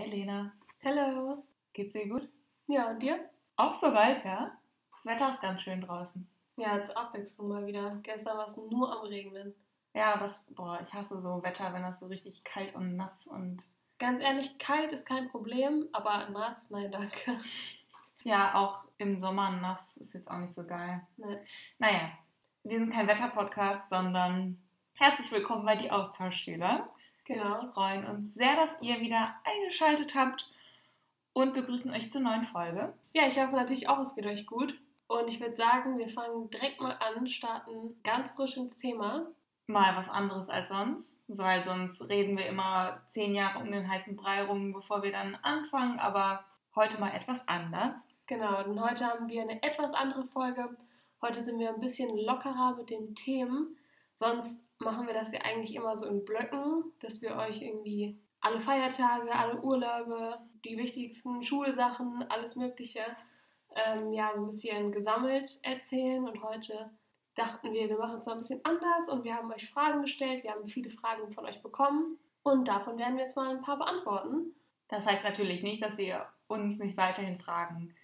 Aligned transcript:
Hi 0.00 0.08
Lena. 0.08 0.50
Hallo. 0.82 1.44
Geht's 1.74 1.92
dir 1.92 2.08
gut? 2.08 2.26
Ja, 2.68 2.88
und 2.88 3.00
dir? 3.00 3.28
Auch 3.56 3.74
soweit, 3.74 4.24
ja? 4.24 4.56
Das 4.92 5.04
Wetter 5.04 5.30
ist 5.30 5.42
ganz 5.42 5.60
schön 5.60 5.82
draußen. 5.82 6.26
Ja, 6.56 6.82
zur 6.82 6.96
Abwechslung 6.96 7.48
mal 7.48 7.66
wieder. 7.66 7.98
Gestern 8.02 8.38
war 8.38 8.46
es 8.46 8.56
nur 8.56 8.90
am 8.90 9.06
Regnen. 9.06 9.54
Ja, 9.92 10.18
was, 10.18 10.46
boah, 10.54 10.80
ich 10.82 10.94
hasse 10.94 11.20
so 11.20 11.42
Wetter, 11.42 11.74
wenn 11.74 11.82
das 11.82 12.00
so 12.00 12.06
richtig 12.06 12.42
kalt 12.44 12.74
und 12.74 12.96
nass 12.96 13.26
und. 13.26 13.62
Ganz 13.98 14.22
ehrlich, 14.22 14.56
kalt 14.56 14.90
ist 14.90 15.06
kein 15.06 15.28
Problem, 15.28 15.86
aber 15.92 16.30
nass, 16.30 16.70
nein, 16.70 16.90
danke. 16.90 17.38
Ja, 18.24 18.54
auch 18.54 18.84
im 18.96 19.18
Sommer 19.18 19.50
nass 19.50 19.98
ist 19.98 20.14
jetzt 20.14 20.30
auch 20.30 20.38
nicht 20.38 20.54
so 20.54 20.66
geil. 20.66 21.06
Nein. 21.18 21.38
Naja, 21.78 22.10
wir 22.64 22.78
sind 22.78 22.92
kein 22.92 23.06
Wetterpodcast, 23.06 23.90
sondern 23.90 24.62
herzlich 24.94 25.30
willkommen 25.30 25.66
bei 25.66 25.76
die 25.76 25.90
Austauschschüler. 25.90 26.88
Genau. 27.30 27.62
Wir 27.62 27.72
freuen 27.72 28.06
uns 28.06 28.34
sehr, 28.34 28.56
dass 28.56 28.76
ihr 28.80 29.00
wieder 29.00 29.36
eingeschaltet 29.44 30.16
habt 30.16 30.50
und 31.32 31.54
begrüßen 31.54 31.92
euch 31.92 32.10
zur 32.10 32.22
neuen 32.22 32.42
Folge. 32.42 32.92
Ja, 33.12 33.28
ich 33.28 33.40
hoffe 33.40 33.54
natürlich 33.54 33.88
auch, 33.88 34.00
es 34.00 34.16
geht 34.16 34.26
euch 34.26 34.46
gut. 34.46 34.74
Und 35.06 35.28
ich 35.28 35.38
würde 35.38 35.54
sagen, 35.54 35.96
wir 35.96 36.08
fangen 36.08 36.50
direkt 36.50 36.80
mal 36.80 36.98
an, 36.98 37.28
starten 37.28 38.00
ganz 38.02 38.32
frisch 38.32 38.56
ins 38.56 38.78
Thema. 38.78 39.28
Mal 39.68 39.94
was 39.96 40.08
anderes 40.08 40.48
als 40.48 40.68
sonst, 40.68 41.22
weil 41.28 41.62
sonst 41.62 42.08
reden 42.08 42.36
wir 42.36 42.46
immer 42.46 43.00
zehn 43.06 43.32
Jahre 43.32 43.60
um 43.60 43.70
den 43.70 43.88
heißen 43.88 44.16
Brei 44.16 44.42
rum, 44.42 44.72
bevor 44.72 45.04
wir 45.04 45.12
dann 45.12 45.36
anfangen, 45.42 46.00
aber 46.00 46.44
heute 46.74 46.98
mal 46.98 47.14
etwas 47.14 47.46
anders. 47.46 47.94
Genau, 48.26 48.60
denn 48.64 48.82
heute 48.82 49.06
haben 49.06 49.28
wir 49.28 49.42
eine 49.42 49.62
etwas 49.62 49.94
andere 49.94 50.24
Folge. 50.24 50.76
Heute 51.22 51.44
sind 51.44 51.60
wir 51.60 51.68
ein 51.68 51.80
bisschen 51.80 52.18
lockerer 52.18 52.74
mit 52.76 52.90
den 52.90 53.14
Themen. 53.14 53.76
Sonst 54.20 54.66
machen 54.78 55.06
wir 55.06 55.14
das 55.14 55.32
ja 55.32 55.40
eigentlich 55.40 55.74
immer 55.74 55.96
so 55.96 56.06
in 56.06 56.26
Blöcken, 56.26 56.84
dass 57.00 57.22
wir 57.22 57.36
euch 57.36 57.62
irgendwie 57.62 58.20
alle 58.42 58.60
Feiertage, 58.60 59.32
alle 59.32 59.60
Urlaube, 59.62 60.38
die 60.62 60.76
wichtigsten 60.76 61.42
Schulsachen, 61.42 62.26
alles 62.28 62.54
Mögliche, 62.54 63.00
ähm, 63.74 64.12
ja, 64.12 64.30
so 64.34 64.42
ein 64.42 64.50
bisschen 64.50 64.92
gesammelt 64.92 65.58
erzählen. 65.62 66.28
Und 66.28 66.42
heute 66.42 66.90
dachten 67.34 67.72
wir, 67.72 67.88
wir 67.88 67.96
machen 67.96 68.18
es 68.18 68.26
mal 68.26 68.34
ein 68.34 68.40
bisschen 68.40 68.64
anders 68.64 69.08
und 69.08 69.24
wir 69.24 69.34
haben 69.34 69.50
euch 69.52 69.70
Fragen 69.70 70.02
gestellt. 70.02 70.44
Wir 70.44 70.52
haben 70.52 70.68
viele 70.68 70.90
Fragen 70.90 71.32
von 71.32 71.46
euch 71.46 71.62
bekommen 71.62 72.18
und 72.42 72.68
davon 72.68 72.98
werden 72.98 73.16
wir 73.16 73.22
jetzt 73.22 73.36
mal 73.36 73.48
ein 73.48 73.62
paar 73.62 73.78
beantworten. 73.78 74.54
Das 74.88 75.06
heißt 75.06 75.24
natürlich 75.24 75.62
nicht, 75.62 75.82
dass 75.82 75.98
ihr 75.98 76.26
uns 76.46 76.78
nicht 76.78 76.98
weiterhin 76.98 77.38
Fragen 77.38 77.94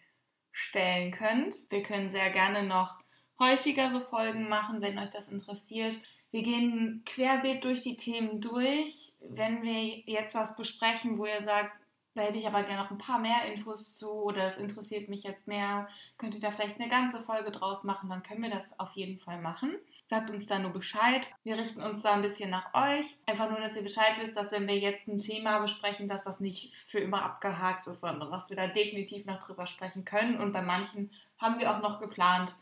stellen 0.50 1.12
könnt. 1.12 1.70
Wir 1.70 1.82
können 1.82 2.08
sehr 2.08 2.30
gerne 2.30 2.62
noch 2.62 2.98
häufiger 3.38 3.90
so 3.90 4.00
Folgen 4.00 4.48
machen, 4.48 4.80
wenn 4.80 4.98
euch 4.98 5.10
das 5.10 5.28
interessiert. 5.28 5.96
Wir 6.30 6.42
gehen 6.42 7.02
querbeet 7.04 7.64
durch 7.64 7.82
die 7.82 7.96
Themen 7.96 8.40
durch. 8.40 9.12
Wenn 9.20 9.62
wir 9.62 10.00
jetzt 10.06 10.34
was 10.34 10.56
besprechen, 10.56 11.18
wo 11.18 11.26
ihr 11.26 11.42
sagt, 11.44 11.72
da 12.16 12.22
hätte 12.22 12.38
ich 12.38 12.46
aber 12.46 12.62
gerne 12.62 12.82
noch 12.82 12.90
ein 12.90 12.96
paar 12.96 13.18
mehr 13.18 13.44
Infos 13.44 13.98
zu 13.98 14.10
oder 14.10 14.46
es 14.46 14.56
interessiert 14.56 15.10
mich 15.10 15.22
jetzt 15.22 15.46
mehr, 15.46 15.86
könnt 16.16 16.34
ihr 16.34 16.40
da 16.40 16.50
vielleicht 16.50 16.80
eine 16.80 16.88
ganze 16.88 17.20
Folge 17.20 17.50
draus 17.50 17.84
machen, 17.84 18.08
dann 18.08 18.22
können 18.22 18.42
wir 18.42 18.48
das 18.48 18.78
auf 18.80 18.92
jeden 18.92 19.18
Fall 19.18 19.38
machen. 19.38 19.76
Sagt 20.08 20.30
uns 20.30 20.46
da 20.46 20.58
nur 20.58 20.70
Bescheid. 20.70 21.28
Wir 21.44 21.58
richten 21.58 21.82
uns 21.82 22.02
da 22.02 22.14
ein 22.14 22.22
bisschen 22.22 22.48
nach 22.48 22.72
euch. 22.72 23.16
Einfach 23.26 23.50
nur, 23.50 23.60
dass 23.60 23.76
ihr 23.76 23.82
Bescheid 23.82 24.14
wisst, 24.18 24.34
dass 24.34 24.50
wenn 24.50 24.66
wir 24.66 24.78
jetzt 24.78 25.06
ein 25.08 25.18
Thema 25.18 25.58
besprechen, 25.58 26.08
dass 26.08 26.24
das 26.24 26.40
nicht 26.40 26.74
für 26.74 27.00
immer 27.00 27.22
abgehakt 27.22 27.86
ist, 27.86 28.00
sondern 28.00 28.30
dass 28.30 28.48
wir 28.48 28.56
da 28.56 28.66
definitiv 28.66 29.26
noch 29.26 29.44
drüber 29.44 29.66
sprechen 29.66 30.06
können. 30.06 30.40
Und 30.40 30.52
bei 30.52 30.62
manchen 30.62 31.10
haben 31.38 31.58
wir 31.58 31.70
auch 31.70 31.82
noch 31.82 32.00
geplant, 32.00 32.56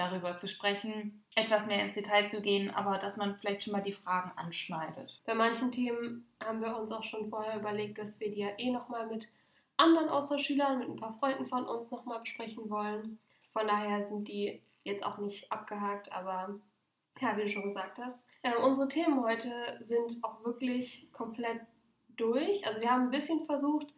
darüber 0.00 0.36
zu 0.36 0.48
sprechen, 0.48 1.22
etwas 1.34 1.66
mehr 1.66 1.84
ins 1.84 1.94
Detail 1.94 2.26
zu 2.26 2.40
gehen, 2.40 2.70
aber 2.70 2.98
dass 2.98 3.16
man 3.16 3.36
vielleicht 3.36 3.64
schon 3.64 3.72
mal 3.72 3.82
die 3.82 3.92
Fragen 3.92 4.32
anschneidet. 4.36 5.20
Bei 5.26 5.34
manchen 5.34 5.70
Themen 5.70 6.26
haben 6.42 6.60
wir 6.60 6.76
uns 6.76 6.90
auch 6.90 7.04
schon 7.04 7.28
vorher 7.28 7.58
überlegt, 7.58 7.98
dass 7.98 8.18
wir 8.18 8.30
die 8.30 8.40
ja 8.40 8.48
eh 8.58 8.70
nochmal 8.70 9.06
mit 9.06 9.28
anderen 9.76 10.08
Austauschschülern, 10.08 10.78
mit 10.78 10.88
ein 10.88 10.96
paar 10.96 11.12
Freunden 11.18 11.46
von 11.46 11.66
uns 11.66 11.90
nochmal 11.90 12.20
besprechen 12.20 12.68
wollen. 12.70 13.18
Von 13.52 13.66
daher 13.66 14.02
sind 14.04 14.26
die 14.28 14.60
jetzt 14.84 15.04
auch 15.04 15.18
nicht 15.18 15.50
abgehakt, 15.52 16.10
aber 16.12 16.58
ja, 17.20 17.36
wie 17.36 17.42
du 17.42 17.50
schon 17.50 17.64
gesagt 17.64 17.98
hast. 17.98 18.22
Äh, 18.42 18.56
unsere 18.56 18.88
Themen 18.88 19.22
heute 19.22 19.52
sind 19.80 20.22
auch 20.22 20.42
wirklich 20.44 21.08
komplett 21.12 21.60
durch. 22.16 22.66
Also 22.66 22.80
wir 22.80 22.90
haben 22.90 23.04
ein 23.04 23.10
bisschen 23.10 23.44
versucht, 23.44 23.88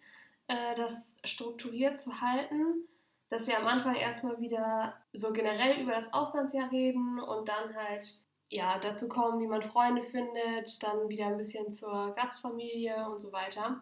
äh, 0.49 0.75
das 0.77 1.15
strukturiert 1.25 2.01
zu 2.01 2.21
halten, 2.21 2.89
dass 3.32 3.47
wir 3.47 3.59
am 3.59 3.66
Anfang 3.66 3.94
erstmal 3.94 4.38
wieder 4.41 4.93
so 5.15 5.32
generell 5.32 5.81
über 5.81 5.93
das 5.93 6.12
Auslandsjahr 6.12 6.70
reden 6.70 7.19
und 7.19 7.48
dann 7.48 7.75
halt 7.75 8.20
ja 8.50 8.78
dazu 8.78 9.09
kommen, 9.09 9.41
wie 9.41 9.47
man 9.47 9.62
Freunde 9.62 10.03
findet, 10.03 10.82
dann 10.82 11.09
wieder 11.09 11.28
ein 11.28 11.38
bisschen 11.38 11.72
zur 11.72 12.12
Gastfamilie 12.15 13.09
und 13.09 13.22
so 13.22 13.32
weiter. 13.32 13.81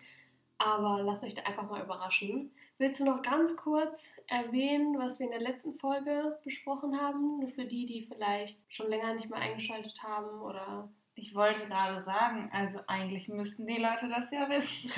Aber 0.58 1.02
lasst 1.02 1.24
euch 1.24 1.34
da 1.34 1.42
einfach 1.42 1.68
mal 1.68 1.82
überraschen. 1.82 2.52
Willst 2.78 3.00
du 3.00 3.04
noch 3.04 3.22
ganz 3.22 3.56
kurz 3.56 4.12
erwähnen, 4.28 4.96
was 5.00 5.18
wir 5.18 5.26
in 5.26 5.32
der 5.32 5.40
letzten 5.40 5.74
Folge 5.74 6.38
besprochen 6.44 7.00
haben? 7.00 7.40
Nur 7.40 7.48
für 7.48 7.64
die, 7.64 7.86
die 7.86 8.02
vielleicht 8.02 8.60
schon 8.68 8.88
länger 8.88 9.14
nicht 9.14 9.30
mehr 9.30 9.40
eingeschaltet 9.40 10.00
haben 10.04 10.42
oder. 10.42 10.88
Ich 11.16 11.34
wollte 11.34 11.66
gerade 11.66 12.04
sagen, 12.04 12.50
also 12.52 12.78
eigentlich 12.86 13.26
müssten 13.26 13.66
die 13.66 13.78
Leute 13.78 14.08
das 14.08 14.30
ja 14.30 14.48
wissen. 14.48 14.92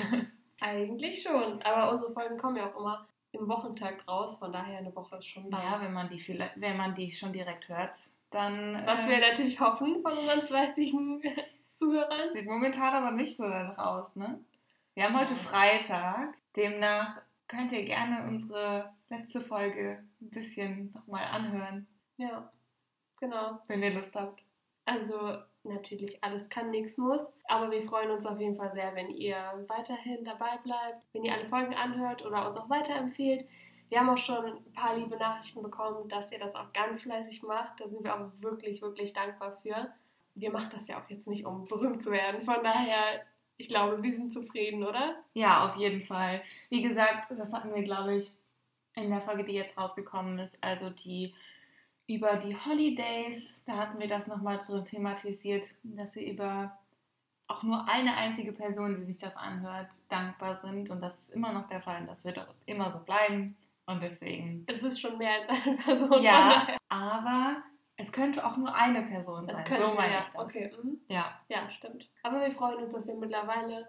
eigentlich 0.61 1.23
schon, 1.23 1.63
aber 1.63 1.91
unsere 1.91 2.13
Folgen 2.13 2.37
kommen 2.37 2.57
ja 2.57 2.71
auch 2.71 2.79
immer 2.79 3.07
im 3.33 3.49
Wochentakt 3.49 4.07
raus, 4.07 4.37
von 4.39 4.53
daher 4.53 4.79
eine 4.79 4.95
Woche 4.95 5.17
ist 5.17 5.27
schon 5.29 5.51
da. 5.51 5.63
Ja, 5.63 5.81
wenn 5.81 5.93
man 5.93 6.09
die, 6.09 6.21
vielleicht, 6.21 6.61
wenn 6.61 6.77
man 6.77 6.95
die 6.95 7.11
schon 7.11 7.33
direkt 7.33 7.69
hört, 7.69 7.99
dann. 8.31 8.85
Was 8.87 9.05
äh, 9.05 9.09
wir 9.11 9.19
natürlich 9.19 9.59
hoffen 9.61 10.01
von 10.01 10.13
unseren 10.13 10.47
fleißigen 10.47 11.23
Zuhörern. 11.73 12.33
Sieht 12.33 12.47
momentan 12.47 12.95
aber 12.95 13.11
nicht 13.11 13.37
so 13.37 13.45
danach 13.45 13.79
aus, 13.79 14.15
ne? 14.17 14.39
Wir 14.95 15.05
haben 15.05 15.19
heute 15.19 15.35
Freitag, 15.35 16.35
demnach 16.55 17.17
könnt 17.49 17.73
ihr 17.73 17.85
gerne 17.85 18.27
unsere 18.29 18.93
letzte 19.09 19.41
Folge 19.41 20.03
ein 20.21 20.31
bisschen 20.31 20.93
nochmal 20.93 21.25
anhören, 21.25 21.87
Ja, 22.17 22.51
genau. 23.19 23.61
wenn 23.67 23.83
ihr 23.83 23.95
Lust 23.95 24.15
habt. 24.15 24.43
Also 24.85 25.39
natürlich 25.65 26.23
alles 26.23 26.49
kann, 26.49 26.71
nichts 26.71 26.99
muss. 26.99 27.27
Aber 27.49 27.71
wir 27.71 27.83
freuen 27.83 28.11
uns 28.11 28.27
auf 28.27 28.41
jeden 28.41 28.57
Fall 28.57 28.73
sehr, 28.73 28.95
wenn 28.95 29.11
ihr 29.11 29.37
weiterhin 29.69 30.25
dabei 30.25 30.59
bleibt, 30.63 31.05
wenn 31.13 31.25
ihr 31.25 31.33
alle 31.33 31.47
Folgen 31.47 31.75
anhört 31.75 32.25
oder 32.25 32.47
uns 32.47 32.57
auch 32.57 32.71
weiterempfehlt. 32.71 33.47
Wir 33.89 34.01
haben 34.01 34.11
auch 34.11 34.19
schon 34.19 34.47
ein 34.47 34.73
paar 34.73 34.97
liebe 34.97 35.17
Nachrichten 35.17 35.63
bekommen, 35.63 36.09
dass 36.09 36.33
ihr 36.33 36.39
das 36.39 36.55
auch 36.55 36.73
ganz 36.73 37.03
fleißig 37.03 37.43
macht. 37.43 37.79
Da 37.79 37.89
sind 37.89 38.03
wir 38.03 38.15
auch 38.15 38.31
wirklich, 38.41 38.81
wirklich 38.81 39.13
dankbar 39.13 39.59
für. 39.63 39.93
Wir 40.35 40.51
machen 40.51 40.71
das 40.73 40.89
ja 40.89 40.99
auch 40.99 41.11
jetzt 41.11 41.29
nicht, 41.29 41.45
um 41.45 41.67
berühmt 41.67 42.01
zu 42.01 42.11
werden. 42.11 42.41
Von 42.41 42.63
daher, 42.63 43.23
ich 43.59 43.69
glaube, 43.69 44.03
wir 44.03 44.17
sind 44.17 44.33
zufrieden, 44.33 44.83
oder? 44.83 45.17
Ja, 45.35 45.69
auf 45.69 45.77
jeden 45.77 46.01
Fall. 46.01 46.43
Wie 46.71 46.81
gesagt, 46.81 47.31
das 47.31 47.53
hatten 47.53 47.75
wir, 47.75 47.83
glaube 47.83 48.15
ich, 48.15 48.33
in 48.95 49.11
der 49.11 49.21
Folge, 49.21 49.45
die 49.45 49.53
jetzt 49.53 49.77
rausgekommen 49.77 50.39
ist, 50.39 50.63
also 50.65 50.89
die 50.89 51.35
über 52.15 52.37
die 52.37 52.57
Holidays, 52.57 53.65
da 53.65 53.77
hatten 53.77 53.99
wir 53.99 54.09
das 54.09 54.27
nochmal 54.27 54.61
so 54.63 54.81
thematisiert, 54.81 55.67
dass 55.83 56.15
wir 56.17 56.27
über 56.27 56.77
auch 57.49 57.63
nur 57.63 57.87
eine 57.89 58.17
einzige 58.17 58.53
Person, 58.53 58.97
die 58.97 59.05
sich 59.05 59.19
das 59.19 59.37
anhört, 59.37 59.89
dankbar 60.09 60.57
sind. 60.57 60.91
Und 60.91 61.01
das 61.01 61.23
ist 61.23 61.31
immer 61.31 61.53
noch 61.53 61.69
der 61.69 61.83
Fall 61.83 62.01
und 62.01 62.07
das 62.07 62.25
wird 62.25 62.39
auch 62.39 62.55
immer 62.67 62.91
so 62.91 63.05
bleiben. 63.05 63.57
Und 63.87 64.03
deswegen. 64.03 64.65
Es 64.69 64.83
ist 64.83 65.01
schon 65.01 65.19
mehr 65.19 65.33
als 65.41 65.49
eine 65.49 65.77
Person. 65.77 66.23
Ja, 66.23 66.67
aber 66.89 67.57
es 67.97 68.11
könnte 68.11 68.45
auch 68.47 68.57
nur 68.57 68.75
eine 68.75 69.03
Person 69.03 69.49
Es 69.49 69.59
sein. 69.59 69.67
könnte, 69.67 69.91
so 69.91 69.97
meine 69.97 70.15
ja. 70.15 70.23
ich 70.23 70.29
das. 70.29 70.43
Okay, 70.43 70.73
mhm. 70.83 71.01
Ja. 71.09 71.41
ja, 71.49 71.69
stimmt. 71.71 72.09
Aber 72.23 72.41
wir 72.41 72.51
freuen 72.53 72.85
uns, 72.85 72.93
dass 72.93 73.09
wir 73.09 73.17
mittlerweile 73.17 73.89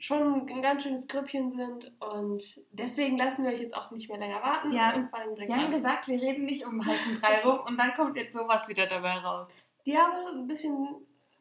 schon 0.00 0.48
ein 0.48 0.62
ganz 0.62 0.82
schönes 0.82 1.06
Grüppchen 1.06 1.52
sind 1.54 1.92
und 2.00 2.42
deswegen 2.72 3.16
lassen 3.18 3.44
wir 3.44 3.52
euch 3.52 3.60
jetzt 3.60 3.76
auch 3.76 3.90
nicht 3.90 4.08
mehr 4.08 4.18
länger 4.18 4.42
warten 4.42 4.72
Ja, 4.72 4.94
und 4.94 5.08
fangen 5.10 5.34
direkt 5.34 5.50
Wir 5.50 5.56
haben 5.56 5.66
an. 5.66 5.70
gesagt, 5.72 6.08
wir 6.08 6.20
reden 6.20 6.46
nicht 6.46 6.64
um 6.66 6.84
heißen 6.84 7.20
Brei 7.20 7.40
rum 7.42 7.60
und 7.66 7.76
dann 7.78 7.92
kommt 7.94 8.16
jetzt 8.16 8.32
sowas 8.32 8.68
wieder 8.68 8.86
dabei 8.86 9.18
raus. 9.18 9.48
Ja, 9.84 10.06
aber 10.06 10.30
ein 10.32 10.46
bisschen 10.46 10.88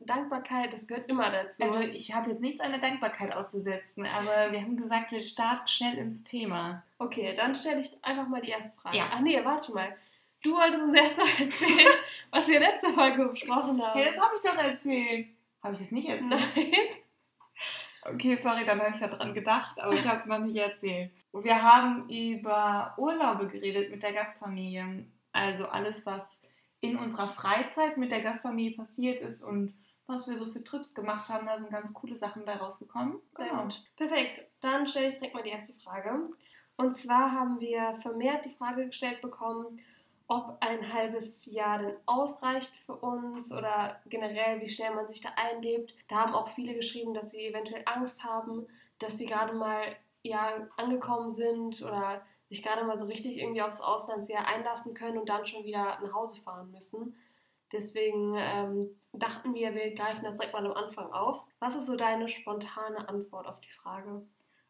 Dankbarkeit, 0.01 0.73
das 0.73 0.87
gehört 0.87 1.09
immer 1.09 1.29
dazu. 1.29 1.63
Also 1.63 1.79
ich 1.79 2.13
habe 2.13 2.31
jetzt 2.31 2.41
nichts 2.41 2.59
an 2.61 2.71
der 2.71 2.79
Dankbarkeit 2.79 3.33
auszusetzen, 3.35 4.05
aber 4.05 4.51
wir 4.51 4.61
haben 4.61 4.77
gesagt, 4.77 5.11
wir 5.11 5.21
starten 5.21 5.67
schnell 5.67 5.97
ins 5.97 6.23
Thema. 6.23 6.83
okay, 6.99 7.33
dann 7.35 7.55
stelle 7.55 7.81
ich 7.81 7.91
einfach 8.03 8.27
mal 8.27 8.41
die 8.41 8.49
erste 8.51 8.77
Frage. 8.79 8.97
Ja. 8.97 9.09
Ach 9.13 9.19
nee, 9.21 9.39
warte 9.43 9.73
mal. 9.73 9.95
Du 10.43 10.53
wolltest 10.55 10.83
uns 10.83 10.95
erst 10.97 11.17
mal 11.17 11.27
erzählen, 11.45 11.93
was 12.31 12.47
wir 12.47 12.59
letzte 12.59 12.93
Folge 12.93 13.25
besprochen 13.25 13.81
haben. 13.81 13.99
Ja, 13.99 14.05
das 14.05 14.17
habe 14.17 14.35
ich 14.35 14.41
doch 14.41 14.57
erzählt. 14.57 15.27
Habe 15.63 15.75
ich 15.75 15.81
es 15.81 15.91
nicht 15.91 16.07
erzählt? 16.07 16.29
Nein. 16.55 16.71
Okay, 18.05 18.37
sorry, 18.37 18.65
dann 18.65 18.79
habe 18.81 18.91
ich 18.95 19.01
daran 19.01 19.33
gedacht, 19.33 19.79
aber 19.79 19.93
ich 19.93 20.05
habe 20.07 20.17
es 20.17 20.25
noch 20.25 20.39
nicht 20.39 20.55
erzählt. 20.55 21.11
Wir 21.33 21.61
haben 21.61 22.09
über 22.09 22.93
Urlaube 22.97 23.47
geredet 23.47 23.91
mit 23.91 24.03
der 24.03 24.13
Gastfamilie. 24.13 25.05
Also 25.33 25.67
alles, 25.67 26.05
was 26.05 26.39
in 26.81 26.97
unserer 26.97 27.27
Freizeit 27.27 27.97
mit 27.97 28.11
der 28.11 28.21
Gastfamilie 28.21 28.77
passiert 28.77 29.21
ist 29.21 29.43
und 29.43 29.73
was 30.07 30.27
wir 30.27 30.37
so 30.37 30.47
für 30.51 30.63
Trips 30.63 30.93
gemacht 30.93 31.29
haben. 31.29 31.45
Da 31.45 31.57
sind 31.57 31.69
ganz 31.71 31.93
coole 31.93 32.15
Sachen 32.17 32.45
bei 32.45 32.55
rausgekommen. 32.55 33.19
Sehr 33.35 33.47
Genau. 33.49 33.63
gut. 33.63 33.83
Perfekt. 33.97 34.43
Dann 34.61 34.87
stelle 34.87 35.09
ich 35.09 35.15
direkt 35.15 35.35
mal 35.35 35.43
die 35.43 35.49
erste 35.49 35.73
Frage. 35.73 36.29
Und 36.77 36.95
zwar 36.97 37.31
haben 37.33 37.59
wir 37.59 37.95
vermehrt 38.01 38.45
die 38.45 38.55
Frage 38.55 38.87
gestellt 38.87 39.21
bekommen, 39.21 39.79
ob 40.29 40.57
ein 40.61 40.93
halbes 40.93 41.47
Jahr 41.47 41.79
denn 41.79 41.95
ausreicht 42.05 42.77
für 42.85 42.95
uns 42.95 43.51
oder 43.51 43.99
generell, 44.05 44.61
wie 44.61 44.69
schnell 44.69 44.93
man 44.93 45.07
sich 45.07 45.21
da 45.21 45.29
einlebt. 45.35 45.95
Da 46.07 46.17
haben 46.17 46.33
auch 46.33 46.49
viele 46.49 46.75
geschrieben, 46.75 47.15
dass 47.15 47.31
sie 47.31 47.47
eventuell 47.47 47.81
Angst 47.85 48.23
haben, 48.23 48.67
dass 48.99 49.17
sie 49.17 49.25
gerade 49.25 49.53
mal 49.53 49.81
ja 50.21 50.67
angekommen 50.77 51.31
sind 51.31 51.81
oder 51.81 52.21
sich 52.47 52.61
gerade 52.61 52.85
mal 52.85 52.95
so 52.95 53.07
richtig 53.07 53.39
irgendwie 53.39 53.63
aufs 53.63 53.81
Auslandsjahr 53.81 54.45
einlassen 54.45 54.93
können 54.93 55.17
und 55.17 55.29
dann 55.29 55.47
schon 55.47 55.65
wieder 55.65 55.99
nach 56.01 56.13
Hause 56.13 56.39
fahren 56.41 56.69
müssen. 56.71 57.15
Deswegen 57.71 58.35
ähm, 58.37 58.99
dachten 59.13 59.55
wir, 59.55 59.73
wir 59.73 59.95
greifen 59.95 60.23
das 60.23 60.35
direkt 60.35 60.53
mal 60.53 60.65
am 60.65 60.73
Anfang 60.73 61.11
auf. 61.11 61.43
Was 61.59 61.75
ist 61.75 61.87
so 61.87 61.95
deine 61.95 62.27
spontane 62.27 63.09
Antwort 63.09 63.47
auf 63.47 63.59
die 63.61 63.71
Frage? 63.71 64.21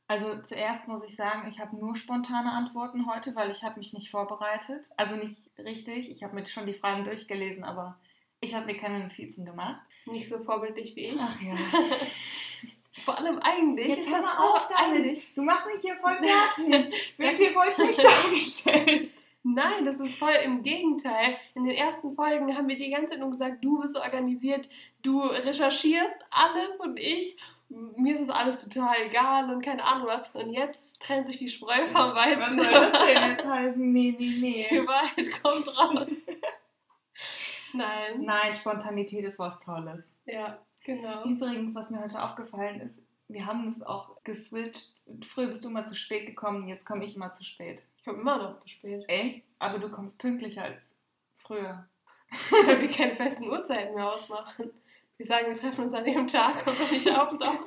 Also 0.10 0.42
zuerst 0.42 0.88
muss 0.88 1.04
ich 1.04 1.16
sagen, 1.16 1.48
ich 1.48 1.60
habe 1.60 1.76
nur 1.78 1.96
spontane 1.96 2.52
Antworten 2.52 3.06
heute, 3.06 3.36
weil 3.36 3.52
ich 3.52 3.64
habe 3.64 3.78
mich 3.78 3.94
nicht 3.94 4.10
vorbereitet. 4.10 4.90
Also 4.98 5.16
nicht 5.16 5.38
richtig. 5.60 6.10
Ich 6.10 6.24
habe 6.24 6.34
mir 6.34 6.48
schon 6.48 6.66
die 6.66 6.74
Fragen 6.74 7.04
durchgelesen, 7.04 7.64
aber 7.64 8.00
ich 8.42 8.56
habe 8.56 8.66
mir 8.66 8.76
keine 8.76 9.02
Notizen 9.04 9.46
gemacht. 9.46 9.84
Nicht 10.08 10.28
so 10.28 10.40
vorbildlich 10.40 10.96
wie 10.96 11.10
ich. 11.10 11.20
Ach 11.20 11.40
ja. 11.40 11.54
Vor 13.06 13.20
allem 13.20 13.38
eigentlich. 13.38 13.98
Jetzt 13.98 14.10
hör 14.10 14.20
mal 14.20 14.38
auf 14.38 14.68
damit. 14.68 15.22
Du 15.36 15.44
machst 15.44 15.68
mich 15.68 15.80
hier 15.80 15.96
voll 15.98 16.18
fertig. 16.18 16.94
Du 17.18 17.24
wirst 17.24 17.38
hier 17.38 17.52
voll 17.52 17.72
schlecht 17.72 18.04
dargestellt. 18.04 19.12
Nein, 19.44 19.86
das 19.86 20.00
ist 20.00 20.16
voll 20.16 20.34
im 20.44 20.64
Gegenteil. 20.64 21.38
In 21.54 21.66
den 21.66 21.76
ersten 21.76 22.16
Folgen 22.16 22.58
haben 22.58 22.68
wir 22.68 22.78
die 22.78 22.90
ganze 22.90 23.12
Zeit 23.12 23.20
nur 23.20 23.30
gesagt, 23.30 23.64
du 23.64 23.80
bist 23.80 23.96
organisiert, 23.96 24.68
du 25.04 25.22
recherchierst 25.22 26.18
alles 26.32 26.80
und 26.80 26.98
ich, 26.98 27.38
mir 27.70 28.16
ist 28.16 28.28
das 28.28 28.36
alles 28.36 28.68
total 28.68 28.96
egal 29.06 29.54
und 29.54 29.64
keine 29.64 29.84
Ahnung 29.84 30.08
was. 30.08 30.32
Und 30.32 30.54
jetzt 30.54 31.00
trennt 31.02 31.28
sich 31.28 31.38
die 31.38 31.50
Spreu 31.50 31.88
vom 31.88 32.16
Weizen. 32.16 32.58
Was 32.58 32.72
soll 32.72 32.92
das 32.92 33.06
denn 33.06 33.32
jetzt 33.32 33.46
heißen? 33.48 33.92
Nee, 33.92 34.16
nee, 34.18 34.38
nee. 34.40 34.68
Die 34.70 34.88
Wahrheit 34.88 35.44
kommt 35.44 35.68
raus. 35.68 36.10
Nein. 37.74 38.22
Nein, 38.24 38.56
Spontanität 38.56 39.24
ist 39.26 39.38
was 39.38 39.60
Tolles. 39.60 40.04
Ja, 40.26 40.60
genau. 40.84 41.24
Übrigens, 41.26 41.76
was 41.76 41.92
mir 41.92 42.02
heute 42.02 42.24
aufgefallen 42.24 42.82
ist, 42.82 43.00
wir 43.28 43.46
haben 43.46 43.68
es 43.68 43.84
auch 43.84 44.24
geswitcht. 44.24 44.96
Früher 45.28 45.48
bist 45.48 45.64
du 45.64 45.70
mal 45.70 45.86
zu 45.86 45.96
spät 45.96 46.26
gekommen, 46.26 46.68
jetzt 46.68 46.86
komme 46.86 47.06
ich 47.06 47.16
mal 47.16 47.32
zu 47.34 47.44
spät. 47.44 47.84
Ich 47.98 48.04
komme 48.04 48.20
immer 48.20 48.38
noch 48.38 48.60
zu 48.60 48.68
spät. 48.68 49.06
Echt? 49.08 49.46
Aber 49.60 49.78
du 49.78 49.90
kommst 49.90 50.18
pünktlicher 50.18 50.64
als 50.64 50.96
früher. 51.38 51.88
Weil 52.66 52.82
wir 52.82 52.90
keine 52.90 53.16
festen 53.16 53.48
Uhrzeiten 53.48 53.94
mehr 53.94 54.12
ausmachen. 54.12 54.72
Wir 55.20 55.26
sagen, 55.26 55.48
wir 55.48 55.58
treffen 55.58 55.84
uns 55.84 55.94
an 55.94 56.06
dem 56.06 56.28
Tag 56.28 56.66
und 56.66 56.80
wenn 56.80 56.96
ich 56.96 57.14
auftauche. 57.14 57.66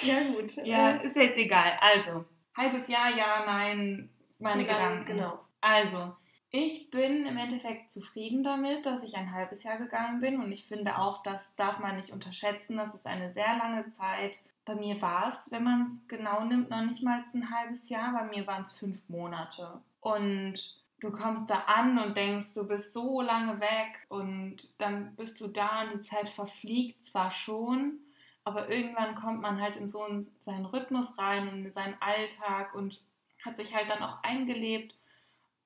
ja, 0.06 0.22
gut. 0.22 0.56
Ja, 0.64 0.92
ist 0.92 1.14
jetzt 1.14 1.38
egal. 1.38 1.78
Also, 1.78 2.24
halbes 2.56 2.88
Jahr, 2.88 3.14
ja, 3.14 3.44
nein, 3.44 4.08
meine 4.38 4.64
Zu 4.64 4.72
lang, 4.72 4.78
Gedanken. 4.80 5.04
genau. 5.04 5.38
Also, 5.60 6.14
ich 6.50 6.90
bin 6.90 7.26
im 7.26 7.36
Endeffekt 7.36 7.92
zufrieden 7.92 8.42
damit, 8.42 8.86
dass 8.86 9.04
ich 9.04 9.16
ein 9.16 9.34
halbes 9.34 9.64
Jahr 9.64 9.76
gegangen 9.76 10.22
bin 10.22 10.40
und 10.40 10.50
ich 10.50 10.64
finde 10.64 10.96
auch, 10.96 11.22
das 11.22 11.54
darf 11.56 11.78
man 11.78 11.96
nicht 11.96 12.10
unterschätzen. 12.10 12.78
Das 12.78 12.94
ist 12.94 13.06
eine 13.06 13.30
sehr 13.30 13.58
lange 13.58 13.90
Zeit. 13.90 14.38
Bei 14.64 14.74
mir 14.74 14.98
war 15.02 15.28
es, 15.28 15.50
wenn 15.50 15.62
man 15.62 15.88
es 15.88 16.08
genau 16.08 16.44
nimmt, 16.44 16.70
noch 16.70 16.82
nicht 16.86 17.02
mal 17.02 17.22
ein 17.22 17.50
halbes 17.50 17.90
Jahr. 17.90 18.14
Bei 18.14 18.24
mir 18.24 18.46
waren 18.46 18.62
es 18.62 18.72
fünf 18.72 18.98
Monate. 19.10 19.82
Und 20.00 20.54
du 21.00 21.10
kommst 21.10 21.50
da 21.50 21.60
an 21.66 21.98
und 21.98 22.16
denkst, 22.16 22.54
du 22.54 22.64
bist 22.66 22.92
so 22.92 23.20
lange 23.22 23.60
weg 23.60 24.06
und 24.08 24.56
dann 24.78 25.14
bist 25.16 25.40
du 25.40 25.48
da 25.48 25.82
und 25.82 25.94
die 25.94 26.00
Zeit 26.02 26.28
verfliegt 26.28 27.04
zwar 27.04 27.30
schon, 27.30 27.98
aber 28.44 28.68
irgendwann 28.68 29.14
kommt 29.14 29.40
man 29.42 29.60
halt 29.60 29.76
in 29.76 29.88
so 29.88 30.02
einen, 30.02 30.26
seinen 30.40 30.66
Rhythmus 30.66 31.16
rein 31.18 31.48
und 31.48 31.64
in 31.66 31.70
seinen 31.70 31.96
Alltag 32.00 32.74
und 32.74 33.02
hat 33.44 33.56
sich 33.56 33.74
halt 33.74 33.90
dann 33.90 34.02
auch 34.02 34.22
eingelebt 34.22 34.94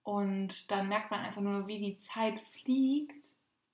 und 0.02 0.70
dann 0.70 0.88
merkt 0.88 1.10
man 1.10 1.20
einfach 1.20 1.40
nur, 1.40 1.66
wie 1.66 1.78
die 1.80 1.96
Zeit 1.96 2.40
fliegt. 2.40 3.14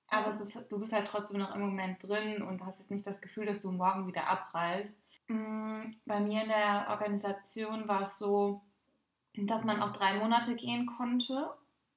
Aber 0.07 0.29
es 0.29 0.41
ist, 0.41 0.57
du 0.69 0.79
bist 0.79 0.93
halt 0.93 1.07
trotzdem 1.07 1.39
noch 1.39 1.55
im 1.55 1.61
Moment 1.61 2.03
drin 2.03 2.41
und 2.41 2.65
hast 2.65 2.79
jetzt 2.79 2.91
nicht 2.91 3.07
das 3.07 3.21
Gefühl, 3.21 3.45
dass 3.45 3.61
du 3.61 3.71
morgen 3.71 4.07
wieder 4.07 4.27
abreist. 4.27 4.99
Mm, 5.27 5.91
Bei 6.05 6.19
mir 6.19 6.43
in 6.43 6.49
der 6.49 6.87
Organisation 6.89 7.87
war 7.87 8.03
es 8.03 8.17
so, 8.17 8.61
dass 9.35 9.63
man 9.63 9.81
auch 9.81 9.93
drei 9.93 10.15
Monate 10.15 10.55
gehen 10.55 10.85
konnte. 10.85 11.49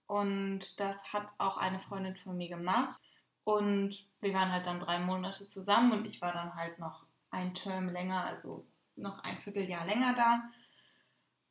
Und 0.06 0.78
das 0.78 1.12
hat 1.12 1.28
auch 1.38 1.56
eine 1.56 1.78
Freundin 1.78 2.16
von 2.16 2.36
mir 2.36 2.48
gemacht. 2.48 3.00
Und 3.44 4.06
wir 4.20 4.32
waren 4.32 4.52
halt 4.52 4.66
dann 4.66 4.80
drei 4.80 4.98
Monate 4.98 5.48
zusammen 5.48 5.92
und 5.92 6.06
ich 6.06 6.22
war 6.22 6.32
dann 6.32 6.54
halt 6.54 6.78
noch 6.78 7.04
ein 7.30 7.54
Term 7.54 7.90
länger, 7.90 8.24
also 8.24 8.64
noch 8.96 9.22
ein 9.22 9.38
Vierteljahr 9.38 9.86
länger 9.86 10.14
da. 10.14 10.42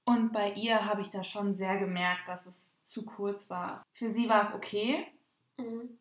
Und 0.05 0.33
bei 0.33 0.51
ihr 0.53 0.85
habe 0.85 1.01
ich 1.01 1.09
da 1.09 1.23
schon 1.23 1.55
sehr 1.55 1.77
gemerkt, 1.77 2.27
dass 2.27 2.45
es 2.45 2.81
zu 2.83 3.05
kurz 3.05 3.49
war. 3.49 3.85
Für 3.93 4.11
sie 4.11 4.27
war 4.27 4.41
es 4.41 4.53
okay. 4.53 5.07
Mhm. 5.57 5.97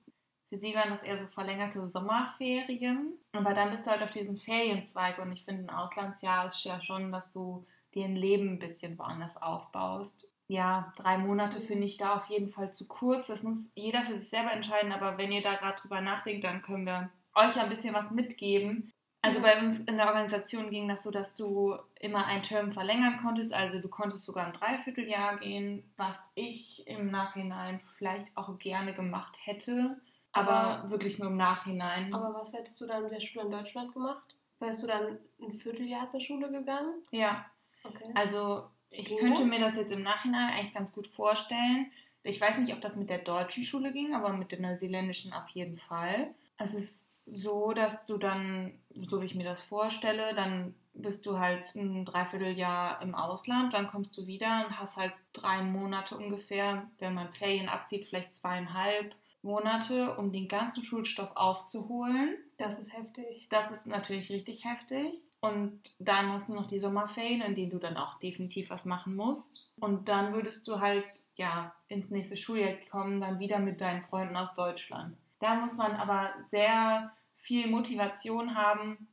Für 0.49 0.57
sie 0.57 0.75
waren 0.75 0.91
das 0.91 1.03
eher 1.03 1.19
so 1.19 1.27
verlängerte 1.29 1.87
Sommerferien. 1.87 3.15
Aber 3.33 3.55
dann 3.55 3.71
bist 3.71 3.87
du 3.87 3.91
halt 3.91 4.03
auf 4.03 4.11
diesem 4.11 4.37
Ferienzweig 4.37 5.19
und 5.19 5.33
ich 5.33 5.45
finde, 5.45 5.65
ein 5.65 5.71
Auslandsjahr 5.71 6.47
ist 6.47 6.65
ja 6.65 6.83
schon, 6.83 7.13
dass 7.13 7.31
du 7.31 7.67
dir 7.95 8.05
ein 8.05 8.17
Leben 8.17 8.51
ein 8.55 8.59
bisschen 8.59 8.99
woanders 8.99 9.41
aufbaust. 9.41 10.29
Ja, 10.49 10.93
drei 10.97 11.17
Monate 11.19 11.61
finde 11.61 11.87
ich 11.87 11.97
da 11.97 12.17
auf 12.17 12.27
jeden 12.27 12.51
Fall 12.51 12.73
zu 12.73 12.87
kurz. 12.87 13.27
Das 13.29 13.43
muss 13.43 13.73
jeder 13.75 14.03
für 14.03 14.15
sich 14.15 14.29
selber 14.29 14.53
entscheiden. 14.53 14.93
Aber 14.93 15.17
wenn 15.19 15.33
ihr 15.33 15.43
da 15.43 15.55
gerade 15.55 15.81
drüber 15.81 16.01
nachdenkt, 16.01 16.45
dann 16.45 16.63
können 16.63 16.85
wir 16.87 17.11
euch 17.35 17.59
ein 17.59 17.69
bisschen 17.71 17.95
was 17.95 18.11
mitgeben. 18.11 18.93
Also 19.23 19.39
Ja. 19.39 19.45
bei 19.45 19.61
uns 19.61 19.79
in 19.79 19.97
der 19.97 20.09
Organisation 20.09 20.69
ging 20.71 20.89
das 20.89 21.05
so, 21.05 21.11
dass 21.13 21.35
du 21.35 21.77
immer 22.01 22.27
ein 22.27 22.43
Term 22.43 22.73
verlängern 22.73 23.19
konntest. 23.23 23.55
Also 23.55 23.79
du 23.79 23.89
konntest 23.89 24.25
sogar 24.25 24.47
ein 24.47 24.53
Dreivierteljahr 24.53 25.39
gehen, 25.39 25.91
was 25.97 26.17
ich 26.35 26.87
im 26.89 27.11
Nachhinein 27.11 27.81
vielleicht 27.97 28.37
auch 28.37 28.59
gerne 28.59 28.93
gemacht 28.93 29.39
hätte. 29.45 30.01
Aber, 30.33 30.51
Aber- 30.53 30.91
wirklich 30.91 31.19
nur 31.19 31.29
im 31.29 31.37
Nachhinein. 31.37 32.13
Aber 32.13 32.35
was 32.35 32.53
hättest 32.53 32.81
du 32.81 32.87
dann 32.87 33.05
mit 33.05 33.13
der 33.13 33.21
Schule 33.21 33.45
in 33.47 33.53
Deutschland 33.53 33.93
gemacht? 33.95 34.37
Wärst 34.59 34.83
du 34.83 34.87
dann 34.87 35.19
ein 35.41 35.53
Vierteljahr 35.55 36.09
zur 36.09 36.21
Schule 36.21 36.51
gegangen? 36.51 36.95
ja, 37.11 37.45
Okay. 37.85 38.11
also 38.15 38.65
ich 38.91 39.07
Ging 39.07 39.19
könnte 39.19 39.43
das? 39.43 39.51
mir 39.51 39.61
das 39.61 39.77
jetzt 39.77 39.93
im 39.93 40.03
Nachhinein 40.03 40.53
eigentlich 40.53 40.75
ganz 40.75 40.93
gut 40.93 41.07
vorstellen. 41.07 41.91
Ich 42.25 42.41
weiß 42.41 42.59
nicht, 42.59 42.73
ob 42.73 42.81
das 42.81 42.97
mit 42.97 43.11
der 43.11 43.19
deutschen 43.19 43.65
Schule 43.65 43.93
ging, 43.93 44.15
aber 44.15 44.33
mit 44.33 44.53
der 44.53 44.61
neuseeländischen 44.61 45.33
auf 45.33 45.49
jeden 45.49 45.77
Fall. 45.77 46.35
Es 46.59 46.75
ist 46.75 47.09
so, 47.27 47.73
dass 47.73 48.05
du 48.07 48.19
dann, 48.19 48.79
so 48.95 49.21
wie 49.21 49.27
ich 49.27 49.35
mir 49.35 49.45
das 49.45 49.63
vorstelle, 49.63 50.35
dann 50.35 50.75
bist 50.95 51.25
du 51.27 51.39
halt 51.39 51.75
ein 51.75 52.05
Dreivierteljahr 52.05 53.01
im 53.01 53.15
Ausland, 53.15 53.73
dann 53.73 53.89
kommst 53.89 54.17
du 54.19 54.27
wieder 54.27 54.67
und 54.67 54.79
hast 54.79 54.97
halt 54.97 55.15
drei 55.33 55.63
Monate 55.63 56.17
ungefähr, 56.17 56.91
wenn 56.99 57.15
man 57.15 57.33
Ferien 57.33 57.69
abzieht, 57.69 58.05
vielleicht 58.05 58.35
zweieinhalb 58.35 59.15
Monate, 59.41 60.17
um 60.17 60.33
den 60.33 60.49
ganzen 60.49 60.85
Schulstoff 60.85 61.35
aufzuholen. 61.35 62.37
Das 62.59 62.79
ist 62.79 62.93
heftig. 62.93 63.49
Das 63.51 63.71
ist 63.71 63.87
natürlich 63.87 64.31
richtig 64.31 64.65
heftig. 64.65 65.23
Und 65.43 65.81
dann 65.99 66.33
hast 66.33 66.49
du 66.49 66.55
noch 66.55 66.69
die 66.69 66.79
Sommerferien, 66.79 67.43
in 67.43 67.55
denen 67.55 67.71
du 67.71 67.79
dann 67.79 67.97
auch 67.97 68.19
definitiv 68.21 68.71
was 68.71 68.85
machen 68.85 69.17
musst. 69.17 69.71
Und 69.81 70.09
dann 70.09 70.33
würdest 70.33 70.67
du 70.69 70.81
halt, 70.81 71.07
ja, 71.35 71.75
ins 71.89 72.11
nächste 72.11 72.37
Schuljahr 72.37 72.75
kommen, 72.91 73.21
dann 73.21 73.39
wieder 73.41 73.59
mit 73.59 73.81
deinen 73.81 74.03
Freunden 74.03 74.37
aus 74.37 74.55
Deutschland. 74.55 75.17
Da 75.41 75.57
muss 75.57 75.75
man 75.75 75.93
aber 75.97 76.31
sehr 76.51 77.13
viel 77.37 77.69
Motivation 77.69 78.55
haben 78.55 79.09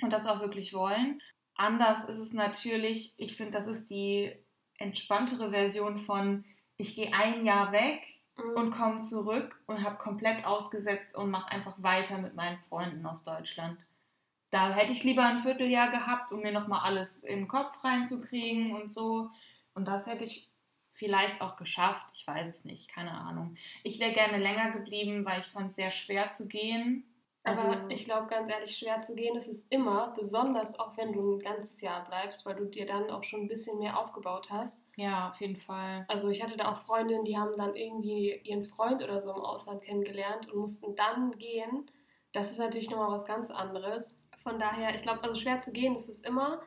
und 0.00 0.12
das 0.12 0.26
auch 0.26 0.40
wirklich 0.40 0.72
wollen. 0.72 1.20
Anders 1.56 2.04
ist 2.04 2.18
es 2.18 2.32
natürlich, 2.32 3.14
ich 3.18 3.36
finde, 3.36 3.52
das 3.52 3.66
ist 3.66 3.90
die 3.90 4.32
entspanntere 4.78 5.50
Version 5.50 5.98
von, 5.98 6.44
ich 6.76 6.94
gehe 6.94 7.12
ein 7.12 7.44
Jahr 7.44 7.72
weg 7.72 8.02
Mhm. 8.36 8.54
und 8.56 8.70
komme 8.70 9.00
zurück 9.00 9.60
und 9.66 9.84
habe 9.84 9.96
komplett 9.96 10.44
ausgesetzt 10.44 11.14
und 11.14 11.30
mache 11.30 11.50
einfach 11.50 11.82
weiter 11.82 12.18
mit 12.18 12.34
meinen 12.34 12.58
Freunden 12.68 13.04
aus 13.06 13.24
Deutschland. 13.24 13.78
Da 14.52 14.70
hätte 14.74 14.92
ich 14.92 15.02
lieber 15.02 15.24
ein 15.24 15.42
Vierteljahr 15.42 15.90
gehabt, 15.90 16.30
um 16.30 16.40
mir 16.40 16.52
nochmal 16.52 16.80
alles 16.80 17.24
in 17.24 17.40
den 17.40 17.48
Kopf 17.48 17.82
reinzukriegen 17.82 18.76
und 18.76 18.92
so. 18.92 19.30
Und 19.74 19.86
das 19.88 20.06
hätte 20.06 20.24
ich 20.24 20.52
vielleicht 20.92 21.40
auch 21.40 21.56
geschafft. 21.56 22.06
Ich 22.12 22.26
weiß 22.26 22.46
es 22.48 22.64
nicht, 22.66 22.92
keine 22.92 23.12
Ahnung. 23.12 23.56
Ich 23.82 23.98
wäre 23.98 24.12
gerne 24.12 24.36
länger 24.36 24.72
geblieben, 24.72 25.24
weil 25.24 25.40
ich 25.40 25.46
fand 25.46 25.70
es 25.70 25.76
sehr 25.76 25.90
schwer 25.90 26.32
zu 26.32 26.48
gehen. 26.48 27.04
Also, 27.44 27.66
Aber 27.66 27.90
ich 27.90 28.04
glaube, 28.04 28.26
ganz 28.26 28.50
ehrlich, 28.50 28.76
schwer 28.76 29.00
zu 29.00 29.14
gehen 29.14 29.36
ist 29.36 29.48
es 29.48 29.62
immer, 29.62 30.14
besonders 30.16 30.78
auch 30.78 30.98
wenn 30.98 31.14
du 31.14 31.36
ein 31.36 31.40
ganzes 31.40 31.80
Jahr 31.80 32.04
bleibst, 32.04 32.44
weil 32.44 32.54
du 32.54 32.66
dir 32.66 32.84
dann 32.84 33.10
auch 33.10 33.24
schon 33.24 33.40
ein 33.40 33.48
bisschen 33.48 33.78
mehr 33.78 33.98
aufgebaut 33.98 34.50
hast. 34.50 34.84
ja, 34.96 35.30
auf 35.30 35.40
jeden 35.40 35.56
Fall. 35.56 36.04
Also 36.08 36.28
ich 36.28 36.42
hatte 36.42 36.58
da 36.58 36.70
auch 36.70 36.84
Freundinnen, 36.84 37.24
die 37.24 37.38
haben 37.38 37.56
dann 37.56 37.74
irgendwie 37.74 38.36
ihren 38.44 38.64
Freund 38.64 39.02
oder 39.02 39.20
so 39.22 39.30
im 39.32 39.40
Ausland 39.40 39.82
kennengelernt 39.82 40.52
und 40.52 40.60
mussten 40.60 40.94
dann 40.94 41.38
gehen. 41.38 41.90
Das 42.32 42.50
ist 42.50 42.58
natürlich 42.58 42.90
nochmal 42.90 43.10
was 43.10 43.24
ganz 43.26 43.50
anderes. 43.50 44.21
Von 44.42 44.58
daher, 44.58 44.94
ich 44.94 45.02
glaube, 45.02 45.22
also 45.22 45.34
schwer 45.34 45.60
zu 45.60 45.72
gehen 45.72 45.96
ist 45.96 46.08
es 46.08 46.20
immer, 46.20 46.62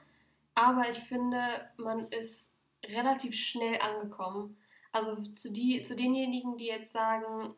aber 0.54 0.90
ich 0.90 1.00
finde, 1.00 1.40
man 1.78 2.08
ist 2.10 2.54
relativ 2.86 3.36
schnell 3.36 3.80
angekommen. 3.82 4.58
Also 4.92 5.16
zu, 5.34 5.52
die, 5.52 5.82
zu 5.82 5.96
denjenigen, 5.96 6.58
die 6.58 6.68
jetzt 6.68 6.92
sagen, 6.92 7.56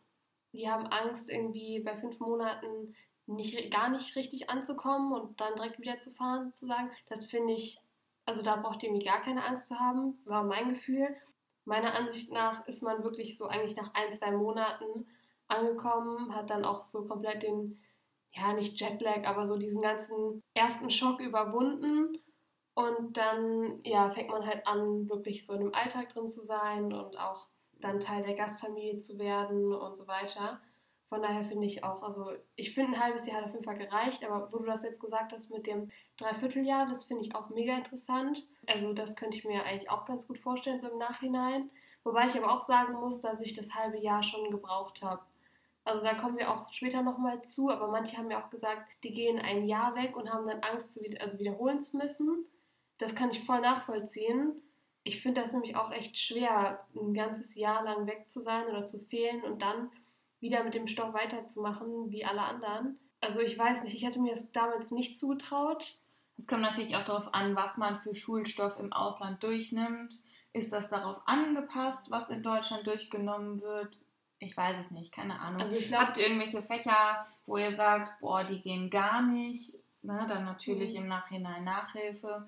die 0.54 0.70
haben 0.70 0.88
Angst, 0.88 1.30
irgendwie 1.30 1.80
bei 1.80 1.96
fünf 1.96 2.20
Monaten 2.20 2.96
nicht, 3.28 3.72
gar 3.72 3.90
nicht 3.90 4.16
richtig 4.16 4.50
anzukommen 4.50 5.12
und 5.12 5.40
dann 5.40 5.56
direkt 5.56 5.80
wieder 5.80 6.00
zu 6.00 6.12
fahren, 6.12 6.48
sozusagen, 6.48 6.90
das 7.10 7.26
finde 7.26 7.54
ich, 7.54 7.80
also 8.26 8.42
da 8.42 8.56
braucht 8.56 8.82
ihr 8.82 8.90
irgendwie 8.90 9.06
gar 9.06 9.22
keine 9.22 9.46
Angst 9.46 9.68
zu 9.68 9.80
haben, 9.80 10.20
war 10.26 10.44
mein 10.44 10.74
Gefühl. 10.74 11.16
Meiner 11.66 11.94
Ansicht 11.94 12.32
nach 12.32 12.66
ist 12.68 12.82
man 12.82 13.04
wirklich 13.04 13.38
so 13.38 13.48
eigentlich 13.48 13.76
nach 13.76 13.94
ein, 13.94 14.12
zwei 14.14 14.32
Monaten 14.32 15.06
angekommen, 15.50 16.34
hat 16.34 16.50
dann 16.50 16.66
auch 16.66 16.86
so 16.86 17.06
komplett 17.06 17.44
den, 17.44 17.80
ja, 18.38 18.54
nicht 18.54 18.80
Jetlag, 18.80 19.26
aber 19.26 19.48
so 19.48 19.58
diesen 19.58 19.82
ganzen 19.82 20.42
ersten 20.54 20.90
Schock 20.92 21.20
überwunden 21.22 22.18
Und 22.76 23.18
dann 23.18 23.82
ja, 23.84 24.12
fängt 24.12 24.30
man 24.30 24.46
halt 24.46 24.68
an, 24.68 25.10
wirklich 25.10 25.46
so 25.46 25.54
in 25.54 25.62
dem 25.62 25.74
Alltag 25.74 26.10
drin 26.10 26.30
zu 26.30 26.44
sein 26.46 26.94
und 26.94 27.18
auch 27.20 27.48
dann 27.74 28.00
Teil 28.00 28.24
der 28.24 28.36
Gastfamilie 28.36 29.00
zu 29.00 29.18
werden 29.20 29.74
und 29.74 29.98
so 29.98 30.08
weiter. 30.08 30.62
Von 31.08 31.22
daher 31.24 31.46
finde 31.46 31.66
ich 31.66 31.84
auch, 31.84 32.04
also 32.04 32.32
ich 32.56 32.74
finde 32.76 32.98
ein 32.98 33.04
halbes 33.04 33.26
Jahr 33.28 33.38
hat 33.38 33.46
auf 33.46 33.54
jeden 33.54 33.64
Fall 33.66 33.78
gereicht, 33.78 34.24
aber 34.26 34.52
wo 34.54 34.60
du 34.60 34.66
das 34.66 34.84
jetzt 34.84 35.00
gesagt 35.02 35.32
hast 35.34 35.50
mit 35.52 35.66
dem 35.68 35.90
Dreivierteljahr, 36.18 36.86
das 36.88 37.06
finde 37.06 37.24
ich 37.24 37.36
auch 37.36 37.50
mega 37.50 37.76
interessant. 37.78 38.46
Also 38.68 38.94
das 38.94 39.16
könnte 39.16 39.38
ich 39.38 39.46
mir 39.46 39.64
eigentlich 39.64 39.90
auch 39.90 40.06
ganz 40.06 40.28
gut 40.28 40.38
vorstellen, 40.40 40.80
so 40.80 40.90
im 40.90 40.98
Nachhinein. 41.00 41.72
Wobei 42.04 42.28
ich 42.28 42.38
aber 42.38 42.52
auch 42.54 42.62
sagen 42.62 42.94
muss, 42.96 43.22
dass 43.22 43.42
ich 43.42 43.56
das 43.56 43.74
halbe 43.74 43.98
Jahr 44.00 44.24
schon 44.24 44.52
gebraucht 44.52 45.02
habe. 45.02 45.24
Also 45.88 46.04
da 46.04 46.16
kommen 46.16 46.38
wir 46.38 46.52
auch 46.52 46.70
später 46.74 47.02
nochmal 47.02 47.42
zu, 47.44 47.70
aber 47.70 47.88
manche 47.88 48.18
haben 48.18 48.28
mir 48.28 48.44
auch 48.44 48.50
gesagt, 48.50 48.82
die 49.04 49.14
gehen 49.14 49.40
ein 49.40 49.64
Jahr 49.64 49.96
weg 49.96 50.18
und 50.18 50.30
haben 50.30 50.46
dann 50.46 50.60
Angst, 50.60 50.92
zu, 50.92 51.00
also 51.22 51.40
wiederholen 51.40 51.80
zu 51.80 51.96
müssen. 51.96 52.46
Das 52.98 53.16
kann 53.16 53.30
ich 53.30 53.46
voll 53.46 53.62
nachvollziehen. 53.62 54.62
Ich 55.04 55.22
finde 55.22 55.40
das 55.40 55.54
nämlich 55.54 55.78
auch 55.78 55.92
echt 55.92 56.18
schwer, 56.18 56.86
ein 56.94 57.14
ganzes 57.14 57.56
Jahr 57.56 57.86
lang 57.86 58.06
weg 58.06 58.28
zu 58.28 58.42
sein 58.42 58.68
oder 58.68 58.86
zu 58.86 59.00
fehlen 59.00 59.44
und 59.44 59.62
dann 59.62 59.90
wieder 60.42 60.62
mit 60.66 60.74
dem 60.74 60.90
Stoff 60.90 61.14
weiterzumachen 61.14 62.12
wie 62.12 62.26
alle 62.26 62.42
anderen. 62.42 63.00
Also 63.22 63.40
ich 63.40 63.58
weiß 63.58 63.86
nicht, 63.86 63.96
ich 63.96 64.06
hätte 64.06 64.20
mir 64.20 64.32
das 64.32 64.52
damals 64.52 64.92
nicht 64.92 65.18
zugetraut. 65.18 65.96
Es 66.38 66.48
kommt 66.48 66.64
natürlich 66.64 66.98
auch 66.98 67.06
darauf 67.06 67.34
an, 67.34 67.56
was 67.56 67.78
man 67.78 67.98
für 67.98 68.14
Schulstoff 68.14 68.78
im 68.78 68.92
Ausland 68.92 69.42
durchnimmt. 69.42 70.20
Ist 70.52 70.74
das 70.74 70.90
darauf 70.90 71.22
angepasst, 71.26 72.12
was 72.12 72.30
in 72.30 72.44
Deutschland 72.44 72.86
durchgenommen 72.86 73.62
wird? 73.62 73.98
Ich 74.40 74.56
weiß 74.56 74.78
es 74.78 74.92
nicht, 74.92 75.12
keine 75.12 75.40
Ahnung. 75.40 75.62
Also 75.62 75.78
glaub, 75.78 76.02
Habt 76.02 76.18
ihr 76.18 76.28
irgendwelche 76.28 76.62
Fächer, 76.62 77.28
wo 77.46 77.58
ihr 77.58 77.74
sagt, 77.74 78.20
boah, 78.20 78.44
die 78.44 78.62
gehen 78.62 78.90
gar 78.90 79.22
nicht? 79.22 79.76
Ne, 80.04 80.26
dann 80.30 80.46
natürlich 80.46 80.94
mhm. 80.94 81.04
im 81.04 81.08
Nachhinein 81.08 81.64
Nachhilfe. 81.64 82.48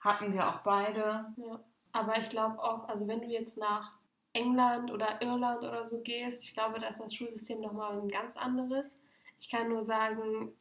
Hatten 0.00 0.32
wir 0.32 0.48
auch 0.48 0.60
beide. 0.60 1.26
Ja. 1.36 1.60
Aber 1.92 2.18
ich 2.18 2.28
glaube 2.28 2.62
auch, 2.62 2.88
also 2.88 3.08
wenn 3.08 3.20
du 3.20 3.26
jetzt 3.26 3.58
nach 3.58 3.98
England 4.32 4.90
oder 4.90 5.20
Irland 5.20 5.64
oder 5.64 5.82
so 5.82 6.00
gehst, 6.02 6.44
ich 6.44 6.54
glaube, 6.54 6.78
da 6.78 6.88
ist 6.88 7.00
das 7.00 7.14
Schulsystem 7.14 7.60
nochmal 7.60 7.98
ein 7.98 8.08
ganz 8.08 8.36
anderes. 8.36 8.98
Ich 9.40 9.50
kann 9.50 9.68
nur 9.68 9.82
sagen, 9.82 10.52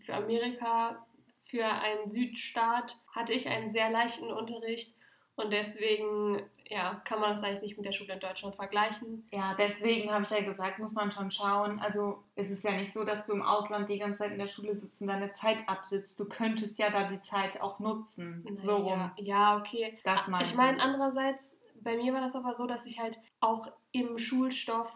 für 0.00 0.14
Amerika, 0.14 1.04
für 1.42 1.64
einen 1.64 2.08
Südstaat 2.08 2.98
hatte 3.10 3.32
ich 3.32 3.48
einen 3.48 3.70
sehr 3.70 3.90
leichten 3.90 4.30
Unterricht 4.30 4.94
und 5.34 5.52
deswegen 5.52 6.42
ja, 6.68 7.00
kann 7.04 7.20
man 7.20 7.34
das 7.34 7.42
eigentlich 7.42 7.62
nicht 7.62 7.76
mit 7.76 7.86
der 7.86 7.92
Schule 7.92 8.14
in 8.14 8.20
Deutschland 8.20 8.54
vergleichen. 8.56 9.26
Ja, 9.32 9.54
deswegen 9.58 10.12
habe 10.12 10.24
ich 10.24 10.30
ja 10.30 10.40
gesagt, 10.40 10.78
muss 10.78 10.92
man 10.92 11.10
schon 11.12 11.30
schauen. 11.30 11.80
Also 11.80 12.22
es 12.34 12.50
ist 12.50 12.64
ja 12.64 12.72
nicht 12.72 12.92
so, 12.92 13.04
dass 13.04 13.26
du 13.26 13.32
im 13.32 13.42
Ausland 13.42 13.88
die 13.88 13.98
ganze 13.98 14.18
Zeit 14.18 14.32
in 14.32 14.38
der 14.38 14.48
Schule 14.48 14.74
sitzt 14.74 15.00
und 15.00 15.08
deine 15.08 15.32
Zeit 15.32 15.58
absitzt. 15.66 16.20
Du 16.20 16.28
könntest 16.28 16.78
ja 16.78 16.90
da 16.90 17.08
die 17.08 17.20
Zeit 17.20 17.60
auch 17.60 17.78
nutzen. 17.78 18.44
So 18.58 18.76
rum. 18.76 19.10
Ja, 19.16 19.56
okay. 19.56 19.98
Das 20.04 20.26
meine 20.28 20.44
ich. 20.44 20.50
Ich 20.50 20.56
meine, 20.56 20.80
andererseits 20.82 21.58
bei 21.80 21.96
mir 21.96 22.12
war 22.12 22.20
das 22.20 22.34
aber 22.34 22.54
so, 22.54 22.66
dass 22.66 22.86
ich 22.86 22.98
halt 22.98 23.18
auch 23.40 23.70
im 23.92 24.18
Schulstoff, 24.18 24.92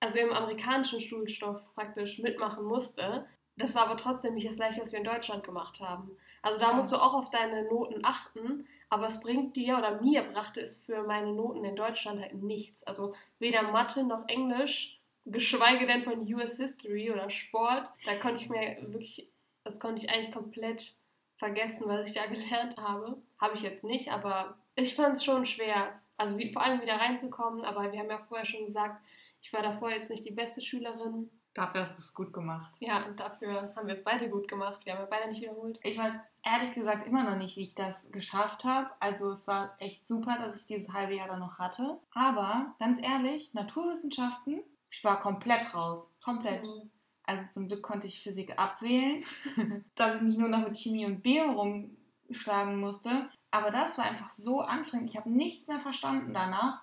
also 0.00 0.18
im 0.18 0.32
amerikanischen 0.32 1.00
Schulstoff 1.00 1.74
praktisch 1.74 2.18
mitmachen 2.18 2.64
musste. 2.64 3.26
Das 3.56 3.74
war 3.74 3.86
aber 3.86 3.96
trotzdem 3.96 4.34
nicht 4.34 4.48
das 4.48 4.56
gleiche, 4.56 4.80
was 4.80 4.92
wir 4.92 4.98
in 4.98 5.04
Deutschland 5.04 5.44
gemacht 5.44 5.80
haben. 5.80 6.10
Also 6.42 6.60
da 6.60 6.74
musst 6.74 6.92
du 6.92 6.96
auch 6.96 7.14
auf 7.14 7.30
deine 7.30 7.64
Noten 7.64 8.04
achten, 8.04 8.66
aber 8.88 9.06
es 9.06 9.20
bringt 9.20 9.56
dir 9.56 9.78
oder 9.78 10.00
mir 10.00 10.22
brachte 10.22 10.60
es 10.60 10.74
für 10.74 11.02
meine 11.02 11.32
Noten 11.32 11.64
in 11.64 11.76
Deutschland 11.76 12.20
halt 12.20 12.34
nichts. 12.34 12.82
Also 12.84 13.14
weder 13.38 13.62
Mathe 13.62 14.04
noch 14.04 14.28
Englisch, 14.28 15.00
geschweige 15.24 15.86
denn 15.86 16.04
von 16.04 16.20
US 16.34 16.56
History 16.56 17.10
oder 17.10 17.28
Sport. 17.30 17.88
Da 18.04 18.14
konnte 18.14 18.42
ich 18.42 18.48
mir 18.48 18.76
wirklich, 18.80 19.28
das 19.64 19.80
konnte 19.80 20.04
ich 20.04 20.10
eigentlich 20.10 20.32
komplett 20.32 20.94
vergessen, 21.36 21.84
was 21.86 22.08
ich 22.08 22.14
da 22.14 22.26
gelernt 22.32 22.76
habe. 22.76 23.20
Habe 23.38 23.56
ich 23.56 23.62
jetzt 23.62 23.84
nicht, 23.84 24.12
aber 24.12 24.56
ich 24.76 24.94
fand 24.94 25.16
es 25.16 25.24
schon 25.24 25.46
schwer, 25.46 26.00
also 26.16 26.38
wie, 26.38 26.52
vor 26.52 26.62
allem 26.62 26.80
wieder 26.80 26.96
reinzukommen. 26.96 27.64
Aber 27.64 27.92
wir 27.92 27.98
haben 27.98 28.10
ja 28.10 28.24
vorher 28.28 28.46
schon 28.46 28.66
gesagt, 28.66 29.02
ich 29.42 29.52
war 29.52 29.62
davor 29.62 29.90
jetzt 29.90 30.10
nicht 30.10 30.24
die 30.24 30.32
beste 30.32 30.60
Schülerin. 30.60 31.30
Dafür 31.56 31.80
hast 31.82 31.96
du 31.96 32.00
es 32.00 32.14
gut 32.14 32.34
gemacht. 32.34 32.70
Ja, 32.80 33.06
und 33.06 33.18
dafür 33.18 33.72
haben 33.74 33.86
wir 33.86 33.94
es 33.94 34.04
beide 34.04 34.28
gut 34.28 34.46
gemacht. 34.46 34.84
Wir 34.84 34.92
haben 34.92 35.00
ja 35.00 35.06
beide 35.08 35.30
nicht 35.30 35.40
wiederholt. 35.40 35.80
Ich 35.82 35.96
weiß 35.96 36.12
ehrlich 36.44 36.72
gesagt 36.72 37.06
immer 37.06 37.24
noch 37.24 37.36
nicht, 37.36 37.56
wie 37.56 37.62
ich 37.62 37.74
das 37.74 38.12
geschafft 38.12 38.64
habe. 38.64 38.90
Also 39.00 39.30
es 39.30 39.48
war 39.48 39.74
echt 39.78 40.06
super, 40.06 40.36
dass 40.38 40.60
ich 40.60 40.66
dieses 40.66 40.92
halbe 40.92 41.14
Jahr 41.14 41.28
dann 41.28 41.38
noch 41.38 41.58
hatte. 41.58 41.98
Aber 42.12 42.74
ganz 42.78 43.00
ehrlich, 43.00 43.54
Naturwissenschaften, 43.54 44.60
ich 44.90 45.02
war 45.02 45.18
komplett 45.18 45.74
raus. 45.74 46.12
Komplett. 46.22 46.66
Mhm. 46.66 46.90
Also 47.24 47.44
zum 47.52 47.68
Glück 47.68 47.82
konnte 47.82 48.06
ich 48.06 48.22
Physik 48.22 48.58
abwählen, 48.58 49.24
dass 49.94 50.16
ich 50.16 50.20
mich 50.20 50.36
nur 50.36 50.50
noch 50.50 50.60
mit 50.60 50.76
Chemie 50.76 51.06
und 51.06 51.22
Bio 51.22 51.52
rumschlagen 51.52 52.78
musste. 52.78 53.30
Aber 53.50 53.70
das 53.70 53.96
war 53.96 54.04
einfach 54.04 54.30
so 54.30 54.60
anstrengend. 54.60 55.08
Ich 55.08 55.16
habe 55.16 55.30
nichts 55.30 55.68
mehr 55.68 55.80
verstanden 55.80 56.34
danach. 56.34 56.82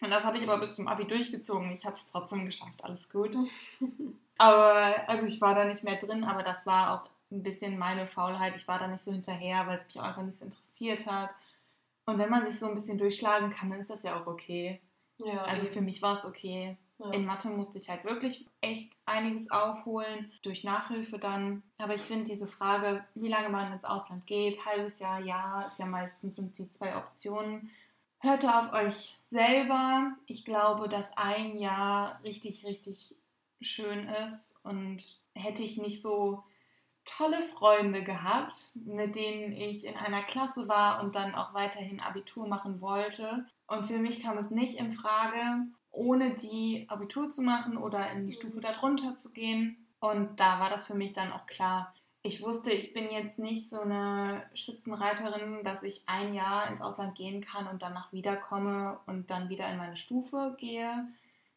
Und 0.00 0.10
das 0.10 0.24
habe 0.24 0.38
ich 0.38 0.44
aber 0.44 0.58
bis 0.58 0.74
zum 0.74 0.88
Abi 0.88 1.06
durchgezogen. 1.06 1.72
Ich 1.72 1.84
habe 1.84 1.96
es 1.96 2.06
trotzdem 2.06 2.44
geschafft, 2.44 2.84
alles 2.84 3.10
gut. 3.10 3.36
aber 4.38 5.08
also 5.08 5.24
ich 5.24 5.40
war 5.40 5.54
da 5.54 5.64
nicht 5.64 5.82
mehr 5.82 5.96
drin, 5.96 6.24
aber 6.24 6.42
das 6.42 6.66
war 6.66 6.94
auch 6.94 7.10
ein 7.30 7.42
bisschen 7.42 7.78
meine 7.78 8.06
Faulheit. 8.06 8.54
Ich 8.56 8.68
war 8.68 8.78
da 8.78 8.86
nicht 8.86 9.02
so 9.02 9.12
hinterher, 9.12 9.66
weil 9.66 9.78
es 9.78 9.86
mich 9.86 9.98
auch 9.98 10.04
einfach 10.04 10.22
nicht 10.22 10.38
so 10.38 10.44
interessiert 10.44 11.06
hat. 11.06 11.30
Und 12.06 12.18
wenn 12.18 12.30
man 12.30 12.46
sich 12.46 12.58
so 12.58 12.66
ein 12.66 12.74
bisschen 12.74 12.96
durchschlagen 12.96 13.50
kann, 13.50 13.70
dann 13.70 13.80
ist 13.80 13.90
das 13.90 14.02
ja 14.02 14.18
auch 14.18 14.26
okay. 14.26 14.80
Ja, 15.18 15.42
also 15.42 15.64
eben. 15.64 15.72
für 15.74 15.80
mich 15.80 16.00
war 16.00 16.16
es 16.16 16.24
okay. 16.24 16.76
Ja. 16.98 17.10
In 17.10 17.26
Mathe 17.26 17.48
musste 17.48 17.78
ich 17.78 17.88
halt 17.88 18.04
wirklich 18.04 18.46
echt 18.60 18.92
einiges 19.04 19.50
aufholen, 19.50 20.32
durch 20.42 20.64
Nachhilfe 20.64 21.18
dann. 21.18 21.62
Aber 21.78 21.94
ich 21.94 22.00
finde 22.00 22.24
diese 22.24 22.46
Frage, 22.46 23.04
wie 23.14 23.28
lange 23.28 23.50
man 23.50 23.72
ins 23.72 23.84
Ausland 23.84 24.26
geht, 24.26 24.64
halbes 24.64 24.98
Jahr, 24.98 25.20
Jahr, 25.20 25.66
ist 25.66 25.78
ja 25.78 25.86
meistens 25.86 26.36
sind 26.36 26.58
die 26.58 26.68
zwei 26.70 26.96
Optionen. 26.96 27.70
Hört 28.20 28.44
auf 28.44 28.72
euch 28.72 29.16
selber. 29.24 30.12
Ich 30.26 30.44
glaube, 30.44 30.88
dass 30.88 31.16
ein 31.16 31.56
Jahr 31.56 32.20
richtig, 32.24 32.66
richtig 32.66 33.14
schön 33.60 34.08
ist 34.24 34.56
und 34.64 35.02
hätte 35.34 35.62
ich 35.62 35.78
nicht 35.78 36.02
so 36.02 36.42
tolle 37.04 37.42
Freunde 37.42 38.02
gehabt, 38.02 38.72
mit 38.74 39.14
denen 39.14 39.52
ich 39.52 39.84
in 39.84 39.96
einer 39.96 40.22
Klasse 40.22 40.66
war 40.66 41.00
und 41.02 41.14
dann 41.14 41.34
auch 41.34 41.54
weiterhin 41.54 42.00
Abitur 42.00 42.48
machen 42.48 42.80
wollte. 42.80 43.46
Und 43.68 43.86
für 43.86 43.98
mich 43.98 44.20
kam 44.22 44.36
es 44.38 44.50
nicht 44.50 44.78
in 44.78 44.94
Frage, 44.94 45.66
ohne 45.90 46.34
die 46.34 46.86
Abitur 46.88 47.30
zu 47.30 47.42
machen 47.42 47.76
oder 47.76 48.10
in 48.10 48.26
die 48.26 48.32
Stufe 48.32 48.60
darunter 48.60 49.16
zu 49.16 49.32
gehen. 49.32 49.86
Und 50.00 50.40
da 50.40 50.58
war 50.58 50.70
das 50.70 50.86
für 50.86 50.94
mich 50.94 51.12
dann 51.12 51.32
auch 51.32 51.46
klar. 51.46 51.94
Ich 52.22 52.42
wusste, 52.42 52.72
ich 52.72 52.92
bin 52.92 53.10
jetzt 53.10 53.38
nicht 53.38 53.70
so 53.70 53.80
eine 53.80 54.42
Spitzenreiterin, 54.52 55.62
dass 55.62 55.82
ich 55.82 56.02
ein 56.06 56.34
Jahr 56.34 56.68
ins 56.68 56.82
Ausland 56.82 57.14
gehen 57.14 57.40
kann 57.40 57.68
und 57.68 57.80
danach 57.80 58.12
wiederkomme 58.12 58.98
und 59.06 59.30
dann 59.30 59.48
wieder 59.48 59.70
in 59.70 59.78
meine 59.78 59.96
Stufe 59.96 60.56
gehe, 60.58 61.06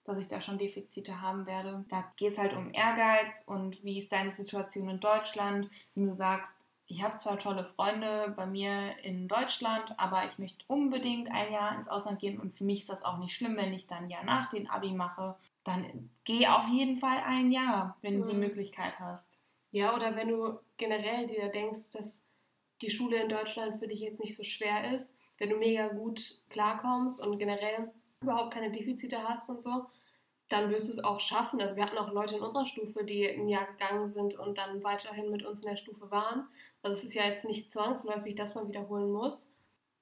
dass 0.06 0.20
ich 0.20 0.28
da 0.28 0.40
schon 0.40 0.60
Defizite 0.60 1.20
haben 1.22 1.48
werde. 1.48 1.84
Da 1.90 2.04
geht 2.16 2.34
es 2.34 2.38
halt 2.38 2.54
um 2.54 2.74
Ehrgeiz 2.74 3.44
und 3.48 3.84
wie 3.84 3.98
ist 3.98 4.12
deine 4.12 4.32
Situation 4.32 4.88
in 4.88 5.00
Deutschland. 5.00 5.70
Wenn 5.96 6.08
du 6.08 6.14
sagst, 6.14 6.56
ich 6.86 7.02
habe 7.04 7.18
zwar 7.18 7.40
tolle 7.40 7.66
Freunde 7.66 8.34
bei 8.36 8.46
mir 8.46 8.98
in 9.04 9.28
Deutschland, 9.28 9.98
aber 9.98 10.26
ich 10.26 10.38
möchte 10.38 10.64
unbedingt 10.68 11.32
ein 11.32 11.52
Jahr 11.52 11.76
ins 11.76 11.88
Ausland 11.88 12.20
gehen 12.20 12.40
und 12.40 12.54
für 12.54 12.66
mich 12.66 12.82
ist 12.82 12.90
das 12.90 13.04
auch 13.04 13.18
nicht 13.18 13.34
schlimm, 13.34 13.58
wenn 13.58 13.74
ich 13.74 13.88
dann 13.88 14.10
ja 14.10 14.24
nach 14.24 14.52
den 14.52 14.70
Abi 14.70 14.92
mache. 14.92 15.36
Dann 15.64 16.10
geh 16.24 16.48
auf 16.48 16.68
jeden 16.68 16.98
Fall 16.98 17.18
ein 17.26 17.52
Jahr, 17.52 17.98
wenn 18.02 18.20
du 18.20 18.28
die 18.28 18.36
mhm. 18.36 18.42
Möglichkeit 18.42 19.00
hast. 19.00 19.41
Ja, 19.72 19.96
oder 19.96 20.16
wenn 20.16 20.28
du 20.28 20.60
generell 20.78 21.28
dir 21.28 21.48
denkst, 21.48 21.90
dass 21.94 22.28
die 22.82 22.90
Schule 22.90 23.22
in 23.22 23.30
Deutschland 23.30 23.78
für 23.78 23.88
dich 23.88 24.00
jetzt 24.02 24.20
nicht 24.20 24.36
so 24.36 24.44
schwer 24.44 24.94
ist, 24.94 25.16
wenn 25.38 25.50
du 25.50 25.58
mega 25.58 25.88
gut 25.88 26.42
klarkommst 26.50 27.20
und 27.20 27.40
generell 27.40 27.92
überhaupt 28.22 28.54
keine 28.54 28.72
Defizite 28.72 29.28
hast 29.28 29.50
und 29.50 29.64
so, 29.64 29.88
dann 30.50 30.70
wirst 30.70 30.88
du 30.88 30.92
es 30.92 31.04
auch 31.04 31.20
schaffen. 31.20 31.62
Also 31.62 31.76
wir 31.76 31.86
hatten 31.86 31.98
auch 31.98 32.12
Leute 32.12 32.36
in 32.36 32.42
unserer 32.42 32.66
Stufe, 32.66 33.04
die 33.04 33.28
ein 33.28 33.48
Jahr 33.48 33.66
gegangen 33.66 34.10
sind 34.10 34.36
und 34.36 34.58
dann 34.58 34.84
weiterhin 34.84 35.32
mit 35.32 35.44
uns 35.44 35.62
in 35.62 35.70
der 35.70 35.78
Stufe 35.78 36.12
waren. 36.12 36.48
Also 36.84 36.98
es 36.98 37.04
ist 37.06 37.14
ja 37.14 37.24
jetzt 37.24 37.46
nicht 37.46 37.72
zwangsläufig, 37.72 38.36
dass 38.36 38.56
man 38.56 38.68
wiederholen 38.68 39.12
muss. 39.12 39.50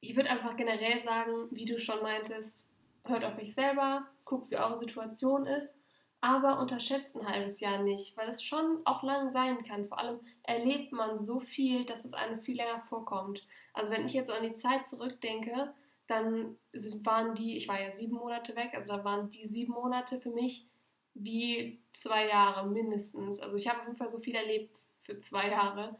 Ich 0.01 0.15
würde 0.15 0.29
einfach 0.29 0.55
generell 0.55 0.99
sagen, 0.99 1.47
wie 1.51 1.65
du 1.65 1.77
schon 1.77 2.01
meintest, 2.01 2.69
hört 3.05 3.23
auf 3.23 3.37
euch 3.37 3.53
selber, 3.53 4.07
guckt, 4.25 4.49
wie 4.49 4.57
eure 4.57 4.77
Situation 4.77 5.45
ist, 5.45 5.78
aber 6.21 6.59
unterschätzt 6.59 7.15
ein 7.15 7.27
halbes 7.27 7.59
Jahr 7.59 7.81
nicht, 7.81 8.17
weil 8.17 8.27
es 8.27 8.43
schon 8.43 8.81
auch 8.85 9.03
lang 9.03 9.29
sein 9.31 9.63
kann. 9.63 9.87
Vor 9.87 9.99
allem 9.99 10.19
erlebt 10.43 10.91
man 10.91 11.23
so 11.23 11.39
viel, 11.39 11.85
dass 11.85 12.05
es 12.05 12.13
einem 12.13 12.41
viel 12.41 12.57
länger 12.57 12.81
vorkommt. 12.89 13.45
Also 13.73 13.91
wenn 13.91 14.05
ich 14.05 14.13
jetzt 14.13 14.27
so 14.27 14.33
an 14.33 14.43
die 14.43 14.53
Zeit 14.53 14.85
zurückdenke, 14.85 15.73
dann 16.07 16.57
waren 17.03 17.35
die, 17.35 17.55
ich 17.55 17.67
war 17.67 17.79
ja 17.79 17.91
sieben 17.91 18.15
Monate 18.15 18.55
weg, 18.55 18.71
also 18.73 18.89
da 18.89 19.03
waren 19.03 19.29
die 19.29 19.47
sieben 19.47 19.73
Monate 19.73 20.19
für 20.19 20.31
mich 20.31 20.65
wie 21.13 21.81
zwei 21.91 22.27
Jahre 22.27 22.67
mindestens. 22.67 23.39
Also 23.39 23.57
ich 23.57 23.67
habe 23.67 23.79
auf 23.79 23.85
jeden 23.85 23.97
Fall 23.97 24.09
so 24.09 24.19
viel 24.19 24.35
erlebt 24.35 24.75
für 25.01 25.19
zwei 25.19 25.49
Jahre. 25.49 25.97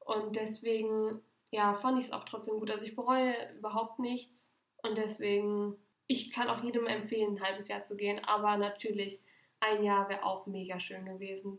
Und 0.00 0.36
deswegen, 0.36 1.20
ja, 1.50 1.74
fand 1.74 1.98
ich 1.98 2.06
es 2.06 2.12
auch 2.12 2.24
trotzdem 2.24 2.58
gut. 2.58 2.70
Also 2.70 2.86
ich 2.86 2.96
bereue 2.96 3.34
überhaupt 3.56 3.98
nichts. 3.98 4.56
Und 4.82 4.98
deswegen, 4.98 5.76
ich 6.06 6.30
kann 6.32 6.48
auch 6.48 6.62
jedem 6.62 6.86
empfehlen, 6.86 7.36
ein 7.36 7.42
halbes 7.42 7.68
Jahr 7.68 7.82
zu 7.82 7.96
gehen. 7.96 8.24
Aber 8.24 8.56
natürlich, 8.56 9.20
ein 9.62 9.82
Jahr 9.82 10.08
wäre 10.08 10.24
auch 10.24 10.46
mega 10.46 10.78
schön 10.80 11.04
gewesen. 11.06 11.58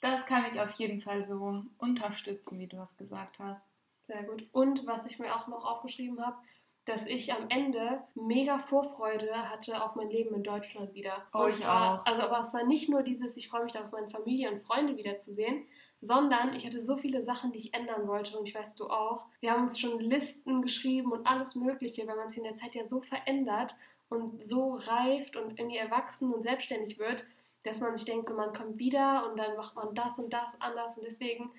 Das 0.00 0.26
kann 0.26 0.44
ich 0.50 0.60
auf 0.60 0.72
jeden 0.72 1.00
Fall 1.00 1.24
so 1.24 1.62
unterstützen, 1.78 2.58
wie 2.58 2.66
du 2.66 2.76
es 2.82 2.96
gesagt 2.96 3.38
hast. 3.38 3.64
Sehr 4.02 4.22
gut. 4.24 4.46
Und 4.52 4.86
was 4.86 5.06
ich 5.06 5.18
mir 5.18 5.34
auch 5.34 5.46
noch 5.46 5.64
aufgeschrieben 5.64 6.24
habe, 6.24 6.36
dass 6.84 7.06
ich 7.06 7.32
am 7.32 7.48
Ende 7.48 8.02
mega 8.14 8.58
Vorfreude 8.58 9.48
hatte 9.48 9.82
auf 9.82 9.94
mein 9.94 10.10
Leben 10.10 10.34
in 10.34 10.42
Deutschland 10.42 10.92
wieder. 10.92 11.26
Oh, 11.32 11.46
ich 11.46 11.64
auch. 11.64 12.04
Also, 12.04 12.22
aber 12.22 12.40
es 12.40 12.52
war 12.52 12.64
nicht 12.64 12.90
nur 12.90 13.02
dieses, 13.02 13.36
ich 13.38 13.48
freue 13.48 13.64
mich 13.64 13.72
darauf, 13.72 13.92
meine 13.92 14.10
Familie 14.10 14.50
und 14.50 14.60
Freunde 14.60 14.96
wiederzusehen, 14.96 15.66
sondern 16.02 16.54
ich 16.54 16.66
hatte 16.66 16.80
so 16.80 16.98
viele 16.98 17.22
Sachen, 17.22 17.52
die 17.52 17.58
ich 17.58 17.72
ändern 17.72 18.06
wollte 18.06 18.38
und 18.38 18.46
ich 18.46 18.54
weiß 18.54 18.74
du 18.74 18.90
auch. 18.90 19.26
Wir 19.40 19.52
haben 19.52 19.62
uns 19.62 19.78
schon 19.78 19.98
Listen 19.98 20.60
geschrieben 20.60 21.12
und 21.12 21.26
alles 21.26 21.54
Mögliche, 21.54 22.06
weil 22.06 22.16
man 22.16 22.28
sich 22.28 22.38
in 22.38 22.44
der 22.44 22.54
Zeit 22.54 22.74
ja 22.74 22.84
so 22.84 23.00
verändert 23.00 23.74
und 24.10 24.44
so 24.44 24.74
reift 24.74 25.36
und 25.36 25.58
irgendwie 25.58 25.78
erwachsen 25.78 26.34
und 26.34 26.42
selbstständig 26.42 26.98
wird, 26.98 27.24
dass 27.64 27.80
man 27.80 27.96
sich 27.96 28.04
denkt, 28.04 28.28
so 28.28 28.36
man 28.36 28.54
kommt 28.54 28.78
wieder 28.78 29.28
und 29.28 29.38
dann 29.38 29.56
macht 29.56 29.74
man 29.74 29.94
das 29.94 30.18
und 30.18 30.32
das 30.32 30.60
anders 30.60 30.96
und 30.96 31.04
deswegen 31.04 31.50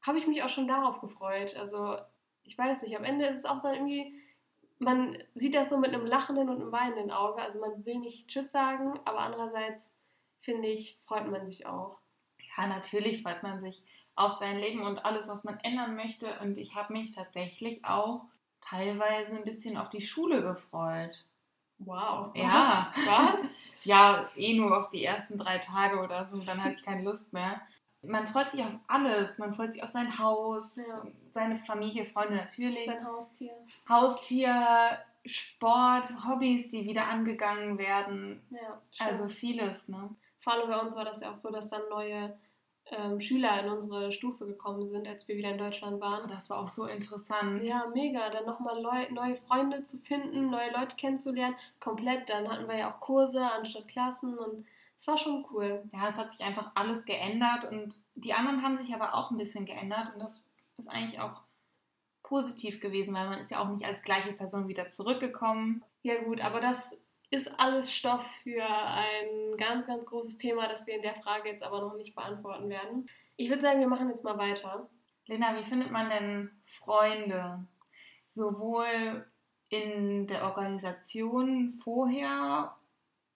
habe 0.00 0.18
ich 0.18 0.26
mich 0.26 0.42
auch 0.42 0.48
schon 0.48 0.68
darauf 0.68 1.00
gefreut. 1.00 1.56
Also 1.56 1.98
ich 2.44 2.56
weiß 2.56 2.82
nicht, 2.82 2.96
am 2.96 3.04
Ende 3.04 3.26
ist 3.26 3.38
es 3.40 3.44
auch 3.44 3.60
dann 3.60 3.74
irgendwie, 3.74 4.14
man 4.78 5.18
sieht 5.34 5.54
das 5.54 5.68
so 5.68 5.76
mit 5.76 5.92
einem 5.92 6.06
lachenden 6.06 6.48
und 6.48 6.60
einem 6.60 6.72
weinenden 6.72 7.10
Auge. 7.10 7.42
Also 7.42 7.60
man 7.60 7.84
will 7.84 7.98
nicht 7.98 8.28
Tschüss 8.28 8.50
sagen, 8.50 8.98
aber 9.04 9.20
andererseits 9.20 9.96
finde 10.38 10.68
ich, 10.68 10.96
freut 11.04 11.28
man 11.28 11.48
sich 11.48 11.66
auch. 11.66 11.98
Ja, 12.56 12.66
natürlich 12.66 13.22
freut 13.22 13.42
man 13.42 13.60
sich 13.60 13.84
auf 14.14 14.34
sein 14.34 14.58
Leben 14.58 14.82
und 14.82 14.98
alles, 15.04 15.28
was 15.28 15.44
man 15.44 15.58
ändern 15.60 15.94
möchte. 15.94 16.38
Und 16.40 16.58
ich 16.58 16.74
habe 16.74 16.92
mich 16.92 17.12
tatsächlich 17.12 17.84
auch 17.84 18.24
teilweise 18.60 19.36
ein 19.36 19.44
bisschen 19.44 19.76
auf 19.76 19.90
die 19.90 20.02
Schule 20.02 20.42
gefreut. 20.42 21.24
Wow. 21.78 22.34
Ja. 22.34 22.92
Was? 22.96 23.06
Was? 23.06 23.62
Ja, 23.84 24.28
eh 24.36 24.54
nur 24.54 24.76
auf 24.76 24.90
die 24.90 25.04
ersten 25.04 25.38
drei 25.38 25.58
Tage 25.58 26.00
oder 26.02 26.26
so, 26.26 26.38
dann 26.40 26.62
hatte 26.62 26.74
ich 26.74 26.84
keine 26.84 27.02
Lust 27.04 27.32
mehr. 27.32 27.60
Man 28.02 28.26
freut 28.26 28.50
sich 28.50 28.60
auf 28.62 28.72
alles. 28.88 29.38
Man 29.38 29.54
freut 29.54 29.72
sich 29.72 29.82
auf 29.82 29.88
sein 29.88 30.18
Haus, 30.18 30.76
Ja. 30.76 31.02
seine 31.30 31.56
Familie, 31.60 32.04
Freunde 32.04 32.36
natürlich. 32.36 32.84
Sein 32.84 33.06
Haustier. 33.06 33.52
Haustier, 33.88 34.98
Sport, 35.24 36.08
Hobbys, 36.26 36.70
die 36.70 36.84
wieder 36.86 37.06
angegangen 37.06 37.78
werden. 37.78 38.42
Ja, 38.50 38.80
stimmt. 38.92 39.10
Also 39.10 39.28
vieles, 39.28 39.88
ne? 39.88 40.10
Vor 40.40 40.52
allem 40.54 40.68
bei 40.68 40.78
uns 40.80 40.96
war 40.96 41.04
das 41.04 41.20
ja 41.20 41.30
auch 41.32 41.36
so, 41.36 41.50
dass 41.50 41.70
dann 41.70 41.82
neue 41.88 42.36
ähm, 42.90 43.20
Schüler 43.20 43.62
in 43.62 43.70
unsere 43.70 44.12
Stufe 44.12 44.46
gekommen 44.46 44.86
sind, 44.86 45.06
als 45.06 45.28
wir 45.28 45.36
wieder 45.36 45.50
in 45.50 45.58
Deutschland 45.58 46.00
waren. 46.00 46.28
Das 46.28 46.48
war 46.50 46.58
auch 46.58 46.68
so 46.68 46.86
interessant. 46.86 47.62
Ja, 47.62 47.86
mega. 47.94 48.30
Dann 48.30 48.46
nochmal 48.46 48.80
neue 48.80 49.36
Freunde 49.36 49.84
zu 49.84 49.98
finden, 49.98 50.50
neue 50.50 50.72
Leute 50.72 50.96
kennenzulernen. 50.96 51.56
Komplett. 51.80 52.28
Dann 52.28 52.48
hatten 52.48 52.68
wir 52.68 52.78
ja 52.78 52.90
auch 52.90 53.00
Kurse 53.00 53.50
anstatt 53.50 53.88
Klassen 53.88 54.38
und 54.38 54.66
es 54.96 55.06
war 55.06 55.18
schon 55.18 55.46
cool. 55.52 55.82
Ja, 55.92 56.08
es 56.08 56.18
hat 56.18 56.32
sich 56.32 56.44
einfach 56.44 56.72
alles 56.74 57.04
geändert 57.04 57.70
und 57.70 57.94
die 58.14 58.32
anderen 58.32 58.62
haben 58.62 58.76
sich 58.76 58.92
aber 58.94 59.14
auch 59.14 59.30
ein 59.30 59.38
bisschen 59.38 59.64
geändert 59.64 60.14
und 60.14 60.20
das 60.20 60.44
ist 60.76 60.88
eigentlich 60.88 61.20
auch 61.20 61.42
positiv 62.22 62.80
gewesen, 62.80 63.14
weil 63.14 63.28
man 63.28 63.38
ist 63.38 63.50
ja 63.50 63.60
auch 63.60 63.68
nicht 63.68 63.84
als 63.84 64.02
gleiche 64.02 64.32
Person 64.32 64.68
wieder 64.68 64.90
zurückgekommen. 64.90 65.84
Ja 66.02 66.22
gut, 66.22 66.40
aber 66.40 66.60
das 66.60 66.98
ist 67.30 67.58
alles 67.58 67.94
Stoff 67.94 68.26
für 68.42 68.64
ein 68.64 69.56
ganz, 69.58 69.86
ganz 69.86 70.06
großes 70.06 70.38
Thema, 70.38 70.68
das 70.68 70.86
wir 70.86 70.94
in 70.94 71.02
der 71.02 71.14
Frage 71.16 71.48
jetzt 71.50 71.62
aber 71.62 71.80
noch 71.80 71.96
nicht 71.96 72.14
beantworten 72.14 72.68
werden. 72.70 73.08
Ich 73.36 73.48
würde 73.48 73.60
sagen, 73.62 73.80
wir 73.80 73.88
machen 73.88 74.08
jetzt 74.08 74.24
mal 74.24 74.38
weiter. 74.38 74.88
Lena, 75.26 75.56
wie 75.58 75.64
findet 75.64 75.90
man 75.90 76.08
denn 76.08 76.50
Freunde? 76.78 77.66
Sowohl 78.30 79.26
in 79.68 80.26
der 80.26 80.44
Organisation 80.44 81.78
vorher, 81.84 82.74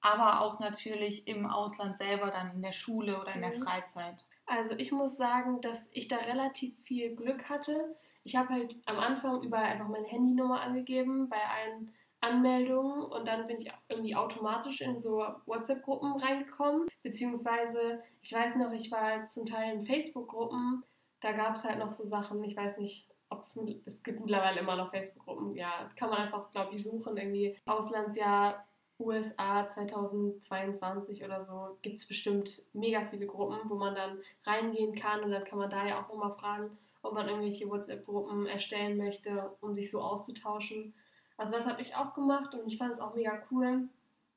aber 0.01 0.41
auch 0.41 0.59
natürlich 0.59 1.29
im 1.29 1.47
Ausland 1.47 1.99
selber, 1.99 2.31
dann 2.31 2.55
in 2.55 2.63
der 2.63 2.73
Schule 2.73 3.21
oder 3.21 3.35
in 3.35 3.43
der 3.43 3.57
Mhm. 3.57 3.63
Freizeit. 3.63 4.25
Also 4.47 4.75
ich 4.77 4.91
muss 4.91 5.17
sagen, 5.17 5.61
dass 5.61 5.89
ich 5.93 6.09
da 6.09 6.17
relativ 6.17 6.75
viel 6.85 7.15
Glück 7.15 7.49
hatte. 7.49 7.95
Ich 8.25 8.37
habe 8.37 8.49
halt 8.51 8.75
am 8.87 8.99
Anfang 8.99 9.43
überall 9.43 9.65
einfach 9.65 9.89
meine 9.89 10.07
Handynummer 10.07 10.61
angegeben 10.63 11.29
bei 11.29 11.37
allen 11.39 11.93
Anmeldungen 12.23 13.03
und 13.03 13.27
dann 13.27 13.47
bin 13.47 13.59
ich 13.59 13.71
irgendwie 13.89 14.15
automatisch 14.15 14.81
in 14.81 14.99
so 14.99 15.25
WhatsApp-Gruppen 15.47 16.17
reingekommen. 16.17 16.89
Beziehungsweise, 17.03 18.03
ich 18.23 18.33
weiß 18.33 18.57
noch, 18.57 18.73
ich 18.73 18.91
war 18.91 19.27
zum 19.27 19.45
Teil 19.45 19.75
in 19.75 19.83
Facebook-Gruppen. 19.83 20.85
Da 21.21 21.33
gab 21.33 21.57
es 21.57 21.65
halt 21.65 21.79
noch 21.79 21.93
so 21.93 22.05
Sachen, 22.05 22.43
ich 22.45 22.57
weiß 22.57 22.79
nicht, 22.79 23.09
ob 23.29 23.47
es 23.87 24.03
gibt 24.03 24.21
mittlerweile 24.21 24.61
immer 24.61 24.77
noch 24.77 24.91
Facebook-Gruppen. 24.91 25.57
Ja, 25.57 25.91
kann 25.97 26.11
man 26.11 26.19
einfach, 26.19 26.53
glaube 26.53 26.75
ich, 26.75 26.85
suchen. 26.85 27.17
Irgendwie 27.17 27.59
Auslandsjahr 27.67 28.67
USA 29.01 29.67
2022 29.67 31.25
oder 31.25 31.45
so 31.45 31.77
gibt 31.83 31.99
es 31.99 32.07
bestimmt 32.07 32.63
mega 32.73 33.05
viele 33.05 33.27
Gruppen, 33.27 33.59
wo 33.69 33.75
man 33.75 33.95
dann 33.95 34.19
reingehen 34.45 34.95
kann 34.95 35.25
und 35.25 35.33
dann 35.33 35.45
kann 35.45 35.59
man 35.59 35.71
da 35.71 35.87
ja 35.87 36.03
auch 36.03 36.09
nochmal 36.09 36.33
fragen, 36.33 36.79
ob 37.03 37.15
man 37.15 37.29
irgendwelche 37.29 37.69
WhatsApp-Gruppen 37.69 38.47
erstellen 38.47 38.97
möchte, 38.97 39.51
um 39.61 39.75
sich 39.75 39.91
so 39.91 40.01
auszutauschen. 40.01 40.95
Also 41.37 41.57
das 41.57 41.67
habe 41.67 41.81
ich 41.83 41.95
auch 41.97 42.15
gemacht 42.15 42.55
und 42.55 42.67
ich 42.67 42.79
fand 42.79 42.95
es 42.95 43.01
auch 43.01 43.15
mega 43.15 43.41
cool. 43.51 43.89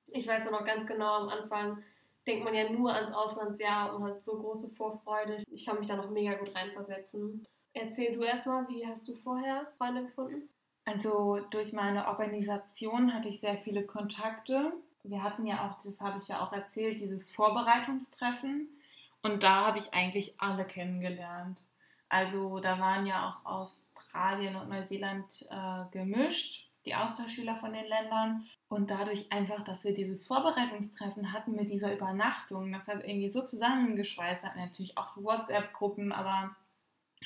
Ich 0.08 0.27
weiß 0.27 0.49
noch 0.49 0.65
ganz 0.65 0.86
genau, 0.86 1.21
am 1.21 1.29
Anfang 1.29 1.84
denkt 2.25 2.43
man 2.43 2.55
ja 2.55 2.69
nur 2.69 2.93
ans 2.93 3.13
Auslandsjahr 3.13 3.95
und 3.95 4.03
hat 4.03 4.23
so 4.23 4.38
große 4.38 4.71
Vorfreude. 4.71 5.43
Ich 5.51 5.65
kann 5.65 5.79
mich 5.79 5.88
da 5.88 5.95
noch 5.95 6.10
mega 6.10 6.34
gut 6.36 6.55
reinversetzen. 6.55 7.45
Erzähl 7.73 8.15
du 8.15 8.23
erstmal, 8.23 8.67
wie 8.69 8.86
hast 8.88 9.08
du 9.08 9.15
vorher 9.15 9.67
Freunde 9.77 10.05
gefunden? 10.05 10.49
Also 10.86 11.39
durch 11.49 11.73
meine 11.73 12.08
Organisation 12.08 13.13
hatte 13.13 13.27
ich 13.27 13.39
sehr 13.39 13.58
viele 13.58 13.86
Kontakte. 13.86 14.73
Wir 15.03 15.23
hatten 15.23 15.45
ja 15.45 15.67
auch, 15.67 15.84
das 15.84 15.99
habe 15.99 16.19
ich 16.21 16.27
ja 16.27 16.43
auch 16.43 16.53
erzählt, 16.53 16.99
dieses 16.99 17.31
Vorbereitungstreffen. 17.31 18.69
Und 19.23 19.43
da 19.43 19.65
habe 19.65 19.79
ich 19.79 19.93
eigentlich 19.93 20.39
alle 20.39 20.65
kennengelernt. 20.65 21.62
Also 22.08 22.60
da 22.60 22.79
waren 22.79 23.05
ja 23.05 23.27
auch 23.27 23.51
Australien 23.51 24.55
und 24.55 24.69
Neuseeland 24.69 25.47
äh, 25.49 25.86
gemischt, 25.91 26.64
die 26.86 26.95
Austauschschüler 26.95 27.56
von 27.58 27.74
den 27.74 27.86
Ländern. 27.86 28.48
Und 28.67 28.89
dadurch 28.89 29.32
einfach, 29.32 29.63
dass 29.63 29.84
wir 29.84 29.93
dieses 29.93 30.26
Vorbereitungstreffen 30.26 31.32
hatten 31.32 31.54
mit 31.54 31.69
dieser 31.69 31.93
Übernachtung, 31.93 32.71
das 32.71 32.88
hat 32.88 33.04
irgendwie 33.04 33.30
so 33.30 33.43
zusammengeschweißt, 33.43 34.43
hatten 34.43 34.60
natürlich 34.60 34.98
auch 34.98 35.15
WhatsApp-Gruppen, 35.15 36.12
aber 36.12 36.56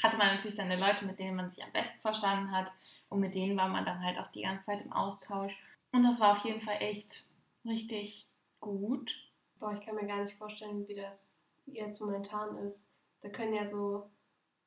hatte 0.02 0.18
man 0.18 0.28
natürlich 0.28 0.56
seine 0.56 0.78
Leute, 0.78 1.06
mit 1.06 1.20
denen 1.20 1.36
man 1.36 1.50
sich 1.50 1.64
am 1.64 1.72
besten 1.72 2.00
verstanden 2.02 2.52
hat. 2.52 2.72
Und 3.10 3.20
mit 3.20 3.36
denen 3.36 3.58
war 3.58 3.70
man 3.70 3.86
dann 3.86 4.04
halt 4.04 4.18
auch 4.20 4.32
die 4.32 4.44
ganze 4.44 4.66
Zeit 4.66 4.82
im 4.82 4.94
Austausch. 4.94 5.58
Und 5.92 6.04
das 6.04 6.20
war 6.20 6.34
auf 6.34 6.46
jeden 6.46 6.62
Fall 6.62 6.78
echt 6.80 7.26
richtig 7.66 8.28
gut. 8.60 9.16
Boah, 9.60 9.74
ich 9.74 9.86
kann 9.86 9.96
mir 9.96 10.06
gar 10.06 10.24
nicht 10.24 10.38
vorstellen, 10.38 10.88
wie 10.88 10.96
das 10.96 11.40
jetzt 11.66 12.00
momentan 12.00 12.58
ist. 12.58 12.86
Da 13.22 13.30
können 13.30 13.54
ja 13.54 13.66
so 13.66 14.10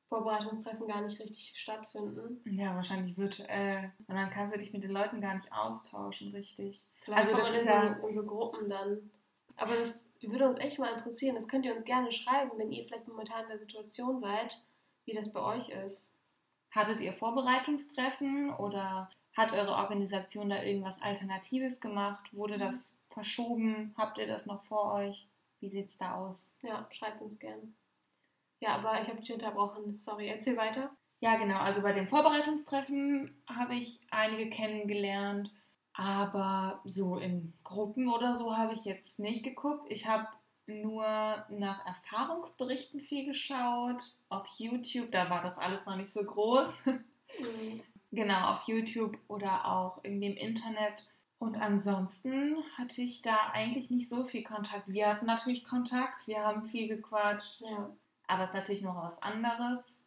Vorbereitungstreffen 0.07 0.87
gar 0.87 1.01
nicht 1.01 1.19
richtig 1.19 1.53
stattfinden. 1.55 2.41
Ja, 2.57 2.75
wahrscheinlich 2.75 3.17
virtuell. 3.17 3.91
Und 4.07 4.15
dann 4.15 4.29
kannst 4.29 4.53
du 4.53 4.59
dich 4.59 4.73
mit 4.73 4.83
den 4.83 4.91
Leuten 4.91 5.21
gar 5.21 5.35
nicht 5.35 5.51
austauschen, 5.51 6.31
richtig. 6.31 6.83
Vielleicht 7.01 7.23
Also 7.29 7.37
das 7.37 7.45
man 7.47 7.53
in 7.55 7.59
ist 7.59 7.67
so, 7.67 7.73
ja- 7.73 7.93
in 8.07 8.13
so 8.13 8.25
Gruppen 8.25 8.69
dann. 8.69 9.11
Aber 9.55 9.75
das 9.75 10.07
würde 10.21 10.47
uns 10.47 10.57
echt 10.59 10.79
mal 10.79 10.93
interessieren. 10.93 11.35
Das 11.35 11.47
könnt 11.47 11.65
ihr 11.65 11.73
uns 11.73 11.83
gerne 11.83 12.11
schreiben, 12.11 12.51
wenn 12.57 12.71
ihr 12.71 12.83
vielleicht 12.85 13.07
momentan 13.07 13.43
in 13.43 13.49
der 13.49 13.59
Situation 13.59 14.17
seid, 14.19 14.59
wie 15.05 15.13
das 15.13 15.31
bei 15.31 15.41
euch 15.41 15.69
ist. 15.69 16.15
Hattet 16.71 17.01
ihr 17.01 17.13
Vorbereitungstreffen 17.13 18.53
oder 18.55 19.09
hat 19.35 19.51
eure 19.53 19.75
Organisation 19.75 20.49
da 20.49 20.63
irgendwas 20.63 21.01
Alternatives 21.01 21.79
gemacht? 21.79 22.33
Wurde 22.33 22.57
das 22.57 22.97
verschoben? 23.09 23.93
Habt 23.97 24.17
ihr 24.17 24.27
das 24.27 24.45
noch 24.45 24.63
vor 24.63 24.93
euch? 24.93 25.27
Wie 25.59 25.69
sieht's 25.69 25.97
da 25.97 26.15
aus? 26.15 26.47
Ja, 26.61 26.87
schreibt 26.91 27.21
uns 27.21 27.37
gerne. 27.39 27.61
Ja, 28.63 28.75
aber 28.75 29.01
ich 29.01 29.09
habe 29.09 29.19
dich 29.19 29.33
unterbrochen. 29.33 29.97
Sorry, 29.97 30.29
erzähl 30.29 30.55
weiter. 30.55 30.89
Ja, 31.19 31.35
genau. 31.35 31.57
Also 31.57 31.81
bei 31.81 31.91
dem 31.91 32.07
Vorbereitungstreffen 32.07 33.43
habe 33.45 33.75
ich 33.75 34.07
einige 34.09 34.49
kennengelernt, 34.49 35.51
aber 35.91 36.79
so 36.85 37.17
in 37.17 37.53
Gruppen 37.65 38.07
oder 38.07 38.37
so 38.37 38.55
habe 38.55 38.73
ich 38.73 38.85
jetzt 38.85 39.19
nicht 39.19 39.43
geguckt. 39.43 39.87
Ich 39.89 40.07
habe 40.07 40.27
nur 40.65 41.03
nach 41.49 41.85
Erfahrungsberichten 41.85 43.01
viel 43.01 43.25
geschaut. 43.25 44.01
Auf 44.29 44.47
YouTube, 44.57 45.11
da 45.11 45.29
war 45.29 45.43
das 45.43 45.57
alles 45.57 45.85
noch 45.85 45.97
nicht 45.97 46.11
so 46.11 46.23
groß. 46.23 46.73
Mhm. 47.39 47.81
Genau, 48.11 48.51
auf 48.51 48.67
YouTube 48.67 49.17
oder 49.27 49.65
auch 49.67 50.03
irgendwie 50.03 50.27
im 50.27 50.37
Internet. 50.37 51.03
Und 51.39 51.57
ansonsten 51.57 52.57
hatte 52.77 53.01
ich 53.01 53.23
da 53.23 53.35
eigentlich 53.53 53.89
nicht 53.89 54.07
so 54.07 54.23
viel 54.23 54.43
Kontakt. 54.43 54.87
Wir 54.87 55.07
hatten 55.07 55.25
natürlich 55.25 55.63
Kontakt, 55.63 56.27
wir 56.27 56.43
haben 56.43 56.65
viel 56.65 56.87
gequatscht, 56.87 57.61
Ja, 57.61 57.89
aber 58.33 58.43
es 58.43 58.49
ist 58.49 58.55
natürlich 58.55 58.81
noch 58.81 58.95
was 58.95 59.21
anderes 59.21 60.03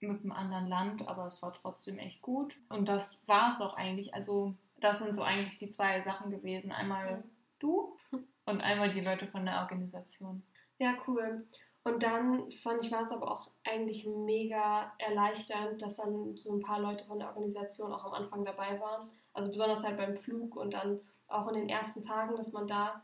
mit 0.00 0.20
einem 0.20 0.32
anderen 0.32 0.66
Land, 0.66 1.08
aber 1.08 1.26
es 1.26 1.40
war 1.40 1.52
trotzdem 1.52 1.98
echt 1.98 2.20
gut. 2.20 2.54
Und 2.68 2.88
das 2.88 3.18
war 3.26 3.52
es 3.52 3.60
auch 3.60 3.76
eigentlich. 3.76 4.14
Also, 4.14 4.54
das 4.80 4.98
sind 4.98 5.14
so 5.14 5.22
eigentlich 5.22 5.56
die 5.56 5.70
zwei 5.70 6.00
Sachen 6.00 6.30
gewesen. 6.30 6.72
Einmal 6.72 7.22
du 7.58 7.96
und 8.44 8.60
einmal 8.60 8.92
die 8.92 9.00
Leute 9.00 9.26
von 9.26 9.46
der 9.46 9.60
Organisation. 9.60 10.42
ja, 10.78 10.94
cool. 11.06 11.46
Und 11.84 12.02
dann 12.02 12.50
fand 12.50 12.82
ich, 12.82 12.90
war 12.90 13.02
es 13.02 13.12
aber 13.12 13.30
auch 13.30 13.50
eigentlich 13.62 14.06
mega 14.06 14.92
erleichternd, 14.98 15.80
dass 15.82 15.96
dann 15.96 16.36
so 16.36 16.54
ein 16.54 16.62
paar 16.62 16.80
Leute 16.80 17.04
von 17.04 17.18
der 17.18 17.28
Organisation 17.28 17.92
auch 17.92 18.04
am 18.04 18.14
Anfang 18.14 18.44
dabei 18.44 18.80
waren. 18.80 19.10
Also 19.34 19.50
besonders 19.50 19.84
halt 19.84 19.98
beim 19.98 20.16
Flug 20.16 20.56
und 20.56 20.72
dann 20.72 21.00
auch 21.28 21.46
in 21.48 21.54
den 21.54 21.68
ersten 21.68 22.02
Tagen, 22.02 22.36
dass 22.36 22.52
man 22.52 22.66
da 22.66 23.02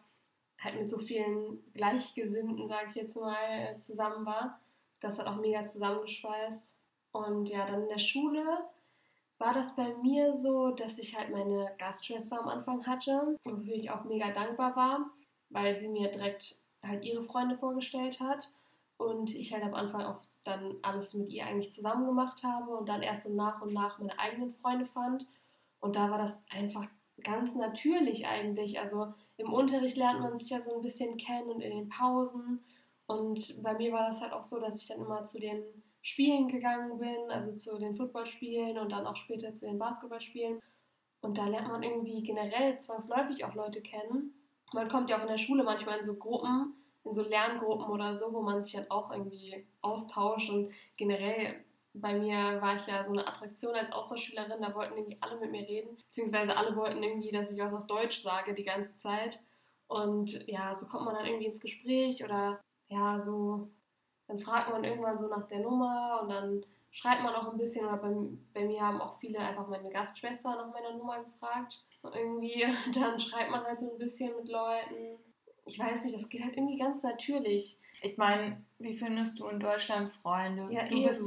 halt 0.62 0.78
mit 0.78 0.90
so 0.90 0.98
vielen 0.98 1.58
Gleichgesinnten, 1.74 2.68
sage 2.68 2.88
ich 2.90 2.96
jetzt 2.96 3.16
mal, 3.16 3.78
zusammen 3.80 4.26
war. 4.26 4.60
Das 5.00 5.18
hat 5.18 5.26
auch 5.26 5.36
mega 5.36 5.64
zusammengeschweißt. 5.64 6.74
Und 7.12 7.48
ja, 7.48 7.66
dann 7.66 7.82
in 7.82 7.88
der 7.88 7.98
Schule 7.98 8.44
war 9.38 9.54
das 9.54 9.74
bei 9.74 9.94
mir 10.02 10.34
so, 10.34 10.70
dass 10.70 10.98
ich 10.98 11.18
halt 11.18 11.30
meine 11.30 11.72
Gastschwester 11.78 12.40
am 12.40 12.48
Anfang 12.48 12.86
hatte, 12.86 13.38
wofür 13.44 13.74
ich 13.74 13.90
auch 13.90 14.04
mega 14.04 14.30
dankbar 14.30 14.76
war, 14.76 15.10
weil 15.48 15.76
sie 15.76 15.88
mir 15.88 16.10
direkt 16.10 16.60
halt 16.82 17.04
ihre 17.04 17.22
Freunde 17.22 17.56
vorgestellt 17.56 18.20
hat 18.20 18.50
und 18.98 19.34
ich 19.34 19.52
halt 19.52 19.64
am 19.64 19.74
Anfang 19.74 20.02
auch 20.02 20.20
dann 20.44 20.76
alles 20.82 21.14
mit 21.14 21.30
ihr 21.30 21.46
eigentlich 21.46 21.72
zusammen 21.72 22.06
gemacht 22.06 22.42
habe 22.42 22.76
und 22.76 22.88
dann 22.88 23.02
erst 23.02 23.22
so 23.22 23.32
nach 23.32 23.60
und 23.62 23.72
nach 23.72 23.98
meine 23.98 24.18
eigenen 24.18 24.52
Freunde 24.52 24.86
fand. 24.86 25.26
Und 25.80 25.96
da 25.96 26.10
war 26.10 26.18
das 26.18 26.36
einfach 26.50 26.86
ganz 27.22 27.54
natürlich 27.54 28.26
eigentlich. 28.26 28.78
Also 28.78 29.14
im 29.40 29.52
Unterricht 29.52 29.96
lernt 29.96 30.20
man 30.20 30.36
sich 30.36 30.50
ja 30.50 30.60
so 30.60 30.74
ein 30.74 30.82
bisschen 30.82 31.16
kennen 31.16 31.50
und 31.50 31.60
in 31.60 31.70
den 31.70 31.88
Pausen. 31.88 32.60
Und 33.06 33.62
bei 33.62 33.74
mir 33.74 33.92
war 33.92 34.08
das 34.08 34.20
halt 34.20 34.32
auch 34.32 34.44
so, 34.44 34.60
dass 34.60 34.80
ich 34.80 34.88
dann 34.88 35.00
immer 35.00 35.24
zu 35.24 35.40
den 35.40 35.62
Spielen 36.02 36.48
gegangen 36.48 36.98
bin, 36.98 37.30
also 37.30 37.56
zu 37.56 37.78
den 37.78 37.96
Footballspielen 37.96 38.78
und 38.78 38.92
dann 38.92 39.06
auch 39.06 39.16
später 39.16 39.54
zu 39.54 39.66
den 39.66 39.78
Basketballspielen. 39.78 40.60
Und 41.22 41.36
da 41.36 41.46
lernt 41.46 41.68
man 41.68 41.82
irgendwie 41.82 42.22
generell 42.22 42.78
zwangsläufig 42.78 43.44
auch 43.44 43.54
Leute 43.54 43.80
kennen. 43.80 44.34
Man 44.72 44.88
kommt 44.88 45.10
ja 45.10 45.18
auch 45.18 45.22
in 45.22 45.28
der 45.28 45.38
Schule 45.38 45.64
manchmal 45.64 45.98
in 45.98 46.04
so 46.04 46.14
Gruppen, 46.14 46.74
in 47.04 47.12
so 47.12 47.22
Lerngruppen 47.22 47.86
oder 47.86 48.16
so, 48.16 48.32
wo 48.32 48.42
man 48.42 48.62
sich 48.62 48.76
halt 48.76 48.90
auch 48.90 49.10
irgendwie 49.10 49.66
austauscht 49.80 50.50
und 50.50 50.70
generell 50.96 51.64
bei 51.92 52.14
mir 52.14 52.60
war 52.60 52.76
ich 52.76 52.86
ja 52.86 53.04
so 53.04 53.10
eine 53.10 53.26
Attraktion 53.26 53.74
als 53.74 53.92
Austauschschülerin, 53.92 54.60
da 54.60 54.74
wollten 54.74 54.96
irgendwie 54.96 55.18
alle 55.20 55.38
mit 55.40 55.50
mir 55.50 55.66
reden, 55.66 55.96
beziehungsweise 55.96 56.56
alle 56.56 56.76
wollten 56.76 57.02
irgendwie, 57.02 57.32
dass 57.32 57.50
ich 57.50 57.58
was 57.58 57.72
auf 57.72 57.86
Deutsch 57.86 58.22
sage 58.22 58.54
die 58.54 58.64
ganze 58.64 58.94
Zeit. 58.96 59.40
Und 59.88 60.46
ja, 60.48 60.74
so 60.76 60.86
kommt 60.86 61.04
man 61.04 61.14
dann 61.14 61.26
irgendwie 61.26 61.46
ins 61.46 61.60
Gespräch 61.60 62.22
oder 62.24 62.60
ja, 62.88 63.20
so, 63.20 63.68
dann 64.28 64.38
fragt 64.38 64.70
man 64.70 64.84
irgendwann 64.84 65.18
so 65.18 65.26
nach 65.26 65.48
der 65.48 65.60
Nummer 65.60 66.20
und 66.22 66.28
dann 66.28 66.64
schreibt 66.92 67.22
man 67.22 67.34
auch 67.34 67.50
ein 67.50 67.58
bisschen 67.58 67.86
oder 67.86 67.96
bei, 67.96 68.14
bei 68.52 68.64
mir 68.64 68.80
haben 68.80 69.00
auch 69.00 69.18
viele 69.18 69.38
einfach 69.38 69.66
meine 69.68 69.90
Gastschwester 69.90 70.50
nach 70.50 70.72
meiner 70.72 70.96
Nummer 70.96 71.22
gefragt. 71.24 71.84
Und 72.02 72.14
irgendwie, 72.14 72.64
dann 72.94 73.20
schreibt 73.20 73.50
man 73.50 73.62
halt 73.62 73.78
so 73.78 73.92
ein 73.92 73.98
bisschen 73.98 74.34
mit 74.34 74.48
Leuten. 74.48 75.18
Ich 75.66 75.78
weiß 75.78 76.04
nicht, 76.04 76.16
das 76.16 76.30
geht 76.30 76.42
halt 76.42 76.56
irgendwie 76.56 76.78
ganz 76.78 77.02
natürlich. 77.02 77.76
Ich 78.02 78.16
meine, 78.16 78.62
wie 78.78 78.96
findest 78.96 79.38
du 79.38 79.48
in 79.48 79.60
Deutschland 79.60 80.12
Freunde? 80.22 80.68
Ja, 80.72 80.86
du 80.86 80.96
eben. 80.96 81.06
bist 81.06 81.22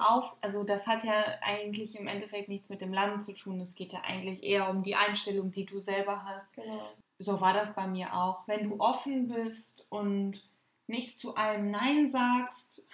auf, 0.00 0.36
also 0.40 0.64
das 0.64 0.86
hat 0.86 1.04
ja 1.04 1.24
eigentlich 1.40 1.96
im 1.98 2.08
Endeffekt 2.08 2.48
nichts 2.48 2.68
mit 2.68 2.80
dem 2.80 2.92
Land 2.92 3.24
zu 3.24 3.32
tun. 3.32 3.60
Es 3.60 3.74
geht 3.74 3.92
ja 3.92 4.00
eigentlich 4.02 4.42
eher 4.42 4.68
um 4.68 4.82
die 4.82 4.96
Einstellung, 4.96 5.52
die 5.52 5.64
du 5.64 5.78
selber 5.78 6.24
hast. 6.24 6.52
Genau. 6.54 6.90
So 7.18 7.40
war 7.40 7.54
das 7.54 7.74
bei 7.74 7.86
mir 7.86 8.14
auch. 8.14 8.46
Wenn 8.46 8.68
du 8.68 8.80
offen 8.80 9.28
bist 9.28 9.86
und 9.90 10.42
nicht 10.86 11.18
zu 11.18 11.34
allem 11.36 11.70
Nein 11.70 12.10
sagst, 12.10 12.86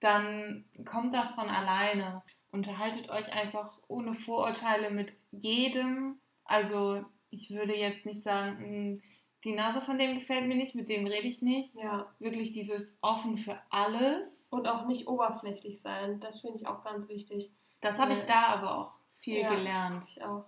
dann 0.00 0.64
kommt 0.84 1.14
das 1.14 1.34
von 1.34 1.48
alleine. 1.48 2.22
Unterhaltet 2.52 3.10
euch 3.10 3.32
einfach 3.32 3.78
ohne 3.86 4.14
Vorurteile 4.14 4.90
mit 4.90 5.12
jedem. 5.30 6.18
Also 6.44 7.04
ich 7.30 7.50
würde 7.50 7.76
jetzt 7.76 8.06
nicht 8.06 8.22
sagen, 8.22 8.58
"Hm, 8.58 9.02
die 9.44 9.52
Nase 9.52 9.80
von 9.80 9.98
dem 9.98 10.18
gefällt 10.18 10.46
mir 10.46 10.54
nicht, 10.54 10.74
mit 10.74 10.88
dem 10.88 11.06
rede 11.06 11.26
ich 11.28 11.40
nicht. 11.42 11.74
Ja. 11.74 12.06
Wirklich 12.18 12.52
dieses 12.52 12.96
offen 13.00 13.38
für 13.38 13.58
alles. 13.70 14.46
Und 14.50 14.68
auch 14.68 14.86
nicht 14.86 15.06
oberflächlich 15.08 15.80
sein. 15.80 16.20
Das 16.20 16.40
finde 16.40 16.58
ich 16.58 16.66
auch 16.66 16.84
ganz 16.84 17.08
wichtig. 17.08 17.50
Das 17.80 17.98
habe 17.98 18.12
ich 18.12 18.20
da 18.22 18.46
aber 18.48 18.76
auch 18.76 18.98
viel 19.20 19.40
Ja. 19.40 19.54
gelernt. 19.54 20.04
Ich 20.10 20.22
auch. 20.22 20.44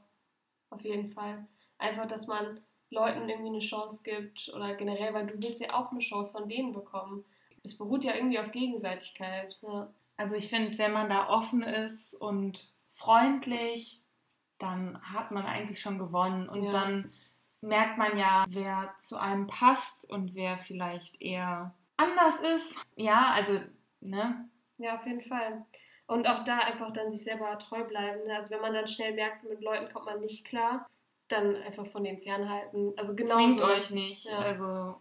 Auf 0.70 0.82
jeden 0.82 1.10
Fall. 1.12 1.46
Einfach, 1.78 2.06
dass 2.06 2.26
man 2.26 2.60
Leuten 2.90 3.28
irgendwie 3.28 3.48
eine 3.50 3.60
Chance 3.60 4.02
gibt 4.02 4.50
oder 4.54 4.74
generell, 4.74 5.14
weil 5.14 5.26
du 5.26 5.42
willst 5.42 5.62
ja 5.62 5.72
auch 5.74 5.90
eine 5.90 6.00
Chance 6.00 6.32
von 6.32 6.48
denen 6.48 6.72
bekommen. 6.72 7.24
Es 7.64 7.78
beruht 7.78 8.04
ja 8.04 8.14
irgendwie 8.14 8.38
auf 8.38 8.52
Gegenseitigkeit. 8.52 9.58
Ja. 9.62 9.88
Also 10.18 10.34
ich 10.34 10.48
finde, 10.48 10.76
wenn 10.78 10.92
man 10.92 11.08
da 11.08 11.28
offen 11.30 11.62
ist 11.62 12.14
und 12.14 12.72
freundlich, 12.92 14.02
dann 14.58 15.00
hat 15.02 15.30
man 15.30 15.46
eigentlich 15.46 15.80
schon 15.80 15.98
gewonnen. 15.98 16.48
Und 16.48 16.64
Ja. 16.64 16.72
dann 16.72 17.12
merkt 17.62 17.96
man 17.96 18.16
ja, 18.18 18.44
wer 18.48 18.94
zu 19.00 19.16
einem 19.16 19.46
passt 19.46 20.10
und 20.10 20.34
wer 20.34 20.58
vielleicht 20.58 21.22
eher 21.22 21.74
anders 21.96 22.40
ist. 22.40 22.80
Ja, 22.96 23.32
also, 23.34 23.60
ne? 24.00 24.48
ja, 24.78 24.96
auf 24.96 25.06
jeden 25.06 25.22
Fall. 25.22 25.64
Und 26.06 26.26
auch 26.26 26.44
da 26.44 26.58
einfach 26.58 26.92
dann 26.92 27.10
sich 27.10 27.24
selber 27.24 27.58
treu 27.58 27.84
bleiben. 27.84 28.24
Ne? 28.26 28.36
Also 28.36 28.50
wenn 28.50 28.60
man 28.60 28.74
dann 28.74 28.88
schnell 28.88 29.14
merkt, 29.14 29.44
mit 29.44 29.62
Leuten 29.62 29.90
kommt 29.92 30.06
man 30.06 30.20
nicht 30.20 30.44
klar, 30.44 30.86
dann 31.28 31.56
einfach 31.56 31.86
von 31.86 32.04
denen 32.04 32.20
fernhalten. 32.20 32.92
Also 32.98 33.14
genau 33.14 33.36
Zwingt 33.36 33.62
euch 33.62 33.90
nicht. 33.90 34.26
Ja. 34.26 34.40
Also, 34.40 34.96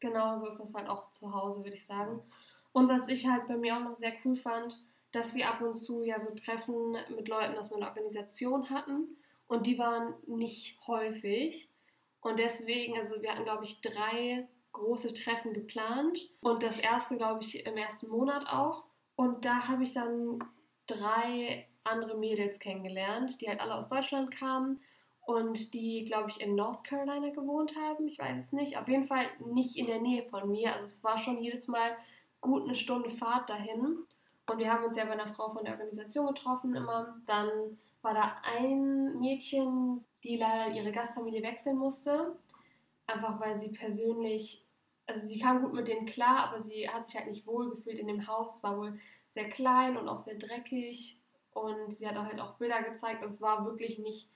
Genau 0.00 0.38
so 0.38 0.46
ist 0.46 0.58
das 0.58 0.74
halt 0.74 0.88
auch 0.88 1.10
zu 1.10 1.34
Hause, 1.34 1.60
würde 1.60 1.74
ich 1.74 1.84
sagen. 1.84 2.20
Und 2.72 2.88
was 2.88 3.08
ich 3.08 3.26
halt 3.26 3.48
bei 3.48 3.56
mir 3.56 3.76
auch 3.76 3.82
noch 3.82 3.96
sehr 3.96 4.12
cool 4.24 4.36
fand, 4.36 4.78
dass 5.12 5.34
wir 5.34 5.48
ab 5.48 5.60
und 5.60 5.74
zu 5.74 6.04
ja 6.04 6.20
so 6.20 6.34
Treffen 6.34 6.96
mit 7.14 7.28
Leuten 7.28 7.58
aus 7.58 7.70
meiner 7.70 7.88
Organisation 7.88 8.70
hatten 8.70 9.16
und 9.48 9.66
die 9.66 9.78
waren 9.78 10.14
nicht 10.26 10.78
häufig. 10.86 11.68
Und 12.20 12.38
deswegen, 12.38 12.96
also 12.96 13.22
wir 13.22 13.32
hatten, 13.32 13.44
glaube 13.44 13.64
ich, 13.64 13.80
drei 13.80 14.48
große 14.72 15.14
Treffen 15.14 15.52
geplant 15.52 16.18
und 16.40 16.62
das 16.62 16.78
erste, 16.78 17.16
glaube 17.16 17.42
ich, 17.42 17.66
im 17.66 17.76
ersten 17.76 18.08
Monat 18.08 18.46
auch. 18.48 18.84
Und 19.16 19.44
da 19.44 19.68
habe 19.68 19.82
ich 19.82 19.92
dann 19.92 20.38
drei 20.86 21.68
andere 21.84 22.16
Mädels 22.16 22.58
kennengelernt, 22.58 23.40
die 23.40 23.48
halt 23.48 23.60
alle 23.60 23.74
aus 23.74 23.88
Deutschland 23.88 24.30
kamen 24.30 24.80
und 25.28 25.74
die, 25.74 26.04
glaube 26.04 26.30
ich, 26.30 26.40
in 26.40 26.54
North 26.54 26.84
Carolina 26.84 27.30
gewohnt 27.30 27.74
haben. 27.76 28.06
Ich 28.06 28.18
weiß 28.18 28.38
es 28.38 28.52
nicht. 28.52 28.78
Auf 28.78 28.88
jeden 28.88 29.04
Fall 29.04 29.26
nicht 29.44 29.76
in 29.76 29.86
der 29.86 30.00
Nähe 30.00 30.22
von 30.24 30.50
mir. 30.50 30.72
Also 30.72 30.86
es 30.86 31.04
war 31.04 31.18
schon 31.18 31.42
jedes 31.42 31.68
Mal 31.68 31.96
gut 32.40 32.64
eine 32.64 32.74
Stunde 32.74 33.10
Fahrt 33.10 33.50
dahin. 33.50 33.98
Und 34.50 34.58
wir 34.58 34.72
haben 34.72 34.84
uns 34.84 34.96
ja 34.96 35.04
bei 35.04 35.12
einer 35.12 35.34
Frau 35.34 35.52
von 35.52 35.64
der 35.64 35.74
Organisation 35.74 36.28
getroffen 36.28 36.74
immer. 36.74 37.20
Dann 37.26 37.78
war 38.00 38.14
da 38.14 38.36
ein 38.42 39.18
Mädchen, 39.18 40.04
die 40.24 40.36
leider 40.36 40.74
ihre 40.74 40.92
Gastfamilie 40.92 41.42
wechseln 41.42 41.76
musste. 41.76 42.36
Einfach 43.06 43.40
weil 43.40 43.58
sie 43.58 43.70
persönlich, 43.70 44.64
also 45.06 45.26
sie 45.26 45.38
kam 45.38 45.62
gut 45.62 45.72
mit 45.72 45.88
denen 45.88 46.06
klar, 46.06 46.48
aber 46.48 46.62
sie 46.62 46.88
hat 46.88 47.08
sich 47.08 47.18
halt 47.18 47.30
nicht 47.30 47.46
wohl 47.46 47.70
gefühlt 47.70 47.98
in 47.98 48.08
dem 48.08 48.26
Haus. 48.26 48.56
Es 48.56 48.62
war 48.62 48.76
wohl 48.76 48.98
sehr 49.30 49.48
klein 49.48 49.96
und 49.96 50.08
auch 50.08 50.20
sehr 50.20 50.36
dreckig. 50.36 51.18
Und 51.52 51.92
sie 51.92 52.06
hat 52.06 52.16
auch 52.16 52.24
halt 52.24 52.40
auch 52.40 52.54
Bilder 52.54 52.82
gezeigt. 52.82 53.24
Es 53.24 53.40
war 53.40 53.64
wirklich 53.64 53.98
nicht 53.98 54.28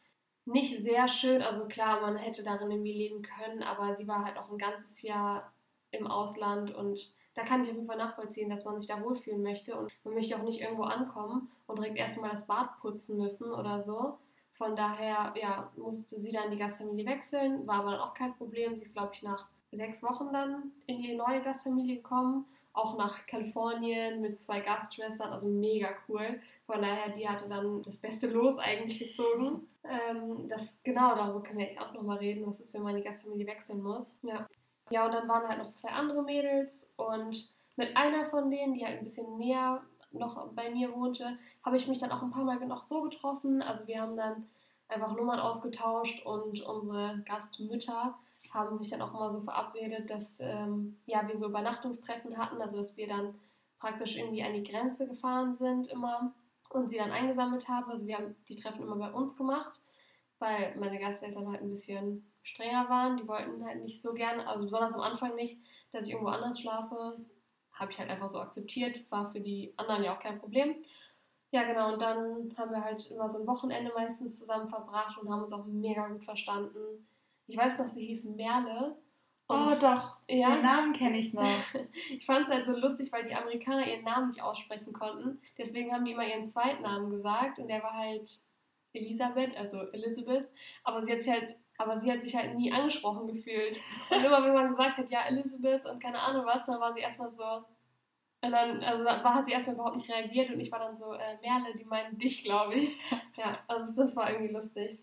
nicht 0.45 0.81
sehr 0.81 1.09
schön. 1.09 1.43
Also 1.43 1.67
klar, 1.67 2.01
man 2.01 2.17
hätte 2.17 2.43
darin 2.43 2.71
irgendwie 2.71 2.93
leben 2.93 3.23
können, 3.23 3.63
aber 3.63 3.95
sie 3.95 4.09
war 4.09 4.25
halt 4.25 4.37
auch 4.37 4.51
ein 4.51 4.59
ganzes 4.59 5.03
Jahr 5.03 5.53
im 5.91 6.07
Ausland 6.07 6.75
und 6.75 7.13
da 7.35 7.45
kann 7.45 7.63
ich 7.63 7.71
auf 7.71 7.77
jeden 7.77 7.87
Fall 7.87 7.97
nachvollziehen, 7.97 8.51
dass 8.51 8.65
man 8.65 8.79
sich 8.79 8.89
da 8.89 9.03
wohlfühlen 9.03 9.43
möchte 9.43 9.77
und 9.77 9.91
man 10.05 10.15
möchte 10.15 10.37
auch 10.37 10.43
nicht 10.43 10.61
irgendwo 10.61 10.83
ankommen 10.83 11.51
und 11.67 11.79
direkt 11.79 11.97
erstmal 11.97 12.31
das 12.31 12.47
Bad 12.47 12.79
putzen 12.81 13.19
müssen 13.19 13.53
oder 13.53 13.83
so. 13.83 14.19
Von 14.63 14.77
daher, 14.77 15.35
ja, 15.35 15.69
musste 15.77 16.21
sie 16.21 16.31
dann 16.31 16.53
die 16.53 16.57
Gastfamilie 16.57 17.05
wechseln, 17.05 17.67
war 17.67 17.81
aber 17.81 17.91
dann 17.91 18.01
auch 18.01 18.15
kein 18.15 18.33
Problem. 18.37 18.77
Sie 18.77 18.83
ist, 18.83 18.95
glaube 18.95 19.11
ich, 19.13 19.21
nach 19.25 19.49
sechs 19.73 20.05
Wochen 20.05 20.33
dann 20.33 20.71
in 20.87 21.03
die 21.03 21.17
neue 21.17 21.43
Gastfamilie 21.43 21.97
gekommen, 21.97 22.45
auch 22.73 22.97
nach 22.97 23.27
Kalifornien 23.27 24.21
mit 24.21 24.39
zwei 24.39 24.61
Gastschwestern, 24.61 25.33
also 25.33 25.49
mega 25.49 25.89
cool. 26.09 26.41
Von 26.65 26.81
daher, 26.81 27.09
die 27.09 27.29
hatte 27.29 27.49
dann 27.49 27.83
das 27.83 27.97
beste 27.97 28.29
Los 28.29 28.57
eigentlich 28.59 29.01
gezogen. 29.01 29.67
Ähm, 29.83 30.49
das, 30.49 30.81
genau, 30.85 31.17
darüber 31.17 31.43
können 31.43 31.59
wir 31.59 31.83
auch 31.83 31.93
nochmal 31.93 32.19
reden, 32.19 32.47
was 32.47 32.61
ist, 32.61 32.73
wenn 32.75 32.83
man 32.83 32.95
die 32.95 33.03
Gastfamilie 33.03 33.49
wechseln 33.49 33.83
muss. 33.83 34.17
Ja. 34.23 34.47
ja, 34.91 35.07
und 35.07 35.13
dann 35.13 35.27
waren 35.27 35.49
halt 35.49 35.59
noch 35.59 35.73
zwei 35.73 35.91
andere 35.91 36.23
Mädels 36.23 36.95
und 36.99 37.53
mit 37.75 37.97
einer 37.97 38.27
von 38.27 38.49
denen, 38.49 38.75
die 38.75 38.87
halt 38.87 38.99
ein 38.99 39.05
bisschen 39.05 39.39
näher 39.39 39.83
noch 40.13 40.53
bei 40.53 40.71
mir 40.71 40.95
wohnte, 40.95 41.37
habe 41.65 41.77
ich 41.77 41.89
mich 41.89 41.99
dann 41.99 42.13
auch 42.13 42.23
ein 42.23 42.31
paar 42.31 42.45
Mal 42.45 42.65
noch 42.67 42.85
so 42.85 43.03
getroffen. 43.03 43.63
Also 43.63 43.87
wir 43.87 44.01
haben 44.01 44.17
dann 44.17 44.47
einfach 44.93 45.17
Nummern 45.17 45.41
ausgetauscht 45.41 46.25
und 46.25 46.61
unsere 46.63 47.23
Gastmütter 47.27 48.15
haben 48.51 48.79
sich 48.79 48.91
dann 48.91 49.03
auch 49.03 49.15
immer 49.15 49.31
so 49.31 49.41
verabredet, 49.41 50.11
dass 50.11 50.39
ähm, 50.41 50.99
ja, 51.07 51.27
wir 51.27 51.39
so 51.39 51.47
Übernachtungstreffen 51.47 52.37
hatten, 52.37 52.61
also 52.61 52.77
dass 52.77 52.97
wir 52.97 53.09
dann 53.09 53.35
praktisch 53.79 54.17
irgendwie 54.17 54.43
an 54.43 54.55
die 54.55 54.63
Grenze 54.63 55.09
gefahren 55.09 55.55
sind 55.55 55.89
immer 55.89 56.33
und 56.71 56.91
sie 56.91 56.99
dann 56.99 57.11
eingesammelt 57.11 57.69
haben. 57.69 57.91
Also 57.91 58.07
wir 58.07 58.17
haben 58.17 58.37
die 58.49 58.57
Treffen 58.57 58.83
immer 58.83 58.97
bei 58.97 59.11
uns 59.11 59.37
gemacht, 59.37 59.73
weil 60.39 60.75
meine 60.79 60.99
Gasteltern 60.99 61.49
halt 61.49 61.63
ein 61.63 61.71
bisschen 61.71 62.31
strenger 62.43 62.89
waren. 62.89 63.17
Die 63.17 63.27
wollten 63.29 63.65
halt 63.65 63.83
nicht 63.83 64.03
so 64.03 64.13
gerne, 64.13 64.47
also 64.47 64.65
besonders 64.65 64.95
am 64.95 65.01
Anfang 65.01 65.35
nicht, 65.35 65.61
dass 65.93 66.07
ich 66.07 66.13
irgendwo 66.13 66.31
anders 66.31 66.61
schlafe. 66.61 67.19
Habe 67.73 67.93
ich 67.93 67.99
halt 67.99 68.11
einfach 68.11 68.29
so 68.29 68.39
akzeptiert, 68.39 69.11
war 69.11 69.31
für 69.33 69.41
die 69.41 69.73
anderen 69.77 70.05
ja 70.05 70.15
auch 70.15 70.21
kein 70.21 70.39
Problem. 70.39 70.77
Ja, 71.53 71.65
genau, 71.65 71.93
und 71.93 72.01
dann 72.01 72.55
haben 72.57 72.71
wir 72.71 72.83
halt 72.83 73.11
immer 73.11 73.29
so 73.29 73.39
ein 73.39 73.47
Wochenende 73.47 73.93
meistens 73.95 74.39
zusammen 74.39 74.69
verbracht 74.69 75.19
und 75.19 75.31
haben 75.31 75.43
uns 75.43 75.53
auch 75.53 75.67
mega 75.67 76.09
gut 76.09 76.25
verstanden. 76.25 77.07
Ich 77.47 77.59
weiß 77.59 77.79
noch, 77.79 77.89
sie 77.89 78.07
hieß 78.07 78.25
Merle. 78.25 78.97
oh 79.49 79.71
doch, 79.79 80.17
ja, 80.29 80.55
den 80.55 80.63
Namen 80.63 80.95
kenne 80.95 81.19
ich 81.19 81.35
noch. 81.35 81.43
ich 82.11 82.25
fand 82.25 82.47
es 82.47 82.51
halt 82.51 82.65
so 82.65 82.73
lustig, 82.73 83.13
weil 83.13 83.29
die 83.29 83.35
Amerikaner 83.35 83.87
ihren 83.87 84.05
Namen 84.05 84.29
nicht 84.29 84.43
aussprechen 84.43 84.95
konnten. 84.95 85.43
Deswegen 85.59 85.93
haben 85.93 86.07
die 86.07 86.13
immer 86.13 86.27
ihren 86.27 86.49
Zweitnamen 86.49 87.11
gesagt 87.11 87.59
und 87.59 87.69
der 87.69 87.83
war 87.83 87.93
halt 87.93 88.31
Elisabeth, 88.95 89.55
also 89.55 89.83
Elizabeth. 89.93 90.49
Aber 90.85 91.03
sie 91.03 91.13
hat 91.13 91.21
sich 91.21 91.33
halt, 91.33 91.57
aber 91.77 91.99
sie 92.01 92.11
hat 92.11 92.23
sich 92.23 92.35
halt 92.35 92.55
nie 92.55 92.73
angesprochen 92.73 93.27
gefühlt. 93.27 93.77
Und 94.09 94.25
immer 94.25 94.43
wenn 94.43 94.55
man 94.55 94.71
gesagt 94.71 94.97
hat, 94.97 95.11
ja, 95.11 95.27
Elizabeth 95.27 95.85
und 95.85 96.03
keine 96.03 96.19
Ahnung 96.19 96.47
was, 96.47 96.65
dann 96.65 96.81
war 96.81 96.95
sie 96.95 97.01
erstmal 97.01 97.31
so, 97.31 97.63
Und 98.45 98.51
dann 98.51 98.83
also 98.83 99.05
war, 99.05 99.35
hat 99.35 99.47
sie 99.47 99.53
erstmal 99.53 99.77
überhaupt 99.77 99.97
nicht 99.97 100.11
reagiert 100.11 100.51
und 100.51 100.59
ich 100.59 100.73
war 100.73 100.81
dann 100.81 100.97
so, 100.97 101.13
äh, 101.13 101.39
Merle, 101.41 101.77
die 101.79 101.85
meinen 101.85 102.19
dich, 102.19 102.43
glaube 102.43 102.75
ich. 102.75 102.99
ja, 103.37 103.59
also 103.69 104.03
das 104.03 104.17
war 104.17 104.31
irgendwie 104.31 104.53
lustig. 104.53 104.99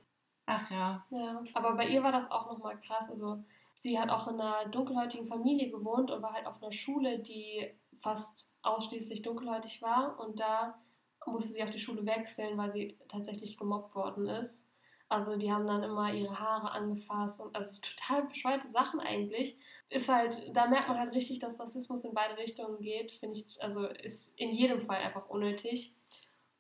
Ach 0.45 0.69
ja. 0.69 1.05
Ja, 1.09 1.43
aber 1.53 1.75
bei 1.75 1.87
ihr 1.87 2.03
war 2.03 2.11
das 2.11 2.29
auch 2.31 2.47
nochmal 2.51 2.77
krass. 2.79 3.09
Also 3.09 3.43
sie 3.75 3.97
hat 3.97 4.09
auch 4.09 4.27
in 4.27 4.41
einer 4.41 4.67
dunkelhäutigen 4.69 5.27
Familie 5.27 5.69
gewohnt 5.69 6.11
und 6.11 6.21
war 6.21 6.33
halt 6.33 6.47
auf 6.47 6.61
einer 6.61 6.73
Schule, 6.73 7.19
die 7.19 7.71
fast 8.01 8.51
ausschließlich 8.61 9.21
dunkelhäutig 9.21 9.81
war. 9.81 10.19
Und 10.19 10.39
da 10.39 10.77
musste 11.25 11.53
sie 11.53 11.63
auf 11.63 11.69
die 11.69 11.79
Schule 11.79 12.05
wechseln, 12.05 12.57
weil 12.57 12.71
sie 12.71 12.97
tatsächlich 13.07 13.57
gemobbt 13.57 13.95
worden 13.95 14.27
ist. 14.27 14.61
Also 15.07 15.37
die 15.37 15.51
haben 15.51 15.65
dann 15.65 15.83
immer 15.83 16.13
ihre 16.13 16.39
Haare 16.39 16.71
angefasst 16.71 17.39
und 17.39 17.55
also 17.55 17.81
total 17.81 18.23
bescheuerte 18.27 18.69
Sachen 18.69 18.99
eigentlich. 18.99 19.57
Ist 19.89 20.07
halt, 20.07 20.55
da 20.55 20.67
merkt 20.67 20.87
man 20.87 20.99
halt 20.99 21.13
richtig, 21.13 21.39
dass 21.39 21.59
Rassismus 21.59 22.03
in 22.03 22.13
beide 22.13 22.37
Richtungen 22.37 22.79
geht, 22.79 23.11
finde 23.13 23.39
ich, 23.39 23.61
also 23.61 23.87
ist 23.87 24.37
in 24.39 24.51
jedem 24.53 24.81
Fall 24.81 24.97
einfach 24.97 25.27
unnötig. 25.29 25.93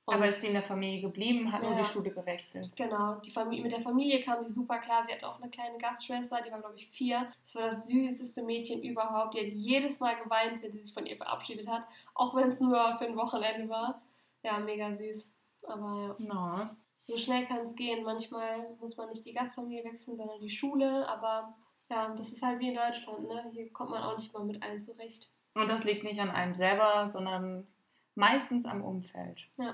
Und 0.05 0.15
Aber 0.15 0.25
ist 0.25 0.41
sie 0.41 0.47
in 0.47 0.53
der 0.53 0.63
Familie 0.63 1.01
geblieben, 1.01 1.51
hat 1.51 1.61
ja, 1.61 1.69
nur 1.69 1.77
die 1.77 1.85
Schule 1.85 2.09
gewechselt. 2.09 2.75
Genau, 2.75 3.19
die 3.23 3.29
Familie, 3.29 3.61
mit 3.61 3.71
der 3.71 3.81
Familie 3.81 4.23
kam 4.23 4.43
sie 4.43 4.51
super 4.51 4.79
klar. 4.79 5.03
Sie 5.05 5.13
hat 5.13 5.23
auch 5.23 5.39
eine 5.39 5.51
kleine 5.51 5.77
Gastschwester, 5.77 6.41
die 6.41 6.51
war, 6.51 6.61
glaube 6.61 6.77
ich, 6.77 6.87
vier. 6.87 7.31
Das 7.45 7.55
war 7.55 7.69
das 7.69 7.85
süßeste 7.85 8.41
Mädchen 8.41 8.81
überhaupt. 8.81 9.35
Die 9.35 9.39
hat 9.39 9.53
jedes 9.53 9.99
Mal 9.99 10.15
geweint, 10.15 10.63
wenn 10.63 10.71
sie 10.71 10.81
sich 10.81 10.95
von 10.95 11.05
ihr 11.05 11.15
verabschiedet 11.15 11.67
hat, 11.67 11.83
auch 12.15 12.33
wenn 12.33 12.49
es 12.49 12.59
nur 12.59 12.97
für 12.97 13.05
ein 13.05 13.15
Wochenende 13.15 13.69
war. 13.69 14.01
Ja, 14.41 14.57
mega 14.57 14.91
süß. 14.91 15.31
Aber 15.67 16.15
ja. 16.17 16.33
No. 16.33 16.69
So 17.03 17.15
schnell 17.15 17.45
kann 17.45 17.59
es 17.59 17.75
gehen. 17.75 18.03
Manchmal 18.03 18.75
muss 18.79 18.97
man 18.97 19.09
nicht 19.09 19.25
die 19.27 19.33
Gastfamilie 19.33 19.83
wechseln, 19.83 20.17
sondern 20.17 20.39
die 20.39 20.49
Schule. 20.49 21.07
Aber 21.07 21.53
ja, 21.89 22.13
das 22.15 22.31
ist 22.31 22.43
halt 22.43 22.59
wie 22.59 22.69
in 22.69 22.75
Deutschland. 22.75 23.27
Ne? 23.27 23.49
Hier 23.51 23.71
kommt 23.73 23.91
man 23.91 24.03
auch 24.03 24.17
nicht 24.17 24.33
mal 24.33 24.43
mit 24.43 24.61
allen 24.61 24.81
zurecht. 24.81 25.27
Und 25.55 25.67
das 25.67 25.83
liegt 25.83 26.03
nicht 26.03 26.19
an 26.19 26.29
einem 26.29 26.53
selber, 26.53 27.09
sondern 27.09 27.67
meistens 28.15 28.65
am 28.65 28.83
Umfeld. 28.83 29.47
Ja, 29.57 29.73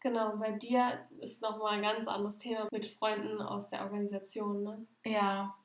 genau. 0.00 0.36
Bei 0.36 0.52
dir 0.52 1.06
ist 1.20 1.40
nochmal 1.40 1.74
ein 1.74 1.82
ganz 1.82 2.06
anderes 2.06 2.38
Thema 2.38 2.68
mit 2.70 2.86
Freunden 2.86 3.40
aus 3.40 3.68
der 3.70 3.82
Organisation. 3.82 4.62
Ne? 4.62 4.86
Ja, 5.04 5.56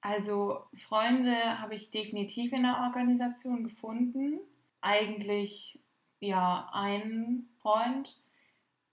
also 0.00 0.64
Freunde 0.88 1.60
habe 1.60 1.74
ich 1.74 1.90
definitiv 1.90 2.52
in 2.52 2.62
der 2.62 2.80
Organisation 2.84 3.64
gefunden. 3.64 4.40
Eigentlich 4.80 5.80
ja 6.20 6.70
ein 6.72 7.48
Freund, 7.60 8.16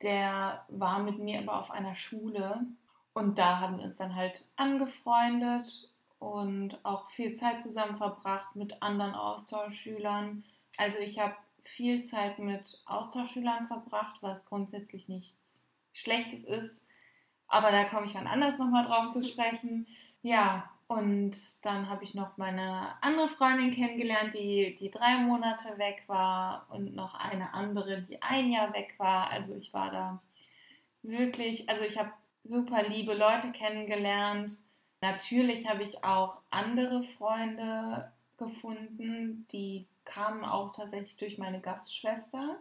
der 0.02 0.66
war 0.70 1.00
mit 1.00 1.20
mir 1.20 1.40
aber 1.40 1.60
auf 1.60 1.72
einer 1.72 1.96
Schule 1.96 2.66
und 3.14 3.38
da 3.38 3.60
haben 3.60 3.78
wir 3.78 3.86
uns 3.86 3.98
dann 3.98 4.16
halt 4.16 4.48
angefreundet 4.58 5.92
und 6.20 6.84
auch 6.84 7.10
viel 7.10 7.34
Zeit 7.34 7.62
zusammen 7.62 7.98
verbracht 7.98 8.56
mit 8.56 8.82
anderen 8.82 9.14
Austauschschülern. 9.14 10.44
Also 10.78 11.00
ich 11.00 11.20
habe 11.20 11.36
viel 11.64 12.04
Zeit 12.04 12.40
mit 12.40 12.82
Austauschschülern 12.86 13.68
verbracht, 13.68 14.18
was 14.22 14.46
grundsätzlich 14.46 15.08
nichts 15.08 15.62
Schlechtes 15.94 16.44
ist. 16.44 16.82
Aber 17.48 17.72
da 17.72 17.86
komme 17.86 18.06
ich 18.06 18.14
dann 18.14 18.28
anders 18.28 18.58
nochmal 18.58 18.86
drauf 18.86 19.14
zu 19.14 19.24
sprechen. 19.24 19.88
Ja, 20.22 20.70
und 20.88 21.36
dann 21.66 21.90
habe 21.90 22.06
ich 22.06 22.16
noch 22.16 22.38
meine 22.38 23.02
andere 23.02 23.28
Freundin 23.28 23.72
kennengelernt, 23.72 24.34
die, 24.34 24.76
die 24.80 24.90
drei 24.90 25.18
Monate 25.18 25.78
weg 25.78 26.04
war 26.08 26.66
und 26.70 26.96
noch 26.96 27.14
eine 27.16 27.54
andere, 27.54 28.04
die 28.04 28.22
ein 28.22 28.50
Jahr 28.52 28.74
weg 28.74 28.96
war. 28.98 29.30
Also 29.30 29.54
ich 29.54 29.74
war 29.74 29.92
da 29.92 30.22
wirklich, 31.04 31.70
also 31.70 31.84
ich 31.84 31.98
habe 31.98 32.12
super 32.44 32.84
liebe 32.84 33.14
Leute 33.14 33.52
kennengelernt. 33.52 34.58
Natürlich 35.02 35.68
habe 35.68 35.84
ich 35.84 36.04
auch 36.04 36.38
andere 36.50 37.04
Freunde 37.04 38.12
gefunden, 38.38 39.46
die 39.52 39.88
kamen 40.06 40.46
auch 40.46 40.74
tatsächlich 40.74 41.18
durch 41.18 41.38
meine 41.38 41.60
Gastschwester, 41.60 42.58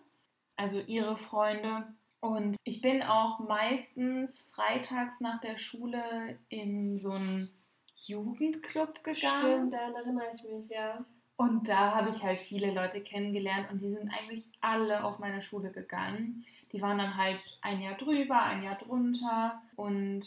also 0.56 0.80
ihre 0.80 1.16
Freunde. 1.16 1.86
Und 2.20 2.56
ich 2.64 2.82
bin 2.82 3.02
auch 3.02 3.38
meistens 3.40 4.50
freitags 4.52 5.20
nach 5.20 5.40
der 5.40 5.58
Schule 5.58 6.38
in 6.48 6.98
so 6.98 7.12
ein 7.12 7.50
Jugendclub 7.94 9.02
gegangen. 9.04 9.68
Stimmt, 9.68 9.72
daran 9.72 9.94
erinnere 9.94 10.30
ich 10.34 10.42
mich, 10.42 10.68
ja. 10.68 11.04
Und 11.36 11.68
da 11.68 11.94
habe 11.94 12.10
ich 12.10 12.22
halt 12.22 12.40
viele 12.40 12.72
Leute 12.72 13.02
kennengelernt 13.02 13.70
und 13.70 13.80
die 13.80 13.90
sind 13.90 14.10
eigentlich 14.10 14.46
alle 14.60 15.04
auf 15.04 15.18
meine 15.18 15.42
Schule 15.42 15.70
gegangen. 15.70 16.44
Die 16.72 16.80
waren 16.80 16.98
dann 16.98 17.16
halt 17.16 17.58
ein 17.60 17.82
Jahr 17.82 17.94
drüber, 17.94 18.42
ein 18.42 18.62
Jahr 18.62 18.76
drunter 18.76 19.62
und 19.76 20.24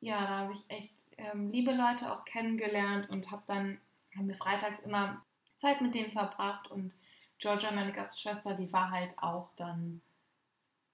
ja, 0.00 0.20
da 0.22 0.38
habe 0.38 0.52
ich 0.54 0.64
echt 0.68 0.94
ähm, 1.18 1.50
liebe 1.50 1.72
Leute 1.72 2.12
auch 2.12 2.24
kennengelernt 2.24 3.08
und 3.10 3.30
habe 3.30 3.42
dann, 3.46 3.78
haben 4.16 4.28
wir 4.28 4.36
freitags 4.36 4.82
immer 4.84 5.22
Zeit 5.58 5.80
mit 5.80 5.94
denen 5.94 6.12
verbracht 6.12 6.70
und 6.70 6.92
Georgia, 7.38 7.70
meine 7.70 7.92
Gastschwester, 7.92 8.54
die 8.54 8.72
war 8.72 8.90
halt 8.90 9.18
auch 9.18 9.50
dann 9.56 10.00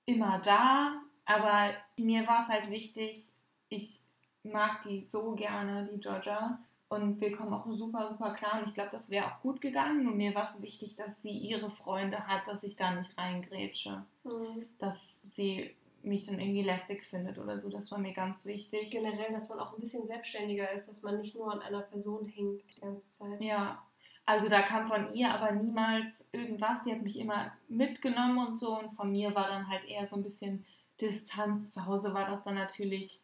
immer 0.06 0.40
da, 0.40 1.00
aber 1.24 1.74
mir 1.96 2.26
war 2.26 2.40
es 2.40 2.48
halt 2.48 2.70
wichtig, 2.70 3.24
ich 3.68 4.00
mag 4.42 4.82
die 4.82 5.02
so 5.02 5.32
gerne, 5.32 5.88
die 5.92 6.00
Georgia. 6.00 6.58
Und 6.88 7.20
wir 7.22 7.34
kommen 7.34 7.54
auch 7.54 7.64
super, 7.72 8.10
super 8.10 8.34
klar. 8.34 8.60
Und 8.60 8.68
ich 8.68 8.74
glaube, 8.74 8.90
das 8.90 9.08
wäre 9.08 9.26
auch 9.26 9.40
gut 9.40 9.62
gegangen. 9.62 10.04
Nur 10.04 10.14
mir 10.14 10.34
war 10.34 10.44
es 10.44 10.60
wichtig, 10.60 10.94
dass 10.94 11.22
sie 11.22 11.30
ihre 11.30 11.70
Freunde 11.70 12.26
hat, 12.26 12.46
dass 12.46 12.64
ich 12.64 12.76
da 12.76 12.94
nicht 12.94 13.16
reingrätsche. 13.16 14.04
Mhm. 14.24 14.66
Dass 14.78 15.20
sie 15.32 15.74
mich 16.02 16.26
dann 16.26 16.40
irgendwie 16.40 16.62
lästig 16.62 17.04
findet 17.04 17.38
oder 17.38 17.58
so. 17.58 17.68
Das 17.68 17.90
war 17.90 17.98
mir 17.98 18.12
ganz 18.12 18.44
wichtig. 18.44 18.90
Generell, 18.90 19.32
dass 19.32 19.48
man 19.48 19.60
auch 19.60 19.74
ein 19.74 19.80
bisschen 19.80 20.06
selbstständiger 20.06 20.70
ist, 20.72 20.88
dass 20.88 21.02
man 21.02 21.18
nicht 21.18 21.34
nur 21.36 21.52
an 21.52 21.60
einer 21.60 21.82
Person 21.82 22.26
hängt 22.26 22.62
die 22.76 22.80
ganze 22.80 23.08
Zeit. 23.10 23.40
Ja. 23.40 23.82
Also 24.24 24.48
da 24.48 24.62
kam 24.62 24.86
von 24.86 25.14
ihr 25.14 25.30
aber 25.30 25.52
niemals 25.52 26.28
irgendwas. 26.32 26.84
Sie 26.84 26.92
hat 26.92 27.02
mich 27.02 27.18
immer 27.18 27.52
mitgenommen 27.68 28.46
und 28.46 28.58
so. 28.58 28.78
Und 28.78 28.94
von 28.94 29.10
mir 29.10 29.34
war 29.34 29.48
dann 29.48 29.68
halt 29.68 29.84
eher 29.88 30.06
so 30.06 30.16
ein 30.16 30.22
bisschen 30.22 30.64
Distanz. 31.00 31.72
Zu 31.72 31.86
Hause 31.86 32.14
war 32.14 32.28
das 32.28 32.42
dann 32.42 32.54
natürlich 32.54 33.20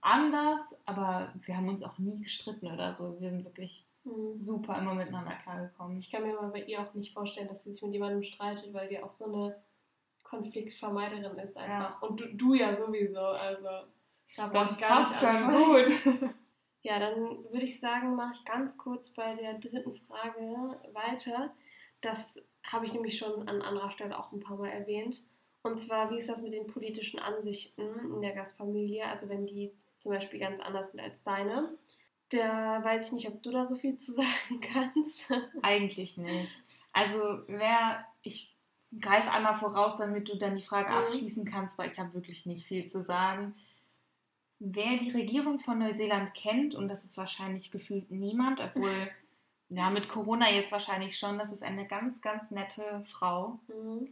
anders, 0.00 0.80
aber 0.86 1.32
wir 1.42 1.56
haben 1.56 1.68
uns 1.68 1.82
auch 1.82 1.98
nie 1.98 2.22
gestritten 2.22 2.66
oder 2.66 2.92
so. 2.92 3.20
Wir 3.20 3.30
sind 3.30 3.44
wirklich 3.44 3.86
mhm. 4.04 4.38
super 4.38 4.78
immer 4.78 4.94
miteinander 4.94 5.34
klargekommen. 5.42 5.98
Ich 5.98 6.10
kann 6.10 6.22
mir 6.22 6.38
aber 6.38 6.48
bei 6.48 6.62
ihr 6.62 6.80
auch 6.80 6.94
nicht 6.94 7.12
vorstellen, 7.12 7.48
dass 7.48 7.64
sie 7.64 7.72
sich 7.72 7.82
mit 7.82 7.92
jemandem 7.92 8.22
streitet, 8.22 8.72
weil 8.72 8.88
die 8.88 9.02
auch 9.02 9.12
so 9.12 9.26
eine 9.26 9.56
Konfliktvermeiderin 10.28 11.38
ist 11.38 11.56
einfach. 11.56 11.90
Ja. 11.90 11.98
Und 12.00 12.20
du, 12.20 12.26
du, 12.34 12.54
ja 12.54 12.76
sowieso, 12.76 13.20
also 13.20 13.68
da 14.36 14.48
das 14.48 14.72
ich 14.72 14.78
gar 14.78 14.88
passt 14.88 15.20
schon 15.20 15.54
gut. 15.54 16.30
ja, 16.82 16.98
dann 16.98 17.44
würde 17.50 17.64
ich 17.64 17.80
sagen, 17.80 18.14
mache 18.14 18.34
ich 18.34 18.44
ganz 18.44 18.76
kurz 18.76 19.10
bei 19.10 19.34
der 19.34 19.54
dritten 19.54 19.94
Frage 19.94 20.78
weiter. 20.92 21.54
Das 22.00 22.44
habe 22.64 22.86
ich 22.86 22.92
nämlich 22.92 23.18
schon 23.18 23.48
an 23.48 23.62
anderer 23.62 23.90
Stelle 23.90 24.18
auch 24.18 24.32
ein 24.32 24.40
paar 24.40 24.56
Mal 24.56 24.68
erwähnt. 24.68 25.22
Und 25.62 25.76
zwar, 25.76 26.10
wie 26.10 26.18
ist 26.18 26.28
das 26.28 26.42
mit 26.42 26.52
den 26.52 26.66
politischen 26.66 27.18
Ansichten 27.18 28.14
in 28.14 28.22
der 28.22 28.34
Gastfamilie? 28.34 29.06
Also 29.06 29.28
wenn 29.28 29.46
die 29.46 29.72
zum 29.98 30.12
Beispiel 30.12 30.38
ganz 30.38 30.60
anders 30.60 30.92
sind 30.92 31.00
als 31.00 31.24
deine. 31.24 31.76
Da 32.30 32.84
weiß 32.84 33.06
ich 33.06 33.12
nicht, 33.12 33.28
ob 33.28 33.42
du 33.42 33.50
da 33.50 33.64
so 33.64 33.76
viel 33.76 33.96
zu 33.96 34.12
sagen 34.12 34.60
kannst. 34.60 35.32
Eigentlich 35.62 36.16
nicht. 36.16 36.62
Also 36.92 37.18
wer, 37.46 38.06
ich 38.22 38.54
greife 39.00 39.30
einmal 39.30 39.58
voraus, 39.58 39.96
damit 39.96 40.28
du 40.28 40.36
dann 40.36 40.56
die 40.56 40.62
Frage 40.62 40.90
mhm. 40.90 40.96
abschließen 40.96 41.44
kannst, 41.44 41.78
weil 41.78 41.90
ich 41.90 41.98
habe 41.98 42.14
wirklich 42.14 42.46
nicht 42.46 42.66
viel 42.66 42.86
zu 42.86 43.02
sagen. 43.02 43.54
Wer 44.58 44.96
die 44.98 45.10
Regierung 45.10 45.58
von 45.58 45.78
Neuseeland 45.78 46.34
kennt, 46.34 46.74
und 46.74 46.88
das 46.88 47.04
ist 47.04 47.16
wahrscheinlich 47.16 47.70
gefühlt 47.70 48.10
niemand, 48.10 48.60
obwohl, 48.60 48.90
ja, 49.68 49.90
mit 49.90 50.08
Corona 50.08 50.50
jetzt 50.50 50.72
wahrscheinlich 50.72 51.18
schon, 51.18 51.38
das 51.38 51.52
ist 51.52 51.62
eine 51.62 51.86
ganz, 51.86 52.20
ganz 52.20 52.50
nette 52.50 53.04
Frau. 53.04 53.60
Mhm. 53.68 54.08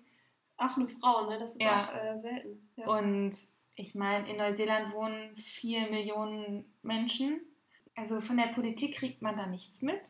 Ach, 0.59 0.77
eine 0.77 0.89
Frau, 0.89 1.29
ne? 1.29 1.39
Das 1.39 1.53
ist 1.57 1.63
ja. 1.63 1.85
auch 1.85 1.95
äh, 1.95 2.19
selten. 2.19 2.71
Ja. 2.77 2.87
Und 2.87 3.37
ich 3.75 3.95
meine, 3.95 4.29
in 4.29 4.39
Neuseeland 4.39 4.93
wohnen 4.93 5.37
vier 5.37 5.91
Millionen 5.91 6.65
Menschen. 6.83 7.41
Also 7.95 8.21
von 8.21 8.37
der 8.37 8.49
Politik 8.49 8.95
kriegt 8.95 9.23
man 9.23 9.37
da 9.37 9.47
nichts 9.47 9.83
mit. 9.83 10.01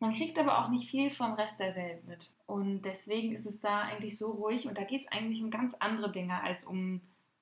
Man 0.00 0.12
kriegt 0.12 0.38
aber 0.38 0.58
auch 0.58 0.68
nicht 0.68 0.90
viel 0.90 1.10
vom 1.10 1.34
Rest 1.34 1.58
der 1.58 1.74
Welt 1.74 2.04
mit. 2.06 2.32
Und 2.46 2.82
deswegen 2.82 3.34
ist 3.34 3.46
es 3.46 3.60
da 3.60 3.82
eigentlich 3.82 4.16
so 4.16 4.30
ruhig 4.30 4.66
und 4.66 4.78
da 4.78 4.84
geht 4.84 5.02
es 5.02 5.08
eigentlich 5.08 5.42
um 5.42 5.50
ganz 5.50 5.74
andere 5.80 6.12
Dinge 6.12 6.40
als 6.42 6.64
um 6.64 7.00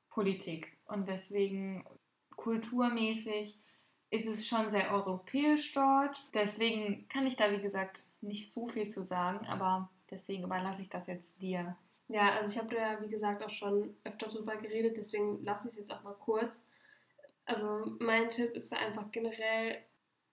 Politik. 0.09 0.77
Und 0.87 1.09
deswegen 1.09 1.85
kulturmäßig 2.35 3.61
ist 4.11 4.27
es 4.27 4.47
schon 4.47 4.69
sehr 4.71 4.93
europäisch 4.93 5.73
dort. 5.73 6.17
Deswegen 6.33 7.07
kann 7.09 7.27
ich 7.27 7.37
da, 7.37 7.51
wie 7.51 7.61
gesagt, 7.61 8.05
nicht 8.21 8.53
so 8.53 8.69
viel 8.69 8.89
zu 8.89 9.05
sagen, 9.05 9.47
aber 9.47 9.91
deswegen 10.11 10.45
überlasse 10.45 10.83
ich 10.83 10.89
das 10.89 11.07
jetzt 11.07 11.43
dir. 11.43 11.77
Ja, 12.09 12.35
also 12.35 12.53
ich 12.53 12.59
habe 12.59 12.75
da 12.75 12.93
ja, 12.93 13.03
wie 13.03 13.11
gesagt, 13.11 13.43
auch 13.45 13.51
schon 13.51 13.97
öfter 14.05 14.29
drüber 14.29 14.57
geredet, 14.57 14.97
deswegen 14.97 15.43
lasse 15.45 15.69
ich 15.69 15.75
es 15.75 15.81
jetzt 15.81 15.93
auch 15.93 16.05
mal 16.05 16.15
kurz. 16.15 16.63
Also 17.45 17.97
mein 17.99 18.31
Tipp 18.31 18.55
ist 18.55 18.71
da 18.71 18.77
einfach 18.77 19.11
generell, 19.11 19.79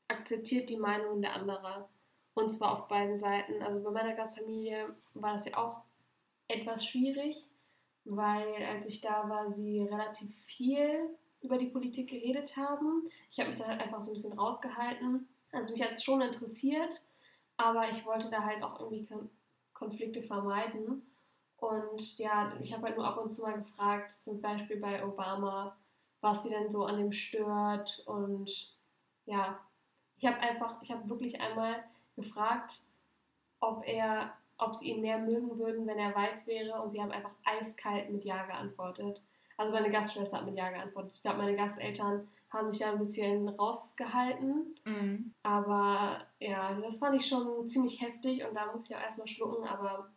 akzeptiert 0.07 0.69
die 0.69 0.77
Meinung 0.77 1.21
der 1.21 1.33
anderen. 1.33 1.85
Und 2.33 2.49
zwar 2.51 2.71
auf 2.71 2.87
beiden 2.87 3.17
Seiten. 3.17 3.61
Also 3.61 3.83
bei 3.83 3.91
meiner 3.91 4.13
Gastfamilie 4.13 4.95
war 5.13 5.33
das 5.33 5.45
ja 5.45 5.57
auch 5.57 5.83
etwas 6.47 6.85
schwierig, 6.85 7.47
weil 8.05 8.53
als 8.65 8.87
ich 8.87 9.01
da 9.01 9.29
war, 9.29 9.51
sie 9.51 9.83
relativ 9.83 10.29
viel 10.45 11.09
über 11.41 11.57
die 11.57 11.67
Politik 11.67 12.09
geredet 12.09 12.55
haben. 12.57 13.09
Ich 13.29 13.39
habe 13.39 13.49
mich 13.49 13.59
da 13.59 13.67
halt 13.67 13.81
einfach 13.81 14.01
so 14.01 14.11
ein 14.11 14.15
bisschen 14.15 14.37
rausgehalten. 14.37 15.27
Also 15.51 15.73
mich 15.73 15.83
hat 15.83 15.91
es 15.91 16.03
schon 16.03 16.21
interessiert, 16.21 17.01
aber 17.57 17.89
ich 17.89 18.05
wollte 18.05 18.29
da 18.29 18.43
halt 18.43 18.63
auch 18.63 18.79
irgendwie 18.79 19.07
Konflikte 19.73 20.23
vermeiden. 20.23 21.05
Und 21.57 22.17
ja, 22.17 22.53
ich 22.61 22.73
habe 22.73 22.83
halt 22.83 22.97
nur 22.97 23.07
ab 23.07 23.17
und 23.17 23.29
zu 23.29 23.41
mal 23.43 23.59
gefragt, 23.59 24.11
zum 24.11 24.41
Beispiel 24.41 24.77
bei 24.77 25.05
Obama, 25.05 25.77
was 26.21 26.43
sie 26.43 26.49
denn 26.49 26.71
so 26.71 26.85
an 26.85 26.97
dem 26.97 27.11
stört. 27.11 28.03
Und 28.05 28.75
ja, 29.25 29.59
ich 30.17 30.25
habe 30.25 30.39
einfach, 30.39 30.81
ich 30.81 30.91
habe 30.91 31.09
wirklich 31.09 31.39
einmal 31.39 31.83
gefragt, 32.15 32.81
ob 33.59 33.87
er, 33.87 34.33
ob 34.57 34.75
sie 34.75 34.91
ihn 34.91 35.01
mehr 35.01 35.17
mögen 35.17 35.57
würden, 35.57 35.87
wenn 35.87 35.97
er 35.97 36.15
weiß 36.15 36.47
wäre. 36.47 36.81
Und 36.81 36.91
sie 36.91 37.01
haben 37.01 37.11
einfach 37.11 37.33
eiskalt 37.43 38.09
mit 38.11 38.23
Ja 38.23 38.45
geantwortet. 38.45 39.21
Also 39.57 39.71
meine 39.71 39.91
Gastschwester 39.91 40.37
hat 40.37 40.45
mit 40.45 40.57
Ja 40.57 40.69
geantwortet. 40.69 41.13
Ich 41.15 41.21
glaube, 41.21 41.37
meine 41.37 41.55
Gasteltern 41.55 42.27
haben 42.49 42.71
sich 42.71 42.81
da 42.81 42.91
ein 42.91 42.99
bisschen 42.99 43.49
rausgehalten. 43.49 44.75
Mhm. 44.85 45.33
Aber 45.41 46.21
ja, 46.39 46.79
das 46.81 46.99
fand 46.99 47.15
ich 47.19 47.27
schon 47.27 47.67
ziemlich 47.67 48.01
heftig 48.01 48.45
und 48.45 48.55
da 48.55 48.71
musste 48.71 48.93
ich 48.93 48.95
auch 48.95 49.01
erstmal 49.01 49.27
schlucken. 49.27 49.67
Aber 49.67 50.09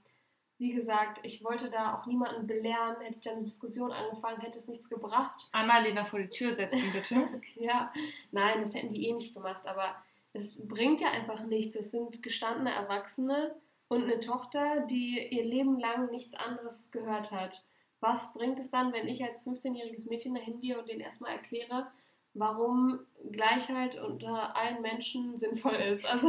wie 0.58 0.72
gesagt, 0.72 1.20
ich 1.22 1.44
wollte 1.44 1.70
da 1.70 1.96
auch 1.96 2.06
niemanden 2.06 2.46
belehren. 2.46 2.96
Hätte 3.00 3.16
ich 3.16 3.24
dann 3.24 3.34
eine 3.34 3.44
Diskussion 3.44 3.92
angefangen, 3.92 4.40
hätte 4.40 4.58
es 4.58 4.68
nichts 4.68 4.88
gebracht. 4.88 5.48
Einmal 5.52 5.82
Lena 5.82 6.04
vor 6.04 6.18
die 6.18 6.28
Tür 6.28 6.52
setzen, 6.52 6.92
bitte. 6.92 7.28
ja, 7.56 7.92
nein, 8.32 8.60
das 8.62 8.74
hätten 8.74 8.92
die 8.92 9.06
eh 9.08 9.12
nicht 9.12 9.34
gemacht. 9.34 9.66
Aber 9.66 9.96
es 10.36 10.66
bringt 10.68 11.00
ja 11.00 11.10
einfach 11.10 11.44
nichts. 11.44 11.74
Es 11.74 11.90
sind 11.90 12.22
gestandene 12.22 12.72
Erwachsene 12.72 13.56
und 13.88 14.04
eine 14.04 14.20
Tochter, 14.20 14.86
die 14.86 15.28
ihr 15.30 15.44
Leben 15.44 15.78
lang 15.78 16.10
nichts 16.10 16.34
anderes 16.34 16.90
gehört 16.90 17.30
hat. 17.30 17.64
Was 18.00 18.32
bringt 18.34 18.58
es 18.58 18.70
dann, 18.70 18.92
wenn 18.92 19.08
ich 19.08 19.24
als 19.24 19.46
15-jähriges 19.46 20.08
Mädchen 20.08 20.34
dahin 20.34 20.60
gehe 20.60 20.78
und 20.78 20.88
denen 20.88 21.00
erstmal 21.00 21.32
erkläre, 21.32 21.88
warum 22.34 23.00
Gleichheit 23.32 23.98
unter 23.98 24.54
allen 24.56 24.82
Menschen 24.82 25.38
sinnvoll 25.38 25.76
ist? 25.76 26.06
Also 26.06 26.28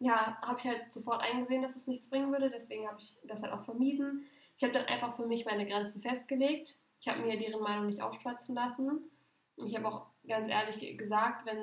ja, 0.00 0.38
habe 0.42 0.58
ich 0.58 0.66
halt 0.66 0.92
sofort 0.92 1.22
eingesehen, 1.22 1.62
dass 1.62 1.76
es 1.76 1.86
nichts 1.86 2.08
bringen 2.08 2.32
würde. 2.32 2.50
Deswegen 2.50 2.88
habe 2.88 3.00
ich 3.00 3.16
das 3.24 3.42
halt 3.42 3.52
auch 3.52 3.62
vermieden. 3.62 4.26
Ich 4.56 4.64
habe 4.64 4.72
dann 4.72 4.86
einfach 4.86 5.14
für 5.16 5.26
mich 5.26 5.44
meine 5.44 5.66
Grenzen 5.66 6.00
festgelegt. 6.00 6.74
Ich 7.00 7.08
habe 7.08 7.20
mir 7.20 7.38
deren 7.38 7.62
Meinung 7.62 7.86
nicht 7.86 8.02
aufschwatzen 8.02 8.54
lassen. 8.54 9.10
Ich 9.56 9.76
habe 9.76 9.88
auch 9.88 10.06
ganz 10.28 10.48
ehrlich 10.48 10.96
gesagt, 10.96 11.46
wenn 11.46 11.62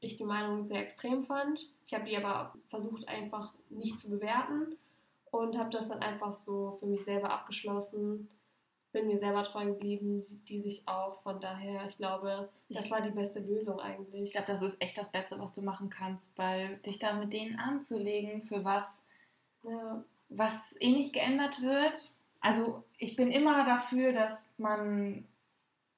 ich 0.00 0.16
die 0.16 0.24
Meinung 0.24 0.66
sehr 0.66 0.80
extrem 0.80 1.24
fand. 1.24 1.68
Ich 1.86 1.94
habe 1.94 2.04
die 2.04 2.16
aber 2.16 2.54
versucht 2.68 3.06
einfach 3.08 3.52
nicht 3.70 4.00
zu 4.00 4.10
bewerten 4.10 4.76
und 5.30 5.56
habe 5.56 5.70
das 5.70 5.88
dann 5.88 6.00
einfach 6.00 6.34
so 6.34 6.76
für 6.80 6.86
mich 6.86 7.04
selber 7.04 7.30
abgeschlossen 7.30 8.28
bin 8.96 9.08
mir 9.08 9.18
selber 9.18 9.44
treu 9.44 9.66
geblieben, 9.66 10.24
die 10.48 10.60
sich 10.62 10.82
auch. 10.86 11.20
Von 11.22 11.38
daher, 11.38 11.86
ich 11.86 11.98
glaube, 11.98 12.48
das 12.70 12.90
war 12.90 13.02
die 13.02 13.10
beste 13.10 13.40
Lösung 13.40 13.78
eigentlich. 13.78 14.24
Ich 14.24 14.32
glaube, 14.32 14.46
das 14.46 14.62
ist 14.62 14.80
echt 14.80 14.96
das 14.96 15.12
Beste, 15.12 15.38
was 15.38 15.52
du 15.52 15.60
machen 15.60 15.90
kannst, 15.90 16.36
weil 16.38 16.78
dich 16.78 16.98
da 16.98 17.12
mit 17.12 17.32
denen 17.32 17.58
anzulegen, 17.58 18.42
für 18.42 18.64
was, 18.64 19.04
ja. 19.64 20.02
was 20.30 20.74
eh 20.80 20.92
nicht 20.92 21.12
geändert 21.12 21.60
wird. 21.60 22.10
Also 22.40 22.84
ich 22.96 23.16
bin 23.16 23.30
immer 23.30 23.66
dafür, 23.66 24.14
dass 24.14 24.42
man 24.56 25.26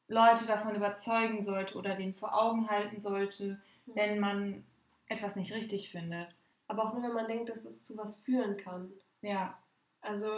Leute 0.09 0.47
davon 0.47 0.75
überzeugen 0.75 1.42
sollte 1.42 1.77
oder 1.77 1.94
denen 1.94 2.14
vor 2.14 2.35
Augen 2.35 2.68
halten 2.68 2.99
sollte, 2.99 3.61
mhm. 3.87 3.94
wenn 3.94 4.18
man 4.18 4.64
etwas 5.07 5.37
nicht 5.37 5.53
richtig 5.53 5.90
findet. 5.90 6.29
Aber 6.66 6.85
auch 6.85 6.94
nur, 6.94 7.03
wenn 7.03 7.14
man 7.14 7.29
denkt, 7.29 7.49
dass 7.49 7.64
es 7.64 7.83
zu 7.83 7.97
was 7.97 8.18
führen 8.18 8.57
kann. 8.57 8.92
Ja. 9.23 9.59
Also 10.01 10.29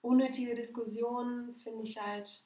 unnötige 0.00 0.54
Diskussionen 0.54 1.54
finde 1.54 1.84
ich 1.84 2.00
halt 2.00 2.44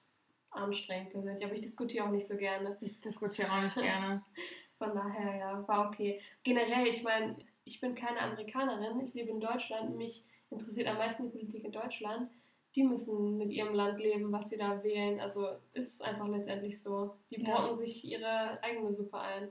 anstrengend 0.50 1.10
persönlich. 1.10 1.44
Aber 1.44 1.54
ich 1.54 1.62
diskutiere 1.62 2.06
auch 2.06 2.10
nicht 2.10 2.26
so 2.26 2.36
gerne. 2.36 2.76
Ich 2.80 3.00
diskutiere 3.00 3.50
auch 3.50 3.62
nicht 3.62 3.76
gerne. 3.76 4.22
Von 4.78 4.94
daher, 4.94 5.36
ja, 5.36 5.68
war 5.68 5.88
okay. 5.88 6.20
Generell, 6.42 6.86
ich 6.86 7.02
meine, 7.02 7.36
ich 7.64 7.80
bin 7.80 7.94
keine 7.94 8.20
Amerikanerin, 8.20 9.00
ich 9.06 9.12
lebe 9.14 9.30
in 9.30 9.40
Deutschland, 9.40 9.96
mich 9.96 10.24
interessiert 10.48 10.88
am 10.88 10.96
meisten 10.96 11.24
die 11.24 11.28
Politik 11.28 11.64
in 11.64 11.72
Deutschland. 11.72 12.30
Die 12.76 12.84
müssen 12.84 13.36
mit 13.36 13.50
ihrem 13.50 13.74
Land 13.74 13.98
leben, 13.98 14.30
was 14.30 14.48
sie 14.48 14.56
da 14.56 14.82
wählen. 14.82 15.20
Also 15.20 15.48
ist 15.72 16.02
einfach 16.02 16.28
letztendlich 16.28 16.80
so. 16.80 17.16
Die 17.30 17.42
ja. 17.42 17.74
sich 17.74 18.04
ihre 18.04 18.62
eigene 18.62 18.94
Suppe 18.94 19.18
ein, 19.18 19.48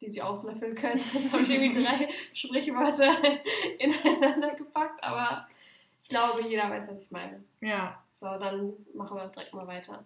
die 0.00 0.10
sie 0.10 0.22
auslöffeln 0.22 0.74
können. 0.74 1.00
Jetzt 1.12 1.32
habe 1.32 1.42
ich 1.42 1.50
irgendwie 1.50 1.82
drei 1.82 2.08
Sprichwörter 2.32 3.14
ineinander 3.78 4.54
gepackt, 4.54 5.02
aber 5.02 5.46
ich 6.02 6.08
glaube, 6.08 6.46
jeder 6.48 6.70
weiß, 6.70 6.88
was 6.88 7.00
ich 7.00 7.10
meine. 7.10 7.44
Ja. 7.60 8.02
So, 8.16 8.26
dann 8.26 8.72
machen 8.94 9.16
wir 9.16 9.28
direkt 9.28 9.52
mal 9.52 9.66
weiter. 9.66 10.04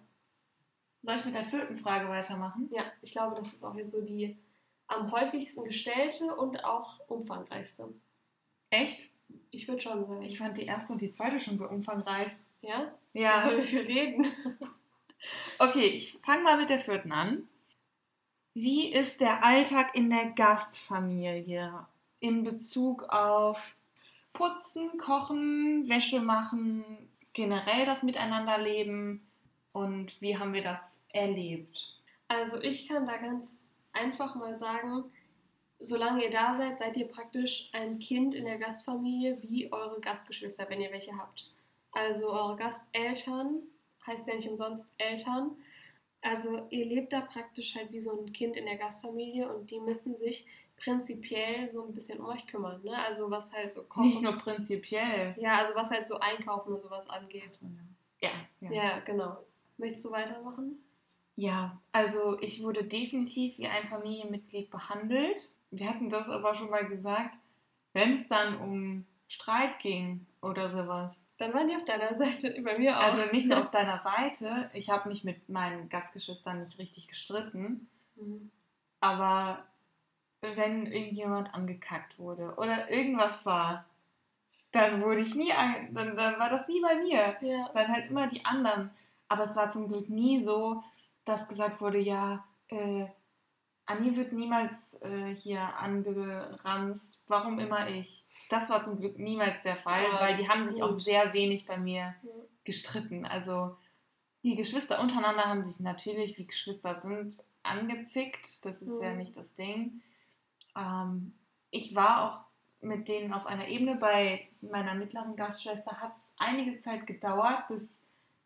Soll 1.01 1.15
ich 1.15 1.25
mit 1.25 1.35
der 1.35 1.45
vierten 1.45 1.77
Frage 1.77 2.09
weitermachen? 2.09 2.69
Ja, 2.71 2.83
ich 3.01 3.11
glaube, 3.11 3.35
das 3.35 3.53
ist 3.53 3.63
auch 3.63 3.75
jetzt 3.75 3.91
so 3.91 4.01
die 4.01 4.37
am 4.87 5.11
häufigsten 5.11 5.63
gestellte 5.63 6.35
und 6.35 6.63
auch 6.65 6.99
umfangreichste. 7.07 7.93
Echt? 8.69 9.11
Ich 9.51 9.67
würde 9.67 9.81
schon 9.81 10.05
sagen. 10.05 10.21
Ich 10.21 10.37
fand 10.37 10.57
die 10.57 10.65
erste 10.65 10.93
und 10.93 11.01
die 11.01 11.11
zweite 11.11 11.39
schon 11.39 11.57
so 11.57 11.67
umfangreich. 11.67 12.31
Ja? 12.61 12.91
Ja. 13.13 13.51
Über 13.51 13.69
wir 13.69 13.87
reden. 13.87 14.27
okay, 15.59 15.87
ich 15.87 16.17
fange 16.23 16.43
mal 16.43 16.57
mit 16.57 16.69
der 16.69 16.79
vierten 16.79 17.11
an. 17.11 17.47
Wie 18.53 18.91
ist 18.91 19.21
der 19.21 19.43
Alltag 19.43 19.95
in 19.95 20.09
der 20.09 20.31
Gastfamilie 20.31 21.85
in 22.19 22.43
Bezug 22.43 23.03
auf 23.03 23.75
Putzen, 24.33 24.97
Kochen, 24.97 25.87
Wäsche 25.87 26.19
machen, 26.19 26.83
generell 27.33 27.85
das 27.85 28.03
Miteinanderleben 28.03 29.25
und 29.71 30.19
wie 30.21 30.37
haben 30.37 30.53
wir 30.53 30.63
das 30.63 30.99
erlebt? 31.09 31.79
Also 32.27 32.61
ich 32.61 32.87
kann 32.87 33.07
da 33.07 33.17
ganz 33.17 33.59
einfach 33.93 34.35
mal 34.35 34.57
sagen, 34.57 35.05
solange 35.79 36.23
ihr 36.23 36.29
da 36.29 36.55
seid, 36.55 36.79
seid 36.79 36.97
ihr 36.97 37.07
praktisch 37.07 37.69
ein 37.73 37.99
Kind 37.99 38.35
in 38.35 38.45
der 38.45 38.57
Gastfamilie 38.57 39.37
wie 39.41 39.71
eure 39.71 39.99
Gastgeschwister, 39.99 40.69
wenn 40.69 40.81
ihr 40.81 40.91
welche 40.91 41.17
habt. 41.17 41.49
Also 41.91 42.29
eure 42.29 42.55
Gasteltern 42.55 43.63
heißt 44.05 44.27
ja 44.27 44.35
nicht 44.35 44.49
umsonst 44.49 44.89
Eltern. 44.97 45.51
Also 46.21 46.67
ihr 46.69 46.85
lebt 46.85 47.13
da 47.13 47.21
praktisch 47.21 47.75
halt 47.75 47.91
wie 47.93 48.01
so 48.01 48.19
ein 48.19 48.33
Kind 48.33 48.57
in 48.57 48.65
der 48.65 48.77
Gastfamilie 48.77 49.53
und 49.53 49.71
die 49.71 49.79
müssen 49.79 50.17
sich 50.17 50.45
prinzipiell 50.77 51.69
so 51.71 51.85
ein 51.85 51.93
bisschen 51.93 52.19
um 52.19 52.27
euch 52.27 52.45
kümmern. 52.47 52.81
Ne? 52.83 52.97
Also 52.97 53.29
was 53.29 53.51
halt 53.53 53.73
so 53.73 53.83
kochen. 53.83 54.07
Nicht 54.07 54.21
nur 54.21 54.37
prinzipiell. 54.37 55.35
Ja, 55.37 55.59
also 55.59 55.75
was 55.75 55.91
halt 55.91 56.07
so 56.07 56.19
einkaufen 56.19 56.73
und 56.73 56.83
sowas 56.83 57.09
angeht. 57.09 57.49
Ja, 58.21 58.31
ja. 58.61 58.71
Ja, 58.71 58.99
genau. 58.99 59.37
Möchtest 59.77 60.05
du 60.05 60.11
weitermachen? 60.11 60.83
Ja, 61.37 61.79
also 61.93 62.37
ich 62.41 62.61
wurde 62.63 62.83
definitiv 62.83 63.57
wie 63.57 63.67
ein 63.67 63.85
Familienmitglied 63.85 64.69
behandelt. 64.69 65.53
Wir 65.71 65.89
hatten 65.89 66.09
das 66.09 66.29
aber 66.29 66.55
schon 66.55 66.69
mal 66.69 66.85
gesagt, 66.85 67.37
wenn 67.93 68.13
es 68.13 68.27
dann 68.27 68.57
um 68.57 69.05
Streit 69.27 69.79
ging 69.79 70.25
oder 70.41 70.69
sowas. 70.69 71.23
Dann 71.37 71.53
waren 71.53 71.67
die 71.67 71.75
auf 71.75 71.85
deiner 71.85 72.15
Seite, 72.15 72.59
bei 72.63 72.77
mir 72.77 72.97
auch. 72.97 73.03
Also 73.03 73.31
nicht 73.31 73.47
nur 73.47 73.59
auf 73.61 73.71
deiner 73.71 74.01
Seite. 74.01 74.69
Ich 74.73 74.89
habe 74.89 75.07
mich 75.09 75.23
mit 75.23 75.47
meinen 75.49 75.89
Gastgeschwistern 75.89 76.63
nicht 76.63 76.79
richtig 76.79 77.07
gestritten. 77.07 77.87
Mhm. 78.15 78.51
Aber 78.99 79.65
wenn 80.41 80.87
irgendjemand 80.87 81.53
angekackt 81.53 82.17
wurde 82.17 82.55
oder 82.57 82.89
irgendwas 82.89 83.45
war, 83.45 83.85
dann 84.71 85.01
wurde 85.01 85.21
ich 85.21 85.35
nie, 85.35 85.51
an, 85.51 85.93
dann, 85.93 86.15
dann 86.15 86.39
war 86.39 86.49
das 86.49 86.67
nie 86.67 86.81
bei 86.81 86.95
mir. 86.95 87.37
Ja. 87.41 87.69
Dann 87.73 87.87
halt 87.87 88.09
immer 88.09 88.27
die 88.27 88.45
anderen. 88.45 88.91
Aber 89.27 89.43
es 89.43 89.55
war 89.55 89.69
zum 89.69 89.87
Glück 89.87 90.09
nie 90.09 90.39
so, 90.39 90.83
dass 91.25 91.47
gesagt 91.47 91.81
wurde, 91.81 91.99
ja, 91.99 92.45
äh, 92.69 93.05
Anni 93.89 94.15
wird 94.15 94.33
niemals 94.33 95.01
äh, 95.01 95.35
hier 95.35 95.61
angeranzt, 95.77 97.23
warum 97.27 97.59
immer 97.59 97.89
ich. 97.89 98.23
Das 98.49 98.69
war 98.69 98.83
zum 98.83 98.99
Glück 98.99 99.17
niemals 99.17 99.61
der 99.63 99.75
Fall, 99.75 100.03
ja, 100.03 100.19
weil 100.19 100.37
die 100.37 100.47
haben 100.47 100.63
sich 100.63 100.81
gut. 100.81 100.83
auch 100.83 100.99
sehr 100.99 101.33
wenig 101.33 101.65
bei 101.65 101.77
mir 101.77 102.15
ja. 102.21 102.31
gestritten. 102.63 103.25
Also 103.25 103.75
die 104.43 104.55
Geschwister 104.55 104.99
untereinander 104.99 105.45
haben 105.45 105.63
sich 105.63 105.79
natürlich, 105.79 106.37
wie 106.37 106.45
Geschwister 106.45 106.99
sind, 107.01 107.43
angezickt. 107.63 108.63
Das 108.63 108.81
ist 108.81 109.01
ja, 109.01 109.09
ja 109.09 109.15
nicht 109.15 109.35
das 109.35 109.55
Ding. 109.55 110.01
Ähm, 110.77 111.33
ich 111.71 111.95
war 111.95 112.23
auch 112.23 112.39
mit 112.81 113.07
denen 113.07 113.33
auf 113.33 113.47
einer 113.47 113.67
Ebene. 113.67 113.95
Bei 113.95 114.47
meiner 114.61 114.93
mittleren 114.93 115.35
Gastschwester 115.35 115.99
hat 115.99 116.15
es 116.15 116.27
einige 116.37 116.77
Zeit 116.77 117.07
gedauert, 117.07 117.67
bis 117.67 118.03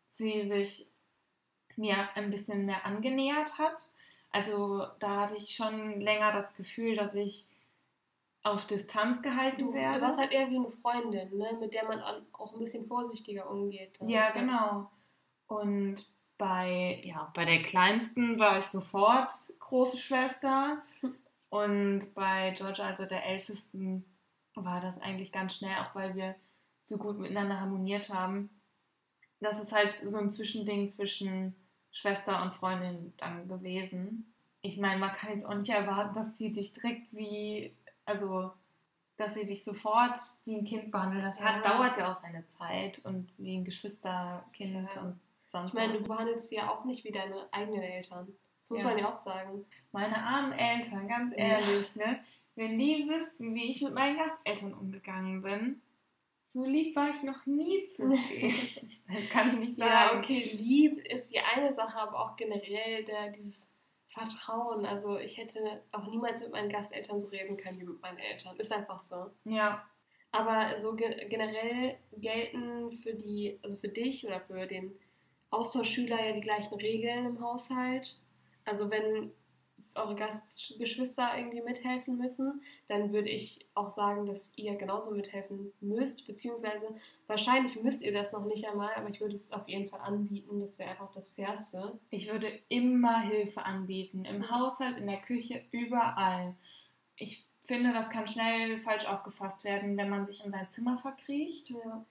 sie 0.08 0.46
sich 0.46 0.88
mir 1.76 2.08
ein 2.14 2.30
bisschen 2.30 2.64
mehr 2.64 2.86
angenähert 2.86 3.58
hat. 3.58 3.90
Also 4.34 4.84
da 4.98 5.20
hatte 5.20 5.36
ich 5.36 5.54
schon 5.54 6.00
länger 6.00 6.32
das 6.32 6.54
Gefühl, 6.54 6.96
dass 6.96 7.14
ich 7.14 7.46
auf 8.42 8.66
Distanz 8.66 9.22
gehalten 9.22 9.72
werde. 9.72 10.00
Du 10.00 10.06
warst 10.06 10.18
halt 10.18 10.32
eher 10.32 10.50
wie 10.50 10.56
eine 10.56 10.70
Freundin, 10.70 11.38
ne? 11.38 11.56
mit 11.60 11.72
der 11.72 11.84
man 11.86 12.02
auch 12.32 12.52
ein 12.52 12.58
bisschen 12.58 12.84
vorsichtiger 12.84 13.48
umgeht. 13.48 13.96
Ja, 14.04 14.32
genau. 14.32 14.90
Und 15.46 16.04
bei, 16.36 17.00
ja, 17.04 17.30
bei 17.32 17.44
der 17.44 17.62
Kleinsten 17.62 18.40
war 18.40 18.58
ich 18.58 18.66
sofort 18.66 19.32
große 19.60 19.98
Schwester. 19.98 20.82
Und 21.48 22.12
bei 22.14 22.52
Georgia, 22.56 22.86
also 22.86 23.04
der 23.04 23.24
Ältesten, 23.24 24.04
war 24.56 24.80
das 24.80 25.00
eigentlich 25.00 25.30
ganz 25.30 25.54
schnell, 25.54 25.76
auch 25.78 25.94
weil 25.94 26.16
wir 26.16 26.34
so 26.82 26.98
gut 26.98 27.20
miteinander 27.20 27.60
harmoniert 27.60 28.08
haben. 28.08 28.50
Das 29.38 29.60
ist 29.60 29.70
halt 29.70 30.00
so 30.04 30.18
ein 30.18 30.32
Zwischending 30.32 30.88
zwischen 30.88 31.54
Schwester 31.94 32.42
und 32.42 32.52
Freundin 32.52 33.14
dann 33.16 33.48
gewesen. 33.48 34.34
Ich 34.60 34.76
meine, 34.78 34.98
man 34.98 35.12
kann 35.12 35.30
jetzt 35.30 35.46
auch 35.46 35.54
nicht 35.54 35.70
erwarten, 35.70 36.14
dass 36.14 36.36
sie 36.36 36.50
dich 36.52 36.72
direkt 36.74 37.14
wie, 37.14 37.72
also 38.04 38.50
dass 39.16 39.34
sie 39.34 39.44
dich 39.46 39.62
sofort 39.62 40.18
wie 40.44 40.56
ein 40.56 40.64
Kind 40.64 40.90
behandeln. 40.90 41.22
Das 41.24 41.40
hat, 41.40 41.64
Ja. 41.64 41.72
dauert 41.72 41.96
ja 41.96 42.12
auch 42.12 42.16
seine 42.16 42.46
Zeit 42.48 42.98
und 43.04 43.32
wie 43.38 43.56
ein 43.56 43.64
Geschwisterkind 43.64 44.88
Ja. 44.94 45.00
und 45.02 45.20
sonst 45.46 45.68
Ich 45.70 45.74
meine, 45.74 45.94
was. 45.94 46.02
du 46.02 46.08
behandelst 46.08 46.48
sie 46.48 46.56
ja 46.56 46.68
auch 46.70 46.84
nicht 46.84 47.04
wie 47.04 47.12
deine 47.12 47.46
eigenen 47.52 47.82
Eltern. 47.82 48.26
Das 48.60 48.70
muss 48.70 48.80
Ja. 48.80 48.86
man 48.86 48.98
ja 48.98 49.12
auch 49.12 49.18
sagen. 49.18 49.64
Meine 49.92 50.16
armen 50.16 50.52
Eltern, 50.52 51.06
ganz 51.06 51.32
ehrlich, 51.36 51.94
ne? 51.96 52.24
Wenn 52.56 52.78
die 52.78 53.08
wüssten, 53.08 53.54
wie 53.54 53.70
ich 53.70 53.82
mit 53.82 53.94
meinen 53.94 54.16
Gasteltern 54.16 54.74
umgegangen 54.74 55.42
bin, 55.42 55.80
so 56.54 56.64
lieb 56.64 56.94
war 56.94 57.10
ich 57.10 57.22
noch 57.24 57.44
nie 57.46 57.88
zu 57.88 58.08
denen. 58.08 58.54
Das 59.08 59.28
kann 59.30 59.48
ich 59.48 59.58
nicht 59.58 59.76
sagen. 59.76 59.90
Ja, 59.90 60.18
okay, 60.18 60.50
lieb 60.54 61.04
ist 61.04 61.32
die 61.32 61.40
eine 61.40 61.74
Sache, 61.74 61.98
aber 61.98 62.20
auch 62.20 62.36
generell 62.36 63.04
der, 63.04 63.30
dieses 63.30 63.68
Vertrauen. 64.06 64.86
Also 64.86 65.18
ich 65.18 65.36
hätte 65.36 65.82
auch 65.90 66.06
niemals 66.06 66.40
mit 66.40 66.52
meinen 66.52 66.68
Gasteltern 66.70 67.20
so 67.20 67.28
reden 67.28 67.56
können 67.56 67.80
wie 67.80 67.84
mit 67.84 68.00
meinen 68.00 68.18
Eltern. 68.18 68.56
Ist 68.56 68.72
einfach 68.72 69.00
so. 69.00 69.32
Ja, 69.44 69.84
Aber 70.30 70.78
so 70.80 70.94
ge 70.94 71.26
generell 71.28 71.98
gelten 72.18 72.92
für 72.92 73.14
die, 73.14 73.58
also 73.64 73.76
für 73.76 73.88
dich 73.88 74.24
oder 74.24 74.40
für 74.40 74.66
den 74.66 74.92
Austauschschüler 75.50 76.24
ja 76.24 76.32
die 76.32 76.40
gleichen 76.40 76.74
Regeln 76.74 77.26
im 77.26 77.40
Haushalt. 77.40 78.22
Also 78.64 78.90
wenn 78.92 79.32
eure 79.96 80.14
Gastgeschwister 80.14 81.30
irgendwie 81.36 81.62
mithelfen 81.62 82.16
müssen, 82.18 82.62
dann 82.88 83.12
würde 83.12 83.28
ich 83.30 83.66
auch 83.74 83.90
sagen, 83.90 84.26
dass 84.26 84.52
ihr 84.56 84.74
genauso 84.76 85.10
mithelfen 85.10 85.72
müsst, 85.80 86.26
beziehungsweise 86.26 86.88
wahrscheinlich 87.26 87.80
müsst 87.82 88.02
ihr 88.02 88.12
das 88.12 88.32
noch 88.32 88.44
nicht 88.44 88.66
einmal, 88.68 88.92
aber 88.94 89.08
ich 89.10 89.20
würde 89.20 89.34
es 89.34 89.52
auf 89.52 89.68
jeden 89.68 89.88
Fall 89.88 90.00
anbieten. 90.00 90.60
Das 90.60 90.78
wäre 90.78 90.90
einfach 90.90 91.12
das 91.12 91.28
Fairste. 91.28 91.98
ich 92.10 92.30
würde 92.30 92.48
immer 92.68 93.20
Hilfe 93.22 93.64
anbieten. 93.64 94.24
Im 94.24 94.50
Haushalt, 94.50 94.96
in 94.98 95.06
der 95.06 95.20
Küche, 95.20 95.64
überall. 95.70 96.54
Ich 97.16 97.44
finde, 97.64 97.92
das 97.92 98.10
kann 98.10 98.26
schnell 98.26 98.78
falsch 98.80 99.06
aufgefasst 99.06 99.64
werden, 99.64 99.96
wenn 99.96 100.10
man 100.10 100.26
sich 100.26 100.44
in 100.44 100.50
sein 100.50 100.68
Zimmer 100.70 100.98
verkriecht 100.98 101.70
Ja. 101.70 102.04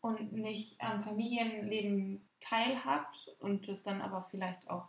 und 0.00 0.32
nicht 0.32 0.80
am 0.80 1.02
Familienleben 1.02 2.20
teilhabt 2.40 3.34
und 3.40 3.68
es 3.68 3.82
dann 3.82 4.00
aber 4.00 4.26
vielleicht 4.30 4.68
auch 4.70 4.88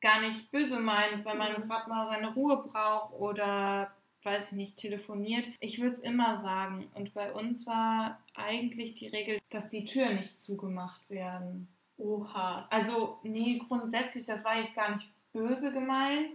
gar 0.00 0.20
nicht 0.20 0.50
böse 0.50 0.78
meint, 0.80 1.24
wenn 1.24 1.38
man 1.38 1.52
Mhm. 1.52 1.68
gerade 1.68 1.88
mal 1.90 2.08
seine 2.08 2.32
Ruhe 2.34 2.56
braucht 2.64 3.12
oder 3.14 3.90
weiß 4.22 4.52
ich 4.52 4.56
nicht, 4.58 4.76
telefoniert. 4.76 5.46
Ich 5.60 5.80
würde 5.80 5.94
es 5.94 6.00
immer 6.00 6.34
sagen. 6.36 6.90
Und 6.94 7.14
bei 7.14 7.32
uns 7.32 7.66
war 7.66 8.20
eigentlich 8.34 8.92
die 8.94 9.08
Regel, 9.08 9.38
dass 9.48 9.68
die 9.68 9.84
Türen 9.86 10.16
nicht 10.16 10.40
zugemacht 10.40 11.08
werden. 11.08 11.68
Oha. 11.96 12.66
Also, 12.70 13.18
nee, 13.22 13.58
grundsätzlich, 13.66 14.26
das 14.26 14.44
war 14.44 14.58
jetzt 14.60 14.74
gar 14.74 14.94
nicht 14.94 15.08
böse 15.32 15.72
gemeint. 15.72 16.30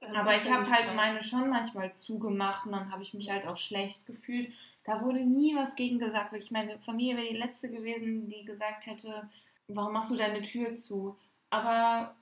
Aber 0.00 0.30
Das 0.32 0.42
ist 0.42 0.46
ich 0.46 0.52
habe 0.54 0.70
halt 0.70 0.84
krass. 0.84 0.94
meine 0.94 1.22
schon 1.24 1.50
manchmal 1.50 1.92
zugemacht 1.94 2.66
und 2.66 2.72
dann 2.72 2.92
habe 2.92 3.02
ich 3.02 3.14
mich 3.14 3.30
halt 3.30 3.48
auch 3.48 3.56
schlecht 3.58 4.06
gefühlt. 4.06 4.52
Da 4.84 5.02
wurde 5.02 5.24
nie 5.24 5.56
was 5.56 5.74
gegen 5.74 5.98
gesagt. 5.98 6.32
Ich 6.34 6.52
meine 6.52 6.78
Familie 6.78 7.16
wäre 7.16 7.28
die 7.28 7.36
letzte 7.36 7.68
gewesen, 7.68 8.28
die 8.28 8.44
gesagt 8.44 8.86
hätte, 8.86 9.28
warum 9.66 9.92
machst 9.92 10.12
du 10.12 10.16
deine 10.16 10.40
Tür 10.42 10.76
zu? 10.76 11.16
Aber 11.50 12.14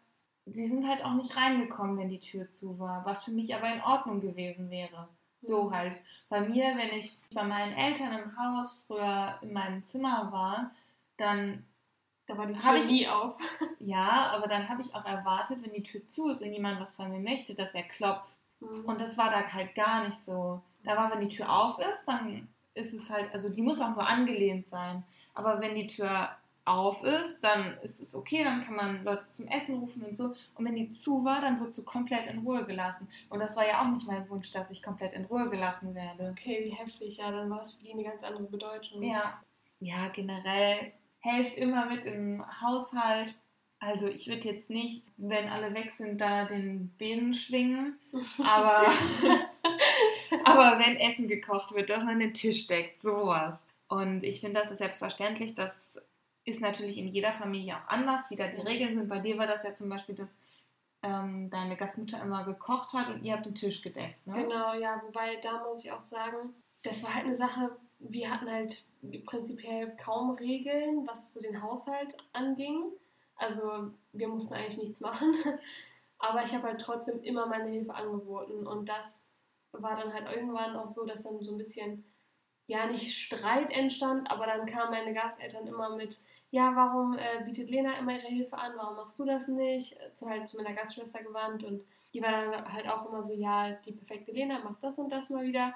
sie 0.46 0.66
sind 0.66 0.86
halt 0.88 1.04
auch 1.04 1.12
nicht 1.14 1.36
reingekommen, 1.36 1.98
wenn 1.98 2.08
die 2.08 2.20
Tür 2.20 2.48
zu 2.50 2.78
war, 2.78 3.04
was 3.04 3.24
für 3.24 3.30
mich 3.32 3.54
aber 3.54 3.72
in 3.72 3.80
Ordnung 3.82 4.20
gewesen 4.20 4.70
wäre. 4.70 5.08
So 5.38 5.64
Mhm. 5.64 5.74
halt. 5.74 5.96
Bei 6.28 6.40
mir, 6.40 6.64
wenn 6.76 6.96
ich 6.96 7.18
bei 7.34 7.42
meinen 7.44 7.72
Eltern 7.72 8.12
im 8.18 8.36
Haus 8.38 8.82
früher 8.86 9.38
in 9.42 9.52
meinem 9.52 9.84
Zimmer 9.84 10.30
war, 10.32 10.70
dann 11.16 11.64
Da 12.28 12.36
war 12.36 12.46
die 12.46 12.54
Tür 12.58 12.74
ich- 12.74 12.86
nie 12.90 13.06
auf. 13.06 13.38
ja, 13.78 14.30
aber 14.32 14.48
dann 14.48 14.68
habe 14.68 14.82
ich 14.82 14.92
auch 14.94 15.04
erwartet, 15.04 15.58
wenn 15.62 15.72
die 15.72 15.82
Tür 15.84 16.04
zu 16.06 16.28
ist 16.30 16.42
und 16.42 16.52
jemand 16.52 16.80
was 16.80 16.96
von 16.96 17.08
mir 17.10 17.20
möchte, 17.20 17.54
dass 17.54 17.72
er 17.74 17.84
klopft. 17.84 18.34
Mhm. 18.58 18.84
Und 18.84 19.00
das 19.00 19.16
war 19.16 19.30
da 19.30 19.46
halt 19.46 19.74
gar 19.76 20.04
nicht 20.04 20.18
so. 20.18 20.60
Da 20.82 20.96
war, 20.96 21.10
wenn 21.12 21.20
die 21.20 21.28
Tür 21.36 21.48
auf 21.52 21.78
ist, 21.78 22.04
dann 22.06 22.48
ist 22.74 22.92
es 22.94 23.10
halt, 23.10 23.32
also 23.32 23.48
die 23.48 23.62
muss 23.62 23.80
auch 23.80 23.90
nur 23.90 24.04
angelehnt 24.06 24.66
sein. 24.68 25.04
Aber 25.34 25.60
wenn 25.60 25.76
die 25.76 25.86
Tür 25.86 26.30
auf 26.66 27.02
ist, 27.04 27.42
dann 27.42 27.78
ist 27.82 28.00
es 28.00 28.14
okay, 28.14 28.42
dann 28.42 28.64
kann 28.64 28.74
man 28.74 29.04
Leute 29.04 29.26
zum 29.28 29.46
Essen 29.46 29.78
rufen 29.78 30.04
und 30.04 30.16
so. 30.16 30.34
Und 30.54 30.64
wenn 30.64 30.74
die 30.74 30.90
zu 30.90 31.24
war, 31.24 31.40
dann 31.40 31.60
wird 31.60 31.74
sie 31.74 31.84
komplett 31.84 32.28
in 32.28 32.40
Ruhe 32.40 32.64
gelassen. 32.64 33.08
Und 33.28 33.38
das 33.38 33.56
war 33.56 33.66
ja 33.66 33.82
auch 33.82 33.90
nicht 33.90 34.06
mein 34.06 34.28
Wunsch, 34.28 34.50
dass 34.50 34.70
ich 34.70 34.82
komplett 34.82 35.12
in 35.12 35.24
Ruhe 35.26 35.48
gelassen 35.48 35.94
werde. 35.94 36.30
Okay, 36.32 36.64
wie 36.64 36.74
heftig. 36.74 37.18
Ja, 37.18 37.30
dann 37.30 37.48
war 37.50 37.58
das 37.58 37.72
für 37.72 37.84
die 37.84 37.92
eine 37.92 38.02
ganz 38.02 38.22
andere 38.22 38.44
Bedeutung. 38.44 39.02
Ja. 39.02 39.40
Ja, 39.78 40.08
generell 40.08 40.92
helft 41.20 41.56
immer 41.56 41.86
mit 41.86 42.04
im 42.04 42.44
Haushalt. 42.60 43.34
Also 43.78 44.08
ich 44.08 44.26
würde 44.26 44.48
jetzt 44.48 44.70
nicht, 44.70 45.04
wenn 45.18 45.48
alle 45.48 45.72
weg 45.74 45.92
sind, 45.92 46.20
da 46.20 46.46
den 46.46 46.88
Besen 46.98 47.34
schwingen, 47.34 47.98
aber, 48.38 48.90
aber 50.44 50.78
wenn 50.78 50.96
Essen 50.96 51.28
gekocht 51.28 51.74
wird, 51.74 51.90
dass 51.90 52.02
man 52.02 52.18
den 52.18 52.34
Tisch 52.34 52.66
deckt, 52.66 53.00
sowas. 53.00 53.64
Und 53.88 54.24
ich 54.24 54.40
finde, 54.40 54.60
das 54.60 54.70
ist 54.70 54.78
selbstverständlich. 54.78 55.54
Das 55.54 55.96
ist 56.46 56.60
natürlich 56.60 56.96
in 56.96 57.08
jeder 57.08 57.32
Familie 57.32 57.76
auch 57.76 57.88
anders, 57.88 58.30
wie 58.30 58.36
da 58.36 58.46
die 58.46 58.60
Regeln 58.60 58.94
sind. 58.94 59.08
Bei 59.08 59.18
dir 59.18 59.36
war 59.36 59.46
das 59.46 59.64
ja 59.64 59.74
zum 59.74 59.88
Beispiel, 59.88 60.14
dass 60.14 60.30
ähm, 61.02 61.50
deine 61.50 61.76
Gastmutter 61.76 62.22
immer 62.22 62.44
gekocht 62.44 62.92
hat 62.94 63.10
und 63.10 63.22
ihr 63.22 63.34
habt 63.34 63.44
den 63.44 63.54
Tisch 63.54 63.82
gedeckt. 63.82 64.26
Ne? 64.26 64.44
Genau, 64.44 64.72
ja, 64.74 65.02
wobei 65.04 65.36
da 65.36 65.64
muss 65.64 65.84
ich 65.84 65.92
auch 65.92 66.02
sagen, 66.02 66.54
das 66.82 67.02
war 67.02 67.14
halt 67.14 67.26
eine 67.26 67.36
Sache, 67.36 67.76
wir 67.98 68.30
hatten 68.30 68.50
halt 68.50 68.84
prinzipiell 69.26 69.94
kaum 69.96 70.30
Regeln, 70.30 71.06
was 71.06 71.34
so 71.34 71.40
den 71.40 71.62
Haushalt 71.62 72.16
anging. 72.32 72.92
Also 73.36 73.90
wir 74.12 74.28
mussten 74.28 74.54
eigentlich 74.54 74.78
nichts 74.78 75.00
machen. 75.00 75.34
Aber 76.18 76.44
ich 76.44 76.54
habe 76.54 76.68
halt 76.68 76.80
trotzdem 76.80 77.22
immer 77.22 77.46
meine 77.46 77.70
Hilfe 77.70 77.94
angeboten. 77.94 78.66
Und 78.66 78.88
das 78.88 79.26
war 79.72 79.96
dann 79.96 80.14
halt 80.14 80.30
irgendwann 80.34 80.76
auch 80.76 80.86
so, 80.86 81.04
dass 81.04 81.24
dann 81.24 81.42
so 81.42 81.52
ein 81.52 81.58
bisschen, 81.58 82.04
ja, 82.66 82.86
nicht 82.86 83.18
Streit 83.18 83.70
entstand, 83.70 84.30
aber 84.30 84.46
dann 84.46 84.66
kamen 84.66 84.90
meine 84.90 85.12
Gasteltern 85.12 85.66
immer 85.66 85.94
mit, 85.94 86.18
ja, 86.56 86.74
warum 86.74 87.18
äh, 87.18 87.44
bietet 87.44 87.68
Lena 87.68 87.98
immer 87.98 88.12
ihre 88.12 88.28
Hilfe 88.28 88.56
an, 88.56 88.72
warum 88.76 88.96
machst 88.96 89.18
du 89.18 89.26
das 89.26 89.46
nicht? 89.46 89.94
Zu, 90.14 90.26
halt 90.26 90.48
zu 90.48 90.56
meiner 90.56 90.74
Gastschwester 90.74 91.22
gewandt 91.22 91.62
und 91.64 91.82
die 92.14 92.22
war 92.22 92.30
dann 92.30 92.72
halt 92.72 92.88
auch 92.88 93.06
immer 93.06 93.22
so, 93.22 93.34
ja, 93.34 93.72
die 93.72 93.92
perfekte 93.92 94.32
Lena 94.32 94.60
macht 94.60 94.82
das 94.82 94.98
und 94.98 95.10
das 95.10 95.28
mal 95.28 95.44
wieder. 95.44 95.74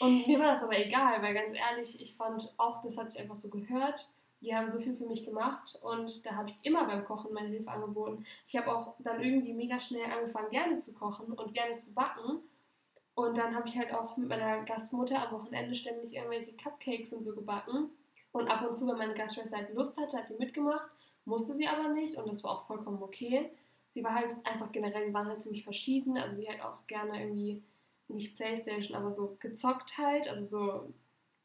Und 0.00 0.26
mir 0.26 0.38
war 0.38 0.48
das 0.48 0.62
aber 0.62 0.78
egal, 0.78 1.22
weil 1.22 1.32
ganz 1.32 1.54
ehrlich, 1.56 2.02
ich 2.02 2.14
fand 2.14 2.52
auch, 2.58 2.82
das 2.82 2.98
hat 2.98 3.10
sich 3.10 3.22
einfach 3.22 3.36
so 3.36 3.48
gehört. 3.48 4.06
Die 4.42 4.54
haben 4.54 4.70
so 4.70 4.78
viel 4.78 4.94
für 4.94 5.06
mich 5.06 5.24
gemacht 5.24 5.80
und 5.82 6.26
da 6.26 6.32
habe 6.32 6.50
ich 6.50 6.56
immer 6.62 6.84
beim 6.84 7.06
Kochen 7.06 7.32
meine 7.32 7.48
Hilfe 7.48 7.70
angeboten. 7.70 8.26
Ich 8.46 8.54
habe 8.54 8.70
auch 8.70 8.96
dann 8.98 9.22
irgendwie 9.22 9.54
mega 9.54 9.80
schnell 9.80 10.04
angefangen, 10.12 10.50
gerne 10.50 10.78
zu 10.78 10.92
kochen 10.92 11.32
und 11.32 11.54
gerne 11.54 11.78
zu 11.78 11.94
backen. 11.94 12.40
Und 13.14 13.38
dann 13.38 13.54
habe 13.56 13.66
ich 13.66 13.78
halt 13.78 13.94
auch 13.94 14.18
mit 14.18 14.28
meiner 14.28 14.62
Gastmutter 14.64 15.26
am 15.26 15.40
Wochenende 15.40 15.74
ständig 15.74 16.14
irgendwelche 16.14 16.52
Cupcakes 16.52 17.14
und 17.14 17.24
so 17.24 17.34
gebacken. 17.34 17.90
Und 18.38 18.48
ab 18.48 18.64
und 18.68 18.76
zu, 18.76 18.86
wenn 18.86 18.98
meine 18.98 19.14
Gastschwester 19.14 19.56
halt 19.56 19.74
Lust 19.74 19.96
hatte, 19.96 20.16
hat 20.16 20.28
die 20.30 20.34
mitgemacht. 20.34 20.88
Musste 21.24 21.56
sie 21.56 21.66
aber 21.66 21.88
nicht 21.88 22.16
und 22.16 22.28
das 22.28 22.44
war 22.44 22.52
auch 22.52 22.66
vollkommen 22.66 23.02
okay. 23.02 23.50
Sie 23.94 24.04
war 24.04 24.14
halt 24.14 24.34
einfach 24.44 24.70
generell, 24.70 25.06
wir 25.06 25.12
waren 25.12 25.26
halt 25.26 25.42
ziemlich 25.42 25.64
verschieden. 25.64 26.16
Also 26.16 26.40
sie 26.40 26.48
hat 26.48 26.60
auch 26.60 26.86
gerne 26.86 27.20
irgendwie, 27.20 27.64
nicht 28.06 28.36
Playstation, 28.36 28.96
aber 28.96 29.12
so 29.12 29.36
gezockt 29.40 29.98
halt. 29.98 30.28
Also 30.28 30.44
so 30.44 30.92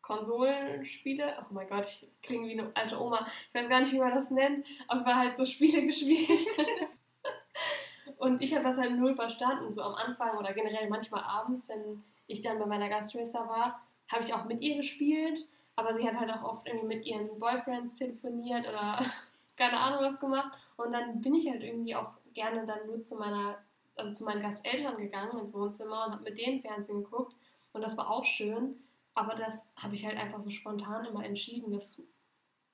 Konsolenspiele. 0.04 1.36
Oh 1.42 1.54
mein 1.54 1.68
Gott, 1.68 1.88
ich 1.88 2.08
klinge 2.22 2.48
wie 2.48 2.60
eine 2.60 2.72
alte 2.76 3.02
Oma. 3.02 3.28
Ich 3.48 3.56
weiß 3.56 3.68
gar 3.68 3.82
nicht, 3.82 3.92
wie 3.92 4.00
man 4.00 4.14
das 4.14 4.30
nennt. 4.30 4.64
Aber 4.88 5.04
wir 5.04 5.18
halt 5.18 5.36
so 5.36 5.48
Spiele 5.48 5.84
gespielt. 5.88 6.30
und 8.18 8.40
ich 8.44 8.54
habe 8.54 8.66
das 8.66 8.78
halt 8.78 8.96
null 9.00 9.16
verstanden. 9.16 9.74
So 9.74 9.82
am 9.82 9.96
Anfang 9.96 10.38
oder 10.38 10.54
generell 10.54 10.88
manchmal 10.90 11.24
abends, 11.24 11.68
wenn 11.68 12.04
ich 12.28 12.42
dann 12.42 12.60
bei 12.60 12.68
meiner 12.68 12.88
Gastschwester 12.88 13.48
war, 13.48 13.82
habe 14.10 14.24
ich 14.26 14.34
auch 14.36 14.46
mit 14.46 14.62
ihr 14.62 14.78
gespielt. 14.78 15.48
Aber 15.76 15.96
sie 15.96 16.08
hat 16.08 16.20
halt 16.20 16.32
auch 16.32 16.44
oft 16.44 16.68
irgendwie 16.68 16.96
mit 16.96 17.06
ihren 17.06 17.40
Boyfriends 17.40 17.96
telefoniert 17.96 18.68
oder 18.68 19.06
keine 19.58 19.80
Ahnung 19.80 20.02
was 20.02 20.20
gemacht. 20.20 20.52
Und 20.78 20.92
dann 20.92 21.22
bin 21.22 21.36
ich 21.36 21.50
halt 21.50 21.64
irgendwie 21.64 21.96
auch 21.96 22.12
gerne 22.34 22.66
dann 22.66 22.88
nur 22.88 23.02
zu 23.04 23.16
meiner, 23.16 23.58
also 23.96 24.14
zu 24.14 24.24
meinen 24.26 24.42
Gasteltern 24.42 24.98
gegangen 24.98 25.40
ins 25.40 25.54
Wohnzimmer 25.54 26.06
und 26.06 26.14
habe 26.14 26.24
mit 26.24 26.38
denen 26.38 26.62
Fernsehen 26.62 27.04
geguckt. 27.04 27.36
Und 27.74 27.82
das 27.82 27.98
war 27.98 28.10
auch 28.10 28.26
schön. 28.26 28.76
Aber 29.16 29.36
das 29.36 29.70
habe 29.76 29.96
ich 29.96 30.06
halt 30.06 30.18
einfach 30.18 30.42
so 30.42 30.50
spontan 30.50 31.06
immer 31.06 31.24
entschieden. 31.24 31.72
Das 31.72 32.02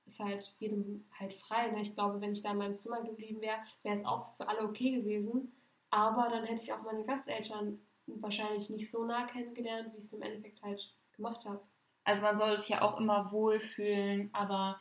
ist 0.06 0.20
halt 0.20 0.54
jedem 0.60 1.06
halt 1.18 1.34
frei. 1.34 1.70
Ne? 1.72 1.82
Ich 1.82 1.94
glaube, 1.94 2.22
wenn 2.22 2.34
ich 2.34 2.42
da 2.42 2.52
in 2.52 2.58
meinem 2.58 2.76
Zimmer 2.76 3.02
geblieben 3.02 3.42
wäre, 3.42 3.60
wäre 3.84 3.98
es 3.98 4.06
auch 4.06 4.36
für 4.36 4.48
alle 4.48 4.64
okay 4.64 4.92
gewesen. 4.92 5.54
Aber 5.90 6.30
dann 6.30 6.46
hätte 6.46 6.64
ich 6.64 6.74
auch 6.74 6.84
meine 6.84 7.04
Gasteltern 7.04 7.80
wahrscheinlich 8.08 8.70
nicht 8.70 8.90
so 8.90 9.04
nah 9.04 9.28
kennengelernt, 9.28 9.94
wie 9.94 10.00
ich 10.00 10.06
es 10.06 10.14
im 10.14 10.22
Endeffekt 10.22 10.62
halt 10.64 10.94
gemacht 11.16 11.46
habe. 11.46 11.62
Also 12.04 12.22
man 12.24 12.38
soll 12.38 12.60
sich 12.60 12.70
ja 12.70 12.82
auch 12.82 13.00
immer 13.00 13.32
wohlfühlen, 13.32 14.30
aber 14.34 14.80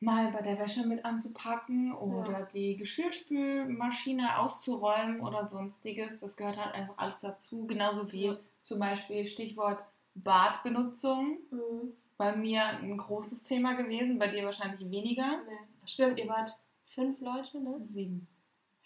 mal 0.00 0.30
bei 0.30 0.42
der 0.42 0.58
Wäsche 0.58 0.86
mit 0.86 1.04
anzupacken 1.04 1.94
oder 1.94 2.40
Ja. 2.40 2.46
die 2.46 2.76
Geschirrspülmaschine 2.76 4.38
auszuräumen 4.38 5.20
oder 5.20 5.44
sonstiges, 5.46 6.20
das 6.20 6.36
gehört 6.36 6.58
halt 6.62 6.74
einfach 6.74 6.98
alles 6.98 7.20
dazu. 7.20 7.66
Genauso 7.66 8.12
wie 8.12 8.26
Ja. 8.26 8.36
zum 8.62 8.78
Beispiel 8.78 9.24
Stichwort 9.24 9.82
Badbenutzung. 10.14 11.38
Mhm. 11.50 11.92
Bei 12.18 12.34
mir 12.34 12.64
ein 12.64 12.96
großes 12.96 13.42
Thema 13.42 13.74
gewesen, 13.74 14.18
bei 14.18 14.28
dir 14.28 14.44
wahrscheinlich 14.44 14.80
weniger. 14.90 15.42
Nee. 15.46 15.58
Stimmt, 15.86 16.18
ihr 16.18 16.28
wart 16.28 16.56
fünf 16.84 17.20
Leute, 17.20 17.60
ne? 17.60 17.78
Sieben. 17.84 18.26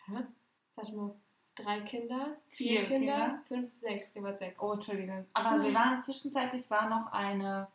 Hä? 0.06 0.26
Warte 0.74 0.92
mal. 0.94 1.14
Drei 1.62 1.80
Kinder, 1.80 2.36
vier, 2.48 2.80
Vier 2.80 2.86
Kinder, 2.88 3.12
Kinder. 3.14 3.42
fünf, 3.48 3.70
sechs, 3.80 4.14
jeweils 4.14 4.38
sechs. 4.38 4.60
Oh, 4.60 4.72
Entschuldigung. 4.72 5.26
Aber 5.34 5.62
wir 5.62 5.74
waren 5.74 6.02
zwischenzeitlich 6.02 6.68
war 6.70 6.88
noch 6.88 7.12
eine 7.12 7.68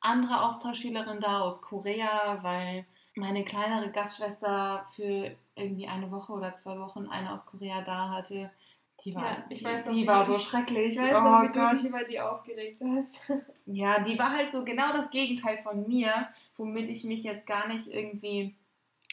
andere 0.00 0.42
Austauschschülerin 0.42 1.20
da 1.20 1.40
aus 1.40 1.60
Korea, 1.60 2.38
weil 2.42 2.86
meine 3.16 3.44
kleinere 3.44 3.90
Gastschwester 3.90 4.86
für 4.94 5.36
irgendwie 5.54 5.86
eine 5.86 6.10
Woche 6.10 6.32
oder 6.32 6.54
zwei 6.54 6.78
Wochen 6.78 7.06
eine 7.08 7.32
aus 7.32 7.44
Korea 7.46 7.82
da 7.82 8.08
hatte. 8.10 8.50
Die 9.04 9.14
war, 9.14 9.22
Ja, 9.24 9.44
ich 9.48 9.64
weiß 9.64 9.86
noch, 9.86 9.92
die 9.92 10.06
war 10.06 10.24
du 10.24 10.32
so 10.32 10.38
schrecklich. 10.38 10.94
Ich 10.94 11.00
weiß 11.00 11.16
oh 11.16 11.20
noch, 11.20 11.42
wie 11.42 11.46
du 11.48 11.52
Gott. 11.52 11.72
dich 11.72 11.84
über 11.84 12.04
die 12.04 12.20
aufgeregt 12.20 12.80
hast. 12.82 13.30
Ja, 13.66 14.00
die 14.00 14.18
war 14.18 14.30
halt 14.32 14.50
so 14.50 14.64
genau 14.64 14.92
das 14.92 15.10
Gegenteil 15.10 15.58
von 15.58 15.86
mir, 15.86 16.28
womit 16.56 16.88
ich 16.90 17.04
mich 17.04 17.22
jetzt 17.22 17.46
gar 17.46 17.68
nicht 17.68 17.86
irgendwie 17.86 18.56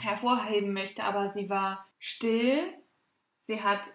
hervorheben 0.01 0.73
möchte, 0.73 1.03
aber 1.03 1.29
sie 1.29 1.47
war 1.47 1.85
still, 1.99 2.63
sie 3.47 3.63
hat 3.63 3.89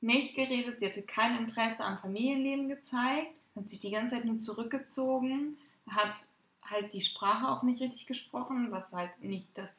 nicht 0.00 0.36
geredet, 0.36 0.78
sie 0.78 0.86
hatte 0.86 1.02
kein 1.02 1.36
Interesse 1.38 1.82
am 1.82 1.98
Familienleben 1.98 2.68
gezeigt, 2.68 3.32
hat 3.56 3.66
sich 3.66 3.80
die 3.80 3.90
ganze 3.90 4.14
Zeit 4.14 4.24
nur 4.24 4.38
zurückgezogen, 4.38 5.58
hat 5.88 6.28
halt 6.62 6.92
die 6.92 7.00
Sprache 7.00 7.48
auch 7.48 7.62
nicht 7.62 7.82
richtig 7.82 8.06
gesprochen, 8.06 8.70
was 8.70 8.92
halt 8.92 9.10
nicht 9.20 9.56
das 9.58 9.74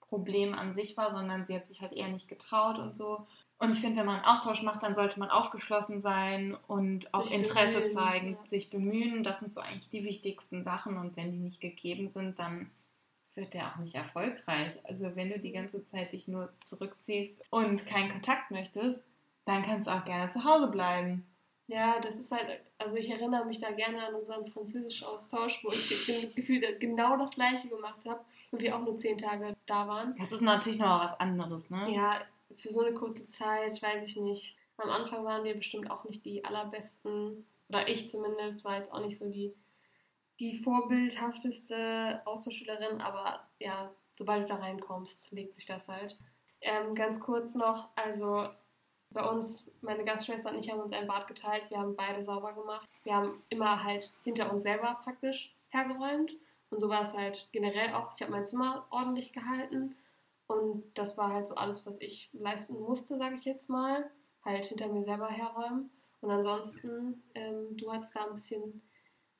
Problem 0.00 0.54
an 0.54 0.72
sich 0.72 0.96
war, 0.96 1.10
sondern 1.10 1.44
sie 1.44 1.54
hat 1.54 1.66
sich 1.66 1.80
halt 1.80 1.92
eher 1.92 2.08
nicht 2.08 2.28
getraut 2.28 2.78
und 2.78 2.96
so. 2.96 3.26
Und 3.58 3.72
ich 3.72 3.80
finde, 3.80 3.98
wenn 3.98 4.06
man 4.06 4.16
einen 4.16 4.24
Austausch 4.24 4.62
macht, 4.62 4.82
dann 4.82 4.94
sollte 4.94 5.20
man 5.20 5.30
aufgeschlossen 5.30 6.00
sein 6.00 6.56
und 6.66 7.12
auch 7.14 7.26
Sich 7.26 7.36
Interesse 7.36 7.80
bemühen, 7.80 7.90
zeigen, 7.90 8.32
ja. 8.32 8.46
sich 8.46 8.70
bemühen. 8.70 9.22
Das 9.22 9.38
sind 9.38 9.52
so 9.52 9.60
eigentlich 9.60 9.88
die 9.88 10.04
wichtigsten 10.04 10.64
Sachen. 10.64 10.96
Und 10.96 11.16
wenn 11.16 11.30
die 11.30 11.38
nicht 11.38 11.60
gegeben 11.60 12.08
sind, 12.08 12.38
dann 12.40 12.70
wird 13.36 13.54
der 13.54 13.68
auch 13.72 13.76
nicht 13.76 13.94
erfolgreich. 13.94 14.72
Also 14.84 15.14
wenn 15.16 15.30
du 15.30 15.38
die 15.38 15.52
ganze 15.52 15.84
Zeit 15.84 16.12
dich 16.12 16.28
nur 16.28 16.52
zurückziehst 16.60 17.42
und 17.50 17.86
keinen 17.86 18.10
Kontakt 18.10 18.50
möchtest, 18.50 19.06
dann 19.44 19.62
kannst 19.62 19.88
du 19.88 19.92
auch 19.92 20.04
gerne 20.04 20.30
zu 20.30 20.44
Hause 20.44 20.68
bleiben. 20.68 21.26
Ja, 21.68 22.00
das 22.00 22.18
ist 22.18 22.32
halt, 22.32 22.60
also 22.78 22.96
ich 22.96 23.08
erinnere 23.08 23.46
mich 23.46 23.58
da 23.58 23.70
gerne 23.70 24.06
an 24.06 24.14
unseren 24.14 24.44
Französisch-Austausch, 24.46 25.64
wo 25.64 25.68
ich 25.70 26.06
ge- 26.06 26.26
gefühlt 26.36 26.80
genau 26.80 27.16
das 27.16 27.30
gleiche 27.30 27.68
gemacht 27.68 28.04
habe 28.06 28.20
und 28.50 28.60
wir 28.60 28.76
auch 28.76 28.82
nur 28.82 28.96
zehn 28.96 29.16
Tage 29.16 29.54
da 29.66 29.88
waren. 29.88 30.14
Das 30.18 30.32
ist 30.32 30.42
natürlich 30.42 30.78
noch 30.78 31.00
was 31.02 31.18
anderes, 31.18 31.70
ne? 31.70 31.90
Ja, 31.90 32.20
für 32.56 32.72
so 32.72 32.80
eine 32.84 32.92
kurze 32.94 33.26
Zeit, 33.28 33.80
weiß 33.80 34.04
ich 34.04 34.16
nicht. 34.16 34.56
Am 34.76 34.90
Anfang 34.90 35.24
waren 35.24 35.44
wir 35.44 35.54
bestimmt 35.54 35.90
auch 35.90 36.04
nicht 36.04 36.24
die 36.24 36.44
allerbesten, 36.44 37.46
oder 37.68 37.88
ich 37.88 38.08
zumindest, 38.08 38.64
war 38.64 38.76
jetzt 38.76 38.92
auch 38.92 39.00
nicht 39.00 39.16
so 39.16 39.28
die, 39.30 39.54
die 40.42 40.58
vorbildhafteste 40.58 42.20
Austauschschülerin, 42.24 43.00
aber 43.00 43.48
ja, 43.60 43.94
sobald 44.14 44.42
du 44.42 44.48
da 44.48 44.56
reinkommst, 44.56 45.30
legt 45.30 45.54
sich 45.54 45.66
das 45.66 45.86
halt. 45.88 46.18
Ähm, 46.60 46.96
ganz 46.96 47.20
kurz 47.20 47.54
noch, 47.54 47.90
also 47.94 48.48
bei 49.10 49.22
uns, 49.22 49.70
meine 49.82 50.04
Gastschwester 50.04 50.50
und 50.50 50.58
ich 50.58 50.68
haben 50.68 50.80
uns 50.80 50.92
ein 50.92 51.06
Bad 51.06 51.28
geteilt, 51.28 51.70
wir 51.70 51.78
haben 51.78 51.94
beide 51.94 52.22
sauber 52.22 52.54
gemacht. 52.54 52.88
Wir 53.04 53.14
haben 53.14 53.40
immer 53.50 53.84
halt 53.84 54.12
hinter 54.24 54.52
uns 54.52 54.64
selber 54.64 54.98
praktisch 55.04 55.54
hergeräumt. 55.68 56.36
Und 56.70 56.80
so 56.80 56.88
war 56.88 57.02
es 57.02 57.14
halt 57.14 57.48
generell 57.52 57.94
auch. 57.94 58.12
Ich 58.16 58.22
habe 58.22 58.32
mein 58.32 58.46
Zimmer 58.46 58.86
ordentlich 58.90 59.32
gehalten. 59.32 59.94
Und 60.48 60.82
das 60.94 61.16
war 61.16 61.32
halt 61.32 61.46
so 61.46 61.54
alles, 61.54 61.86
was 61.86 62.00
ich 62.00 62.30
leisten 62.32 62.80
musste, 62.80 63.16
sage 63.16 63.36
ich 63.36 63.44
jetzt 63.44 63.68
mal. 63.68 64.10
Halt 64.44 64.66
hinter 64.66 64.88
mir 64.88 65.04
selber 65.04 65.28
herräumen. 65.28 65.90
Und 66.20 66.30
ansonsten, 66.30 67.22
ähm, 67.34 67.76
du 67.76 67.92
hattest 67.92 68.16
da 68.16 68.24
ein 68.24 68.32
bisschen, 68.32 68.82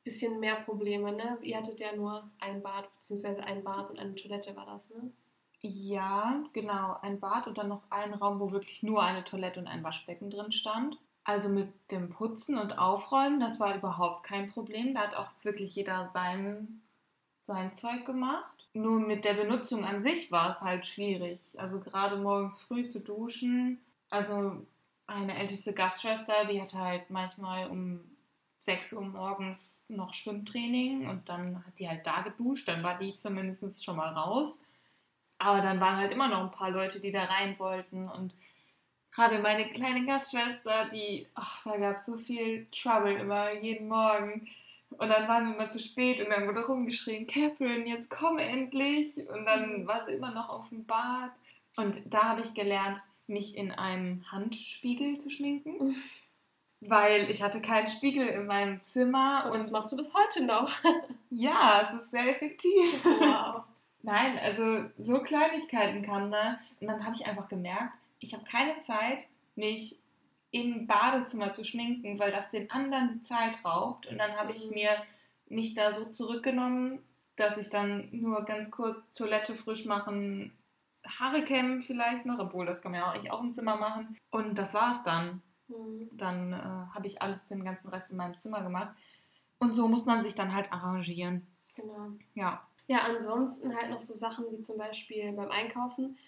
bisschen 0.05 0.41
mehr 0.41 0.57
Probleme, 0.57 1.13
ne? 1.13 1.39
Ihr 1.43 1.57
hattet 1.57 1.81
ja 1.81 1.95
nur 1.95 2.31
ein 2.39 2.63
Bad, 2.63 2.93
beziehungsweise 2.95 3.43
ein 3.45 3.63
Bad 3.63 3.91
und 3.91 3.99
eine 3.99 4.15
Toilette 4.15 4.55
war 4.57 4.67
das, 4.67 4.91
ne? 4.91 5.13
Ja, 5.61 6.43
genau. 6.53 6.97
Ein 7.03 7.21
Bad 7.21 7.47
und 7.47 7.57
dann 7.57 7.69
noch 7.69 7.83
ein 7.91 8.15
Raum, 8.15 8.41
wo 8.41 8.51
wirklich 8.51 8.83
nur 8.83 9.03
eine 9.03 9.23
Toilette 9.23 9.61
und 9.61 9.69
ein 9.69 9.85
Waschbecken 9.85 10.29
drin 10.29 10.51
stand. 10.51 10.99
Also 11.25 11.49
mit 11.49 11.73
dem 11.93 12.11
Putzen 12.11 12.59
und 12.59 12.79
Aufräumen, 12.79 13.39
das 13.39 13.61
war 13.61 13.77
überhaupt 13.77 14.25
kein 14.25 14.51
Problem. 14.51 14.95
Da 14.95 15.03
hat 15.03 15.15
auch 15.15 15.31
wirklich 15.45 15.75
jeder 15.77 16.11
sein, 16.11 16.83
sein 17.39 17.75
Zeug 17.75 18.05
gemacht. 18.05 18.67
Nur 18.75 18.99
mit 18.99 19.25
der 19.25 19.35
Benutzung 19.35 19.85
an 19.85 20.03
sich 20.03 20.33
war 20.33 20.51
es 20.51 20.63
halt 20.63 20.85
schwierig. 20.85 21.39
Also 21.57 21.79
gerade 21.79 22.17
morgens 22.17 22.61
früh 22.61 22.89
zu 22.89 22.99
duschen. 22.99 23.81
Also 24.11 24.67
eine 25.07 25.39
älteste 25.39 25.73
Gastschwester, 25.73 26.47
die 26.47 26.61
hatte 26.61 26.79
halt 26.79 27.09
manchmal 27.11 27.71
um 27.71 28.01
6 28.65 28.93
Uhr 28.93 29.03
morgens 29.03 29.85
noch 29.89 30.15
Schwimmtraining 30.15 31.09
und 31.09 31.29
dann 31.29 31.67
hat 31.67 31.81
die 31.81 31.89
halt 31.89 32.07
da 32.07 32.23
geduscht. 32.23 32.69
Dann 32.69 32.85
war 32.85 32.97
die 32.97 33.13
zumindest 33.13 33.85
schon 33.85 33.97
mal 33.97 34.13
raus. 34.13 34.65
Aber 35.39 35.61
dann 35.61 35.81
waren 35.81 35.97
halt 35.97 36.13
immer 36.13 36.29
noch 36.29 36.43
ein 36.43 36.53
paar 36.53 36.71
Leute, 36.71 37.01
die 37.01 37.11
da 37.11 37.25
rein 37.25 37.59
wollten. 37.59 38.09
Und 38.09 38.35
gerade 39.11 39.41
meine 39.41 39.69
kleine 39.71 40.07
Gastschwester, 40.07 40.91
die, 40.91 41.27
ach, 41.35 41.65
da 41.65 41.77
gab 41.77 41.97
es 41.97 42.07
so 42.07 42.19
viel 42.19 42.69
Trouble 42.71 43.19
immer 43.19 43.53
jeden 43.53 43.89
Morgen. 43.89 44.49
Und 44.91 45.09
dann 45.09 45.27
waren 45.27 45.49
wir 45.49 45.55
immer 45.57 45.69
zu 45.69 45.81
spät 45.81 46.21
und 46.21 46.31
dann 46.31 46.47
wurde 46.47 46.65
rumgeschrien, 46.65 47.27
Catherine, 47.27 47.89
jetzt 47.89 48.11
komm 48.11 48.39
endlich. 48.39 49.17
Und 49.29 49.45
dann 49.45 49.89
war 49.89 50.07
sie 50.07 50.13
immer 50.13 50.31
noch 50.31 50.49
auf 50.49 50.69
dem 50.69 50.87
Bad. 50.87 51.33
Und 51.77 52.01
da 52.07 52.29
habe 52.29 52.43
ich 52.43 52.55
gelernt, 52.55 53.03
mich 53.27 53.57
in 53.57 53.73
einem 53.73 54.25
Handspiegel 54.31 55.19
zu 55.19 55.31
schminken. 55.31 55.97
Weil 56.89 57.31
ich 57.31 57.43
hatte 57.43 57.61
keinen 57.61 57.89
Spiegel 57.89 58.27
in 58.27 58.47
meinem 58.47 58.83
Zimmer. 58.85 59.51
Und 59.53 59.59
das 59.59 59.71
machst 59.71 59.93
du 59.93 59.97
bis 59.97 60.13
heute 60.15 60.45
noch. 60.45 60.71
ja, 61.31 61.83
es 61.89 62.03
ist 62.03 62.11
sehr 62.11 62.29
effektiv. 62.29 63.05
wow. 63.05 63.63
Nein, 64.03 64.39
also 64.39 64.85
so 64.99 65.21
Kleinigkeiten 65.23 66.03
kamen 66.03 66.33
da. 66.33 66.59
Und 66.81 66.89
dann 66.89 67.05
habe 67.05 67.15
ich 67.15 67.27
einfach 67.27 67.49
gemerkt, 67.49 67.93
ich 68.19 68.35
habe 68.35 68.45
keine 68.45 68.81
Zeit, 68.81 69.27
mich 69.55 69.97
im 70.51 70.87
Badezimmer 70.87 71.53
zu 71.53 71.65
schminken, 71.65 72.19
weil 72.19 72.33
das 72.33 72.51
den 72.51 72.71
anderen 72.71 73.15
die 73.15 73.23
Zeit 73.23 73.65
raubt. 73.65 74.07
Und 74.07 74.19
dann 74.19 74.33
habe 74.37 74.53
ich 74.53 74.67
Mhm. 74.67 74.75
mir 74.75 74.91
mich 75.49 75.75
da 75.75 75.93
so 75.93 76.07
zurückgenommen, 76.07 76.99
dass 77.37 77.57
ich 77.59 77.71
dann 77.71 78.09
nur 78.11 78.45
ganz 78.45 78.71
kurz 78.71 78.99
Toilette 79.13 79.55
frisch 79.55 79.85
machen, 79.85 80.53
Haare 81.19 81.43
kämmen 81.43 81.83
vielleicht 81.83 82.27
noch, 82.27 82.39
obwohl 82.39 82.65
das 82.67 82.81
kann 82.81 82.93
man 82.93 83.01
ja 83.01 83.09
auch, 83.09 83.15
eigentlich 83.15 83.33
auch 83.33 83.43
im 83.43 83.55
Zimmer 83.55 83.77
machen. 83.77 84.17
Und 84.31 84.57
das 84.59 84.75
war's 84.75 85.03
dann. 85.03 85.43
Mhm. 85.73 86.11
Dann 86.13 86.53
äh, 86.53 86.95
habe 86.95 87.07
ich 87.07 87.23
alles 87.23 87.47
den 87.47 87.65
ganzen 87.65 87.89
Rest 87.89 88.11
in 88.11 88.17
meinem 88.17 88.39
Zimmer 88.41 88.63
gemacht. 88.63 88.95
Und 89.59 89.75
so 89.75 89.89
muss 89.89 90.05
man 90.05 90.23
sich 90.23 90.35
dann 90.35 90.55
halt 90.55 90.73
arrangieren. 90.73 91.47
Genau. 91.75 92.09
Ja. 92.35 92.67
Ja, 92.89 93.03
ansonsten 93.05 93.77
halt 93.77 93.91
noch 93.91 94.01
so 94.01 94.15
Sachen 94.15 94.45
wie 94.51 94.61
zum 94.61 94.77
Beispiel 94.77 95.33
beim 95.33 95.51
Einkaufen. 95.51 96.19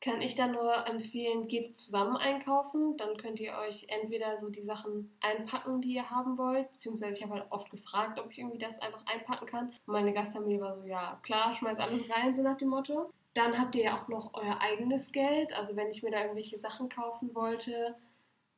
Kann 0.00 0.20
ich 0.20 0.34
dann 0.34 0.50
nur 0.50 0.84
empfehlen, 0.88 1.46
geht 1.46 1.78
zusammen 1.78 2.16
einkaufen. 2.16 2.96
Dann 2.96 3.16
könnt 3.16 3.38
ihr 3.38 3.54
euch 3.54 3.86
entweder 3.88 4.36
so 4.36 4.50
die 4.50 4.64
Sachen 4.64 5.16
einpacken, 5.20 5.80
die 5.80 5.94
ihr 5.94 6.10
haben 6.10 6.36
wollt. 6.38 6.72
Beziehungsweise 6.72 7.18
ich 7.18 7.22
habe 7.22 7.34
halt 7.34 7.46
oft 7.50 7.70
gefragt, 7.70 8.18
ob 8.18 8.32
ich 8.32 8.38
irgendwie 8.40 8.58
das 8.58 8.80
einfach 8.80 9.06
einpacken 9.06 9.46
kann. 9.46 9.68
Und 9.86 9.92
meine 9.92 10.12
Gastfamilie 10.12 10.60
war 10.60 10.76
so, 10.76 10.84
ja 10.84 11.20
klar, 11.22 11.54
schmeiß 11.54 11.78
alles 11.78 12.10
rein, 12.10 12.34
so 12.34 12.42
nach 12.42 12.58
dem 12.58 12.70
Motto. 12.70 13.12
Dann 13.34 13.56
habt 13.56 13.76
ihr 13.76 13.84
ja 13.84 14.02
auch 14.02 14.08
noch 14.08 14.34
euer 14.34 14.60
eigenes 14.60 15.12
Geld. 15.12 15.52
Also 15.52 15.76
wenn 15.76 15.90
ich 15.90 16.02
mir 16.02 16.10
da 16.10 16.20
irgendwelche 16.20 16.58
Sachen 16.58 16.88
kaufen 16.88 17.32
wollte, 17.34 17.94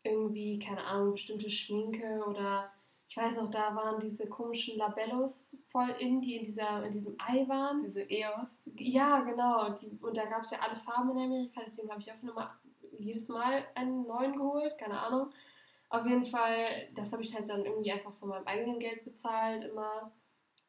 irgendwie, 0.05 0.59
keine 0.59 0.85
Ahnung, 0.85 1.13
bestimmte 1.13 1.51
Schminke 1.51 2.25
oder 2.27 2.71
ich 3.09 3.17
weiß 3.17 3.37
noch, 3.37 3.51
da 3.51 3.75
waren 3.77 4.01
diese 4.01 4.29
komischen 4.29 4.77
Labellos 4.77 5.57
voll 5.67 5.95
in, 5.99 6.21
die 6.21 6.37
in, 6.37 6.45
dieser, 6.45 6.85
in 6.85 6.93
diesem 6.93 7.15
Ei 7.19 7.47
waren. 7.49 7.81
Diese 7.81 8.03
EOS. 8.03 8.63
Ja, 8.77 9.21
genau. 9.21 9.71
Die, 9.71 9.99
und 10.01 10.17
da 10.17 10.25
gab 10.25 10.43
es 10.43 10.51
ja 10.51 10.59
alle 10.61 10.77
Farben 10.77 11.11
in 11.11 11.19
Amerika, 11.19 11.61
deswegen 11.65 11.91
habe 11.91 12.01
ich 12.01 12.11
auch 12.11 12.23
immer 12.23 12.59
jedes 12.99 13.29
Mal 13.29 13.65
einen 13.75 14.07
neuen 14.07 14.37
geholt, 14.37 14.77
keine 14.79 14.99
Ahnung. 14.99 15.31
Auf 15.91 16.07
jeden 16.07 16.27
Fall, 16.27 16.65
das 16.95 17.13
habe 17.13 17.23
ich 17.23 17.35
halt 17.35 17.49
dann 17.49 17.65
irgendwie 17.65 17.93
einfach 17.93 18.15
von 18.15 18.31
meinem 18.31 18.47
eigenen 18.47 18.81
Geld 18.81 19.05
bezahlt 19.05 19.65
immer. 19.65 20.11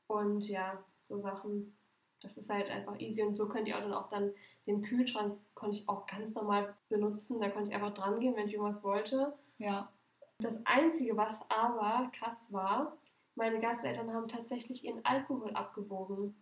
Und 0.08 0.48
ja, 0.48 0.84
so 1.04 1.20
Sachen. 1.20 1.76
Das 2.22 2.38
ist 2.38 2.50
halt 2.50 2.70
einfach 2.70 3.00
easy 3.00 3.22
und 3.24 3.36
so 3.36 3.48
könnt 3.48 3.68
ihr 3.68 3.78
auch 3.78 3.82
dann 3.82 3.94
auch 3.94 4.10
dann 4.10 4.32
den 4.68 4.82
Kühlschrank 4.82 5.38
konnte 5.54 5.78
ich 5.78 5.90
auch 5.90 6.06
ganz 6.08 6.34
normal 6.34 6.76
benutzen. 6.90 7.40
Da 7.40 7.50
konnte 7.50 7.70
ich 7.70 7.76
einfach 7.76 7.94
dran 7.94 8.20
gehen, 8.20 8.36
wenn 8.36 8.48
ich 8.48 8.54
irgendwas 8.54 8.84
wollte. 8.84 9.34
Ja. 9.58 9.92
Das 10.40 10.60
Einzige, 10.66 11.16
was 11.16 11.50
aber 11.50 12.12
krass 12.18 12.52
war, 12.52 12.98
meine 13.36 13.60
Gasteltern 13.60 14.14
haben 14.14 14.28
tatsächlich 14.28 14.84
ihren 14.84 15.04
Alkohol 15.06 15.52
abgewogen. 15.52 16.36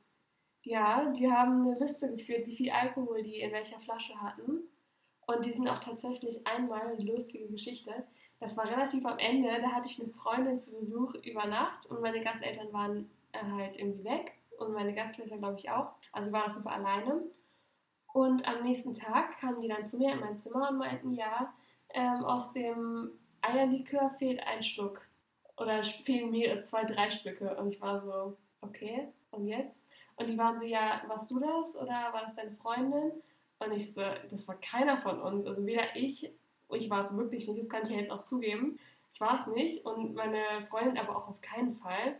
Ja, 0.63 1.11
die 1.11 1.29
haben 1.29 1.67
eine 1.67 1.79
Liste 1.79 2.15
geführt, 2.15 2.47
wie 2.47 2.55
viel 2.55 2.71
Alkohol 2.71 3.23
die 3.23 3.41
in 3.41 3.51
welcher 3.51 3.79
Flasche 3.79 4.19
hatten. 4.21 4.61
Und 5.25 5.45
die 5.45 5.51
sind 5.51 5.67
auch 5.67 5.79
tatsächlich 5.79 6.45
einmal 6.45 6.81
eine 6.81 7.03
lustige 7.03 7.47
Geschichte. 7.47 7.91
Das 8.39 8.57
war 8.57 8.65
relativ 8.65 9.05
am 9.05 9.19
Ende, 9.19 9.49
da 9.61 9.71
hatte 9.71 9.87
ich 9.87 10.01
eine 10.01 10.09
Freundin 10.09 10.59
zu 10.59 10.77
Besuch 10.77 11.13
über 11.23 11.45
Nacht 11.45 11.85
und 11.85 12.01
meine 12.01 12.21
Gasteltern 12.21 12.73
waren 12.73 13.09
äh, 13.31 13.39
halt 13.41 13.77
irgendwie 13.77 14.03
weg 14.03 14.33
und 14.57 14.73
meine 14.73 14.93
Gastschwester 14.93 15.37
glaube 15.37 15.59
ich 15.59 15.69
auch. 15.69 15.93
Also 16.11 16.29
wir 16.29 16.39
waren 16.39 16.49
auf 16.49 16.57
jeden 16.57 16.63
Fall 16.63 16.73
alleine. 16.73 17.23
Und 18.13 18.47
am 18.47 18.63
nächsten 18.63 18.93
Tag 18.93 19.39
kamen 19.39 19.61
die 19.61 19.67
dann 19.67 19.85
zu 19.85 19.97
mir 19.97 20.13
in 20.13 20.19
mein 20.19 20.37
Zimmer 20.37 20.69
und 20.69 20.77
meinten, 20.77 21.13
ja, 21.13 21.53
ähm, 21.89 22.23
aus 22.23 22.53
dem 22.53 23.11
Eierlikör 23.41 24.11
fehlt 24.17 24.39
ein 24.47 24.63
Schluck. 24.63 25.01
Oder 25.57 25.83
fehlen 25.83 26.31
mir 26.31 26.63
zwei, 26.63 26.85
drei 26.85 27.11
Stücke. 27.11 27.55
Und 27.57 27.71
ich 27.71 27.81
war 27.81 28.01
so, 28.01 28.37
okay, 28.61 29.07
und 29.31 29.47
jetzt? 29.47 29.83
Und 30.15 30.27
die 30.27 30.37
waren 30.37 30.57
so, 30.57 30.63
ja, 30.63 31.01
warst 31.07 31.29
du 31.29 31.39
das 31.39 31.75
oder 31.75 32.09
war 32.13 32.23
das 32.25 32.35
deine 32.35 32.51
Freundin? 32.53 33.11
Und 33.59 33.71
ich 33.71 33.93
so, 33.93 34.01
das 34.29 34.47
war 34.47 34.55
keiner 34.55 34.97
von 34.99 35.19
uns. 35.21 35.45
Also 35.45 35.65
weder 35.65 35.95
ich 35.95 36.31
ich 36.75 36.89
war 36.89 37.01
es 37.01 37.15
wirklich 37.15 37.47
nicht, 37.47 37.61
das 37.61 37.69
kann 37.69 37.83
ich 37.83 37.91
ja 37.91 37.97
jetzt 37.97 38.11
auch 38.11 38.21
zugeben. 38.21 38.79
Ich 39.13 39.21
war 39.21 39.39
es 39.39 39.47
nicht 39.47 39.85
und 39.85 40.15
meine 40.15 40.41
Freundin 40.69 40.97
aber 40.97 41.15
auch 41.15 41.27
auf 41.27 41.41
keinen 41.41 41.75
Fall. 41.75 42.19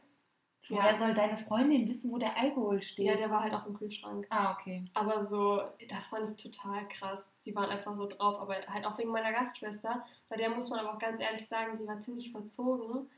Woher 0.70 0.92
ja. 0.92 0.96
soll 0.96 1.14
deine 1.14 1.38
Freundin 1.38 1.88
wissen, 1.90 2.10
wo 2.10 2.18
der 2.18 2.38
Alkohol 2.38 2.82
steht? 2.82 3.06
Ja, 3.06 3.16
der 3.16 3.30
war 3.30 3.44
halt 3.44 3.54
auch 3.54 3.66
im 3.66 3.74
Kühlschrank. 3.74 4.26
Ah, 4.30 4.54
okay. 4.54 4.86
Aber 4.94 5.26
so, 5.26 5.62
das 5.90 6.08
fand 6.08 6.32
ich 6.32 6.52
total 6.52 6.88
krass. 6.88 7.36
Die 7.46 7.54
waren 7.54 7.70
einfach 7.70 7.96
so 7.98 8.08
drauf, 8.08 8.40
aber 8.40 8.56
halt 8.68 8.86
auch 8.86 8.98
wegen 8.98 9.12
meiner 9.12 9.34
Gastschwester. 9.34 10.06
Bei 10.30 10.38
der 10.38 10.50
muss 10.50 10.70
man 10.70 10.80
aber 10.80 10.94
auch 10.94 11.00
ganz 11.00 11.20
ehrlich 11.20 11.48
sagen, 11.48 11.78
die 11.80 11.88
war 11.88 12.00
ziemlich 12.00 12.32
verzogen. 12.32 13.10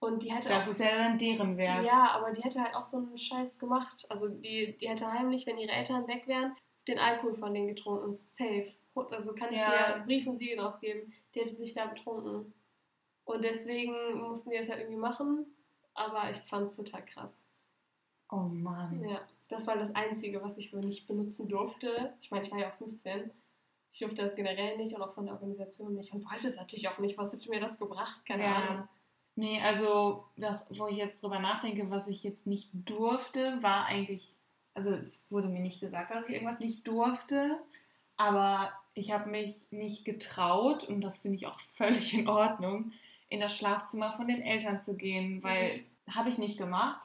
Und 0.00 0.22
die 0.22 0.32
hätte 0.32 0.50
das 0.50 0.66
auch, 0.66 0.72
ist 0.72 0.80
ja 0.80 0.96
dann 0.96 1.16
deren 1.16 1.56
Wert. 1.56 1.84
Ja, 1.84 2.10
aber 2.10 2.32
die 2.32 2.42
hätte 2.42 2.60
halt 2.60 2.74
auch 2.74 2.84
so 2.84 2.98
einen 2.98 3.16
Scheiß 3.16 3.58
gemacht. 3.58 4.04
Also 4.10 4.28
die, 4.28 4.76
die 4.76 4.88
hätte 4.88 5.10
heimlich, 5.10 5.46
wenn 5.46 5.58
ihre 5.58 5.72
Eltern 5.72 6.06
weg 6.08 6.26
wären, 6.26 6.56
den 6.88 6.98
Alkohol 6.98 7.36
von 7.36 7.54
denen 7.54 7.68
getrunken. 7.68 8.12
Safe. 8.12 8.70
Also 9.10 9.34
kann 9.34 9.52
ich 9.52 9.60
ja. 9.60 9.98
dir 9.98 10.04
Brief 10.04 10.26
und 10.26 10.36
Siegel 10.36 10.58
drauf 10.58 10.78
geben. 10.80 11.12
Die 11.34 11.40
hätte 11.40 11.54
sich 11.54 11.72
da 11.72 11.86
betrunken. 11.86 12.52
Und 13.24 13.44
deswegen 13.44 13.94
mussten 14.18 14.50
die 14.50 14.58
das 14.58 14.68
halt 14.68 14.80
irgendwie 14.80 14.98
machen. 14.98 15.46
Aber 15.94 16.30
ich 16.30 16.38
fand 16.42 16.68
es 16.68 16.76
total 16.76 17.04
krass. 17.04 17.40
Oh 18.30 18.48
Mann. 18.48 19.04
Ja, 19.08 19.20
das 19.48 19.66
war 19.66 19.76
das 19.76 19.94
Einzige, 19.94 20.42
was 20.42 20.56
ich 20.56 20.70
so 20.70 20.80
nicht 20.80 21.06
benutzen 21.06 21.48
durfte. 21.48 22.14
Ich 22.22 22.30
meine, 22.30 22.44
ich 22.44 22.50
war 22.50 22.58
ja 22.58 22.70
auch 22.70 22.76
15. 22.76 23.30
Ich 23.92 23.98
durfte 23.98 24.22
das 24.22 24.34
generell 24.34 24.78
nicht 24.78 24.94
und 24.94 25.02
auch 25.02 25.12
von 25.12 25.26
der 25.26 25.34
Organisation 25.34 25.94
nicht. 25.94 26.12
Und 26.12 26.24
wollte 26.30 26.48
es 26.48 26.56
natürlich 26.56 26.88
auch 26.88 26.98
nicht. 26.98 27.18
Was 27.18 27.32
hätte 27.32 27.50
mir 27.50 27.60
das 27.60 27.78
gebracht? 27.78 28.24
Keine 28.26 28.44
ja. 28.44 28.54
Ahnung. 28.54 28.88
Nee, 29.34 29.60
also 29.62 30.26
das, 30.36 30.66
wo 30.70 30.88
ich 30.88 30.96
jetzt 30.96 31.22
drüber 31.22 31.38
nachdenke, 31.38 31.90
was 31.90 32.06
ich 32.06 32.22
jetzt 32.22 32.46
nicht 32.46 32.70
durfte, 32.72 33.62
war 33.62 33.86
eigentlich, 33.86 34.36
also 34.74 34.92
es 34.92 35.24
wurde 35.30 35.48
mir 35.48 35.60
nicht 35.60 35.80
gesagt, 35.80 36.10
dass 36.10 36.26
ich 36.26 36.34
irgendwas 36.34 36.60
nicht 36.60 36.86
durfte, 36.86 37.58
aber 38.18 38.72
ich 38.94 39.10
habe 39.10 39.30
mich 39.30 39.66
nicht 39.70 40.04
getraut, 40.04 40.84
und 40.84 41.00
das 41.00 41.18
finde 41.18 41.36
ich 41.36 41.46
auch 41.46 41.58
völlig 41.76 42.12
in 42.12 42.28
Ordnung, 42.28 42.92
in 43.32 43.40
das 43.40 43.56
Schlafzimmer 43.56 44.12
von 44.12 44.28
den 44.28 44.42
Eltern 44.42 44.82
zu 44.82 44.94
gehen, 44.94 45.42
weil 45.42 45.78
mhm. 46.06 46.14
habe 46.14 46.28
ich 46.28 46.36
nicht 46.36 46.58
gemacht, 46.58 47.00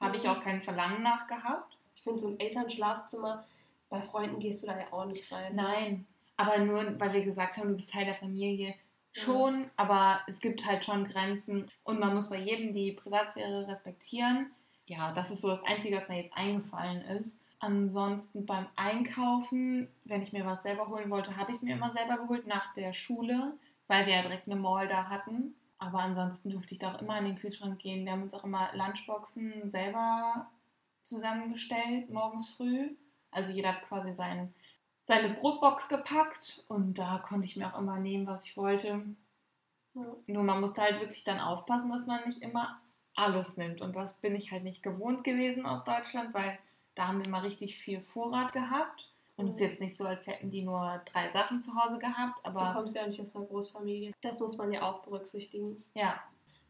habe 0.00 0.16
ich 0.16 0.24
mhm. 0.24 0.30
auch 0.30 0.42
kein 0.42 0.62
Verlangen 0.62 1.02
nach 1.02 1.26
gehabt. 1.26 1.76
Ich 1.94 2.02
finde 2.02 2.18
so 2.18 2.28
ein 2.28 2.40
Elternschlafzimmer, 2.40 3.44
bei 3.90 4.00
Freunden 4.00 4.40
gehst 4.40 4.62
du 4.62 4.68
da 4.68 4.78
ja 4.78 4.90
auch 4.90 5.04
nicht 5.04 5.30
rein. 5.30 5.54
Nein, 5.54 6.06
aber 6.36 6.58
nur, 6.58 6.98
weil 6.98 7.12
wir 7.12 7.22
gesagt 7.22 7.56
haben, 7.56 7.68
du 7.68 7.76
bist 7.76 7.92
Teil 7.92 8.06
der 8.06 8.14
Familie, 8.14 8.74
schon, 9.12 9.64
ja. 9.64 9.70
aber 9.76 10.20
es 10.26 10.40
gibt 10.40 10.64
halt 10.64 10.84
schon 10.84 11.04
Grenzen 11.04 11.70
und 11.84 12.00
man 12.00 12.14
muss 12.14 12.30
bei 12.30 12.38
jedem 12.38 12.72
die 12.72 12.92
Privatsphäre 12.92 13.68
respektieren. 13.68 14.50
Ja, 14.86 15.12
das 15.12 15.30
ist 15.30 15.42
so 15.42 15.48
das 15.48 15.64
Einzige, 15.64 15.96
was 15.96 16.08
mir 16.08 16.22
jetzt 16.22 16.36
eingefallen 16.36 17.02
ist. 17.02 17.36
Ansonsten 17.58 18.46
beim 18.46 18.66
Einkaufen, 18.76 19.88
wenn 20.04 20.22
ich 20.22 20.32
mir 20.32 20.46
was 20.46 20.62
selber 20.62 20.88
holen 20.88 21.10
wollte, 21.10 21.36
habe 21.36 21.50
ich 21.50 21.58
es 21.58 21.62
mir 21.62 21.74
immer 21.74 21.92
selber 21.92 22.18
geholt 22.18 22.46
nach 22.46 22.72
der 22.74 22.92
Schule, 22.92 23.54
weil 23.88 24.06
wir 24.06 24.14
ja 24.14 24.22
direkt 24.22 24.46
eine 24.46 24.56
Mall 24.56 24.88
da 24.88 25.08
hatten. 25.08 25.54
Aber 25.78 26.00
ansonsten 26.00 26.50
durfte 26.50 26.72
ich 26.72 26.78
da 26.78 26.94
auch 26.94 27.02
immer 27.02 27.18
in 27.18 27.26
den 27.26 27.36
Kühlschrank 27.36 27.78
gehen. 27.78 28.04
Wir 28.04 28.12
haben 28.12 28.22
uns 28.22 28.34
auch 28.34 28.44
immer 28.44 28.70
Lunchboxen 28.74 29.68
selber 29.68 30.48
zusammengestellt, 31.02 32.10
morgens 32.10 32.50
früh. 32.50 32.96
Also 33.30 33.52
jeder 33.52 33.74
hat 33.74 33.86
quasi 33.86 34.14
seinen 34.14 34.54
seine 35.06 35.34
Brotbox 35.34 35.88
gepackt 35.88 36.64
und 36.66 36.94
da 36.94 37.18
konnte 37.18 37.46
ich 37.46 37.56
mir 37.56 37.72
auch 37.72 37.78
immer 37.78 37.98
nehmen, 37.98 38.26
was 38.26 38.44
ich 38.44 38.56
wollte. 38.56 39.04
Ja. 39.94 40.02
Nur 40.26 40.42
man 40.42 40.60
musste 40.60 40.82
halt 40.82 41.00
wirklich 41.00 41.22
dann 41.22 41.38
aufpassen, 41.38 41.90
dass 41.90 42.06
man 42.06 42.26
nicht 42.26 42.42
immer 42.42 42.80
alles 43.14 43.56
nimmt. 43.56 43.80
Und 43.80 43.94
das 43.94 44.14
bin 44.14 44.34
ich 44.34 44.50
halt 44.50 44.64
nicht 44.64 44.82
gewohnt 44.82 45.22
gewesen 45.22 45.64
aus 45.64 45.84
Deutschland, 45.84 46.34
weil 46.34 46.58
da 46.96 47.06
haben 47.06 47.24
wir 47.24 47.30
mal 47.30 47.42
richtig 47.42 47.78
viel 47.78 48.00
Vorrat 48.00 48.52
gehabt. 48.52 49.08
Und 49.36 49.46
es 49.46 49.54
ist 49.54 49.60
jetzt 49.60 49.80
nicht 49.80 49.96
so, 49.96 50.04
als 50.04 50.26
hätten 50.26 50.50
die 50.50 50.62
nur 50.62 51.02
drei 51.12 51.30
Sachen 51.30 51.60
zu 51.60 51.74
Hause 51.74 51.98
gehabt, 51.98 52.38
aber. 52.42 52.68
Du 52.68 52.72
kommst 52.78 52.96
ja 52.96 53.06
nicht 53.06 53.20
aus 53.20 53.34
einer 53.34 53.44
Großfamilie. 53.44 54.12
Das 54.22 54.40
muss 54.40 54.56
man 54.56 54.72
ja 54.72 54.82
auch 54.82 55.02
berücksichtigen. 55.02 55.84
Ja. 55.94 56.20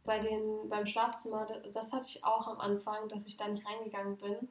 Bei 0.05 0.19
den, 0.21 0.69
beim 0.69 0.87
Schlafzimmer, 0.87 1.47
das 1.73 1.93
hatte 1.93 2.07
ich 2.07 2.25
auch 2.25 2.49
am 2.49 2.61
Anfang, 2.61 3.09
dass 3.09 3.27
ich 3.27 3.37
da 3.37 3.49
nicht 3.49 3.67
reingegangen 3.67 4.17
bin 4.17 4.49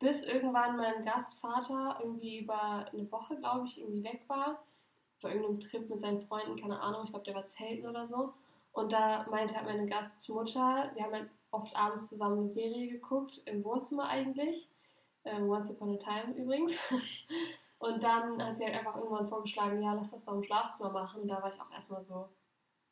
bis 0.00 0.24
irgendwann 0.24 0.76
mein 0.76 1.04
Gastvater 1.04 1.98
irgendwie 2.00 2.40
über 2.40 2.86
eine 2.90 3.12
Woche, 3.12 3.36
glaube 3.36 3.66
ich, 3.66 3.78
irgendwie 3.78 4.02
weg 4.02 4.24
war. 4.26 4.64
Bei 5.22 5.28
irgendeinem 5.28 5.60
Trip 5.60 5.88
mit 5.88 6.00
seinen 6.00 6.26
Freunden, 6.26 6.58
keine 6.58 6.80
Ahnung, 6.80 7.02
ich 7.04 7.10
glaube, 7.10 7.26
der 7.26 7.34
war 7.34 7.46
Zelten 7.46 7.86
oder 7.86 8.08
so. 8.08 8.32
Und 8.72 8.92
da 8.92 9.26
meinte 9.30 9.54
halt 9.54 9.66
meine 9.66 9.86
Gastmutter, 9.86 10.90
wir 10.94 11.04
haben 11.04 11.12
halt 11.12 11.30
oft 11.50 11.76
abends 11.76 12.08
zusammen 12.08 12.38
eine 12.40 12.50
Serie 12.50 12.88
geguckt, 12.88 13.42
im 13.44 13.62
Wohnzimmer 13.62 14.08
eigentlich. 14.08 14.70
Ähm, 15.24 15.48
Once 15.48 15.70
Upon 15.70 15.96
a 15.96 15.98
Time 15.98 16.34
übrigens. 16.36 16.78
Und 17.78 18.02
dann 18.02 18.42
hat 18.44 18.58
sie 18.58 18.64
halt 18.64 18.74
einfach 18.74 18.96
irgendwann 18.96 19.28
vorgeschlagen, 19.28 19.82
ja, 19.82 19.94
lass 19.94 20.10
das 20.10 20.24
doch 20.24 20.34
im 20.34 20.44
Schlafzimmer 20.44 20.90
machen. 20.90 21.22
Und 21.22 21.28
da 21.28 21.42
war 21.42 21.52
ich 21.52 21.60
auch 21.60 21.70
erstmal 21.72 22.04
so, 22.04 22.28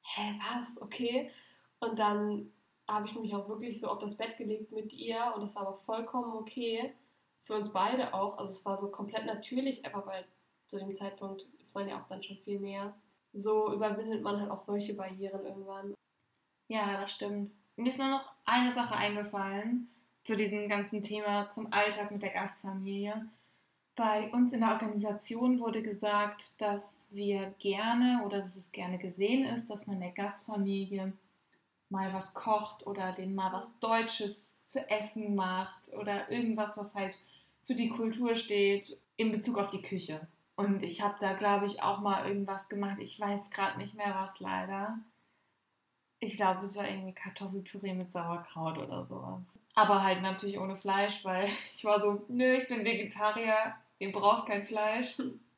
hä, 0.03 0.41
was? 0.41 0.81
Okay. 0.81 1.31
Und 1.79 1.99
dann 1.99 2.51
habe 2.89 3.07
ich 3.07 3.15
mich 3.15 3.35
auch 3.35 3.49
wirklich 3.49 3.79
so 3.79 3.89
auf 3.89 3.99
das 3.99 4.17
Bett 4.17 4.39
gelegt 4.39 4.73
mit 4.73 4.93
ihr 4.95 5.33
und 5.35 5.43
das 5.43 5.55
war 5.57 5.67
aber 5.67 5.77
vollkommen 5.79 6.33
okay. 6.33 6.95
Für 7.43 7.55
uns 7.55 7.73
beide 7.73 8.15
auch. 8.15 8.39
Also 8.39 8.51
es 8.51 8.65
war 8.65 8.79
so 8.79 8.91
komplett 8.91 9.27
natürlich, 9.27 9.85
einfach 9.85 10.07
weil 10.07 10.27
zu 10.67 10.79
dem 10.79 10.95
Zeitpunkt 10.95 11.43
ist 11.61 11.75
man 11.75 11.89
ja 11.89 12.01
auch 12.01 12.09
dann 12.09 12.23
schon 12.23 12.39
viel 12.39 12.59
näher. 12.59 12.95
So 13.35 13.73
überwindet 13.73 14.23
man 14.23 14.41
halt 14.41 14.51
auch 14.51 14.61
solche 14.61 14.95
Barrieren 14.95 15.45
irgendwann. 15.45 15.95
Ja, 16.69 16.99
das 17.01 17.13
stimmt. 17.13 17.53
Mir 17.77 17.91
ist 17.91 17.99
nur 17.99 18.09
noch 18.09 18.33
eine 18.45 18.73
Sache 18.73 18.95
eingefallen 18.95 19.91
zu 20.29 20.37
diesem 20.37 20.69
ganzen 20.69 21.03
Thema 21.03 21.51
zum 21.53 21.73
Alltag 21.73 22.11
mit 22.11 22.21
der 22.21 22.29
Gastfamilie. 22.29 23.27
Bei 23.97 24.31
uns 24.31 24.53
in 24.53 24.61
der 24.61 24.73
Organisation 24.73 25.59
wurde 25.59 25.83
gesagt, 25.83 26.61
dass 26.61 27.07
wir 27.09 27.55
gerne 27.59 28.21
oder 28.27 28.37
dass 28.37 28.55
es 28.55 28.71
gerne 28.71 28.99
gesehen 28.99 29.47
ist, 29.47 29.71
dass 29.71 29.87
man 29.87 30.01
der 30.01 30.11
Gastfamilie 30.11 31.15
mal 31.89 32.13
was 32.13 32.35
kocht 32.35 32.87
oder 32.87 33.13
denen 33.13 33.35
mal 33.35 33.55
was 33.55 33.79
Deutsches 33.79 34.53
zu 34.67 34.87
essen 34.91 35.35
macht 35.35 35.95
oder 35.95 36.31
irgendwas, 36.31 36.77
was 36.77 36.95
halt 36.95 37.19
für 37.65 37.75
die 37.75 37.89
Kultur 37.89 38.35
steht 38.35 39.01
in 39.17 39.33
Bezug 39.33 39.57
auf 39.57 39.71
die 39.71 39.81
Küche. 39.81 40.21
Und 40.57 40.83
ich 40.83 41.01
habe 41.01 41.17
da, 41.19 41.33
glaube 41.33 41.65
ich, 41.65 41.83
auch 41.83 42.01
mal 42.01 42.29
irgendwas 42.29 42.69
gemacht. 42.69 42.99
Ich 43.01 43.19
weiß 43.19 43.49
gerade 43.49 43.79
nicht 43.79 43.95
mehr 43.95 44.15
was 44.15 44.39
leider. 44.41 44.99
Ich 46.21 46.37
glaube, 46.37 46.67
es 46.67 46.77
war 46.77 46.87
irgendwie 46.87 47.15
Kartoffelpüree 47.15 47.95
mit 47.95 48.13
Sauerkraut 48.13 48.77
oder 48.77 49.07
sowas. 49.07 49.58
Aber 49.79 50.03
halt 50.03 50.23
natürlich 50.23 50.59
ohne 50.59 50.77
Fleisch, 50.77 51.25
weil 51.25 51.49
ich 51.75 51.85
war 51.85 52.01
so, 52.01 52.23
nö, 52.29 52.57
ich 52.57 52.69
bin 52.69 52.85
Vegetarier, 52.85 53.75
ihr 53.99 54.13
braucht 54.13 54.49
kein 54.49 54.67
Fleisch. 54.67 55.17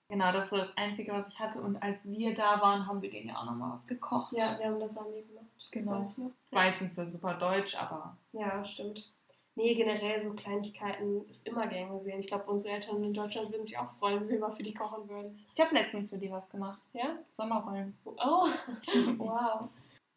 Genau, 0.09 0.33
das 0.33 0.51
war 0.53 0.59
das 0.61 0.77
Einzige, 0.77 1.13
was 1.13 1.29
ich 1.29 1.39
hatte. 1.39 1.61
Und 1.63 1.83
als 1.83 2.05
wir 2.05 2.35
da 2.35 2.61
waren, 2.61 2.87
haben 2.87 3.01
wir 3.01 3.11
denen 3.11 3.29
ja 3.29 3.37
auch 3.37 3.45
nochmal 3.45 3.73
was 3.73 3.87
gekocht. 3.87 4.33
Ja, 4.33 4.59
wir 4.59 4.67
haben 4.67 4.81
das 4.81 4.97
auch 4.99 5.09
nie 5.09 5.23
gemacht. 5.23 5.47
Genau. 5.71 6.01
Das 6.01 6.19
war 6.51 6.67
jetzt 6.67 6.83
nicht 6.83 6.95
so 6.95 7.09
super 7.09 7.35
deutsch, 7.35 7.77
aber. 7.77 8.17
Ja, 8.33 8.65
stimmt. 8.65 9.09
Nee, 9.55 9.75
generell 9.75 10.23
so 10.23 10.33
Kleinigkeiten 10.33 11.29
ist 11.29 11.47
immer 11.47 11.67
gern 11.67 11.97
gesehen. 11.97 12.21
Ich 12.21 12.27
glaube, 12.27 12.51
unsere 12.51 12.75
Eltern 12.75 13.03
in 13.05 13.15
Deutschland 13.15 13.51
würden 13.51 13.65
sich 13.65 13.79
auch 13.79 13.91
freuen, 13.99 14.21
wenn 14.21 14.29
wir 14.29 14.39
mal 14.41 14.53
für 14.53 14.63
die 14.63 14.75
kochen 14.75 15.09
würden. 15.09 15.39
Ich 15.55 15.61
habe 15.61 15.75
letztens 15.75 16.11
für 16.11 16.19
die 16.19 16.31
was 16.31 16.49
gemacht. 16.51 16.81
Ja? 16.93 17.19
Sommerrollen. 17.31 17.97
Oh, 18.05 18.49
wow. 19.19 19.69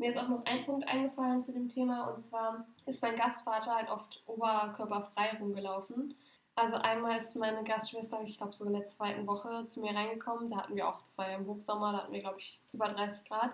Mir 0.03 0.09
ist 0.09 0.17
auch 0.17 0.27
noch 0.27 0.43
ein 0.43 0.65
Punkt 0.65 0.85
eingefallen 0.85 1.45
zu 1.45 1.53
dem 1.53 1.69
Thema 1.69 2.09
und 2.09 2.21
zwar 2.21 2.65
ist 2.85 3.01
mein 3.01 3.15
Gastvater 3.15 3.73
halt 3.73 3.89
oft 3.89 4.21
oberkörperfrei 4.25 5.37
rumgelaufen. 5.39 6.13
Also 6.55 6.75
einmal 6.75 7.19
ist 7.19 7.37
meine 7.37 7.63
Gastschwester, 7.63 8.21
ich 8.25 8.35
glaube 8.35 8.51
so 8.51 8.65
in 8.65 8.73
der 8.73 8.83
zweiten 8.83 9.25
Woche, 9.25 9.65
zu 9.65 9.79
mir 9.79 9.95
reingekommen. 9.95 10.49
Da 10.49 10.57
hatten 10.57 10.75
wir 10.75 10.89
auch, 10.89 10.99
ja 11.17 11.35
im 11.37 11.47
Hochsommer, 11.47 11.93
da 11.93 11.97
hatten 11.99 12.11
wir 12.11 12.19
glaube 12.19 12.39
ich 12.39 12.59
über 12.73 12.89
30 12.89 13.29
Grad. 13.29 13.51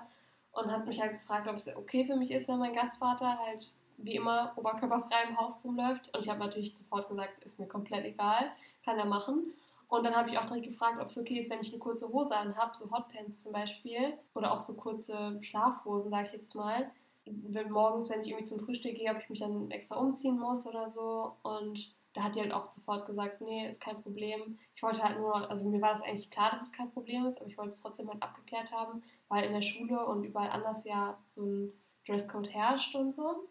Und 0.52 0.72
hat 0.72 0.88
mich 0.88 1.00
halt 1.00 1.20
gefragt, 1.20 1.48
ob 1.48 1.56
es 1.56 1.68
okay 1.76 2.04
für 2.04 2.16
mich 2.16 2.32
ist, 2.32 2.48
wenn 2.48 2.58
mein 2.58 2.74
Gastvater 2.74 3.38
halt 3.38 3.72
wie 3.98 4.16
immer 4.16 4.54
oberkörperfrei 4.56 5.26
im 5.30 5.38
Haus 5.40 5.64
rumläuft. 5.64 6.12
Und 6.16 6.24
ich 6.24 6.30
habe 6.30 6.40
natürlich 6.40 6.76
sofort 6.76 7.10
gesagt, 7.10 7.44
ist 7.44 7.60
mir 7.60 7.68
komplett 7.68 8.06
egal, 8.06 8.52
kann 8.84 8.98
er 8.98 9.06
machen. 9.06 9.54
Und 9.90 10.04
dann 10.04 10.16
habe 10.16 10.30
ich 10.30 10.38
auch 10.38 10.46
direkt 10.46 10.68
gefragt, 10.68 11.02
ob 11.02 11.10
es 11.10 11.18
okay 11.18 11.40
ist, 11.40 11.50
wenn 11.50 11.62
ich 11.62 11.70
eine 11.70 11.80
kurze 11.80 12.08
Hose 12.10 12.36
anhabe, 12.36 12.78
so 12.78 12.90
Hotpants 12.92 13.42
zum 13.42 13.52
Beispiel. 13.52 14.14
Oder 14.36 14.54
auch 14.54 14.62
so 14.62 14.76
kurze 14.76 15.40
Schlafhosen, 15.42 16.12
sage 16.12 16.28
ich 16.28 16.34
jetzt 16.34 16.56
mal. 16.56 16.92
Wenn 17.26 17.72
morgens, 17.72 18.10
wenn 18.10 18.22
ich 18.22 18.30
irgendwie 18.30 18.46
zum 18.46 18.60
Frühstück 18.60 18.96
gehe, 18.96 19.12
ob 19.12 19.18
ich 19.18 19.30
mich 19.30 19.40
dann 19.40 19.72
extra 19.72 19.98
umziehen 19.98 20.40
muss 20.40 20.68
oder 20.68 20.92
so. 20.92 21.34
Und 21.42 21.96
da 22.14 22.24
hat 22.24 22.36
die 22.36 22.42
halt 22.42 22.54
auch 22.54 22.72
sofort 22.72 23.08
gesagt, 23.08 23.42
nee, 23.42 23.68
ist 23.68 23.82
kein 23.82 24.02
Problem. 24.04 24.60
Ich 24.76 24.84
wollte 24.84 25.04
halt 25.04 25.18
nur, 25.18 25.50
also 25.50 25.66
mir 25.66 25.82
war 25.82 25.94
das 25.94 26.04
eigentlich 26.04 26.30
klar, 26.30 26.52
dass 26.52 26.64
es 26.64 26.72
kein 26.72 26.92
Problem 26.92 27.26
ist, 27.26 27.40
aber 27.40 27.50
ich 27.50 27.58
wollte 27.58 27.72
es 27.72 27.82
trotzdem 27.82 28.10
halt 28.10 28.22
abgeklärt 28.22 28.72
haben, 28.72 29.02
weil 29.28 29.44
in 29.44 29.54
der 29.54 29.64
Schule 29.64 30.06
und 30.06 30.24
überall 30.24 30.52
anders 30.52 30.84
ja 30.86 31.18
so 31.32 31.42
ein 31.42 31.74
Dresscode 32.06 32.50
herrscht 32.50 32.94
und 32.96 33.12
so. 33.12 33.48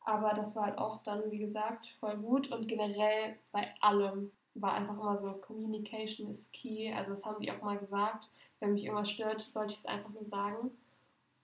Aber 0.00 0.32
das 0.32 0.56
war 0.56 0.64
halt 0.64 0.78
auch 0.78 1.02
dann, 1.02 1.30
wie 1.30 1.38
gesagt, 1.38 1.94
voll 2.00 2.16
gut 2.16 2.50
und 2.50 2.68
generell 2.68 3.38
bei 3.52 3.68
allem 3.80 4.32
war 4.54 4.74
einfach 4.74 4.94
immer 4.94 5.18
so, 5.18 5.32
Communication 5.32 6.30
is 6.30 6.50
key. 6.52 6.92
Also 6.92 7.10
das 7.10 7.24
haben 7.24 7.40
die 7.40 7.50
auch 7.50 7.62
mal 7.62 7.78
gesagt. 7.78 8.30
Wenn 8.60 8.74
mich 8.74 8.84
irgendwas 8.84 9.10
stört, 9.10 9.42
sollte 9.42 9.72
ich 9.72 9.78
es 9.78 9.86
einfach 9.86 10.10
nur 10.10 10.26
sagen. 10.26 10.70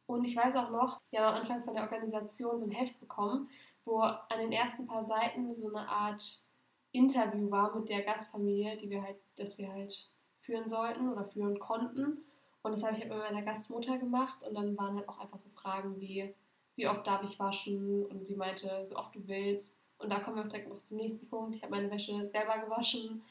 Und 0.07 0.25
ich 0.25 0.37
weiß 0.37 0.57
auch 0.57 0.71
noch, 0.71 1.01
wir 1.11 1.21
haben 1.21 1.35
am 1.35 1.41
Anfang 1.43 1.65
von 1.65 1.75
der 1.75 1.85
Organisation 1.85 2.59
so 2.59 2.65
ein 2.65 2.73
Heft 2.73 2.99
bekommen, 2.99 3.49
wo 3.85 4.01
an 4.01 4.39
den 4.39 4.53
ersten 4.53 4.87
paar 4.87 5.05
Seiten 5.05 5.55
so 5.55 5.69
eine 5.69 5.89
Art 5.89 6.41
Interview 6.93 7.51
war 7.51 7.75
mit 7.77 7.89
der 7.89 8.03
Gastfamilie, 8.03 8.77
die 8.77 8.91
wir 8.91 9.03
halt, 9.03 9.17
das 9.37 9.57
wir 9.59 9.71
halt 9.71 10.09
führen 10.41 10.69
sollten 10.69 11.09
oder 11.09 11.25
führen 11.25 11.59
konnten. 11.59 12.25
Und 12.63 12.73
das 12.73 12.83
habe 12.83 12.95
ich 12.95 13.03
halt 13.03 13.11
mit 13.11 13.19
meiner 13.19 13.43
Gastmutter 13.43 13.99
gemacht 13.99 14.43
und 14.43 14.55
dann 14.55 14.77
waren 14.77 14.97
halt 14.97 15.09
auch 15.09 15.19
einfach 15.19 15.39
so 15.39 15.49
Fragen 15.51 15.99
wie, 16.01 16.35
wie 16.77 16.89
oft 16.89 17.07
darf 17.07 17.23
ich 17.23 17.39
waschen? 17.39 18.05
Und 18.07 18.27
sie 18.27 18.37
meinte, 18.37 18.87
so 18.87 18.97
oft 18.97 19.15
du 19.15 19.27
willst. 19.27 19.79
Und 20.01 20.11
da 20.11 20.21
kommen 20.21 20.37
wir 20.37 20.45
direkt 20.45 20.69
noch 20.69 20.83
zum 20.83 20.97
nächsten 20.97 21.29
Punkt. 21.29 21.55
Ich 21.55 21.63
habe 21.63 21.75
meine 21.75 21.91
Wäsche 21.91 22.27
selber 22.27 22.59
gewaschen. 22.59 23.23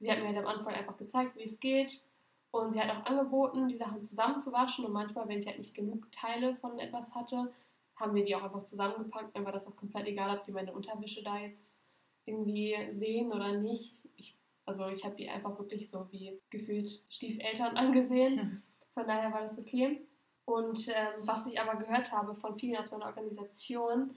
Sie 0.00 0.10
hat 0.10 0.18
mir 0.18 0.26
halt 0.26 0.38
am 0.38 0.46
Anfang 0.46 0.74
einfach 0.74 0.96
gezeigt, 0.96 1.36
wie 1.36 1.44
es 1.44 1.60
geht. 1.60 2.02
Und 2.50 2.72
sie 2.72 2.80
hat 2.80 2.90
auch 2.90 3.06
angeboten, 3.06 3.68
die 3.68 3.76
Sachen 3.76 4.02
zusammen 4.02 4.40
zu 4.40 4.52
waschen. 4.52 4.84
Und 4.84 4.92
manchmal, 4.92 5.28
wenn 5.28 5.38
ich 5.38 5.46
halt 5.46 5.58
nicht 5.58 5.74
genug 5.74 6.10
Teile 6.10 6.54
von 6.56 6.78
etwas 6.78 7.14
hatte, 7.14 7.52
haben 7.96 8.14
wir 8.14 8.24
die 8.24 8.34
auch 8.34 8.42
einfach 8.42 8.64
zusammengepackt. 8.64 9.36
Dann 9.36 9.44
war 9.44 9.52
das 9.52 9.66
auch 9.66 9.76
komplett 9.76 10.06
egal, 10.06 10.36
ob 10.36 10.44
die 10.44 10.52
meine 10.52 10.72
Unterwäsche 10.72 11.22
da 11.22 11.38
jetzt 11.38 11.80
irgendwie 12.24 12.76
sehen 12.92 13.32
oder 13.32 13.52
nicht. 13.52 13.96
Ich, 14.16 14.36
also 14.64 14.88
ich 14.88 15.04
habe 15.04 15.16
die 15.16 15.28
einfach 15.28 15.58
wirklich 15.58 15.88
so 15.88 16.06
wie 16.10 16.40
gefühlt 16.50 17.04
Stiefeltern 17.08 17.76
angesehen. 17.76 18.62
Von 18.94 19.06
daher 19.06 19.32
war 19.32 19.42
das 19.42 19.58
okay. 19.58 20.00
Und 20.44 20.88
ähm, 20.88 21.22
was 21.22 21.46
ich 21.46 21.60
aber 21.60 21.76
gehört 21.76 22.12
habe 22.12 22.34
von 22.34 22.56
vielen 22.56 22.76
aus 22.76 22.90
meiner 22.90 23.06
Organisation, 23.06 24.16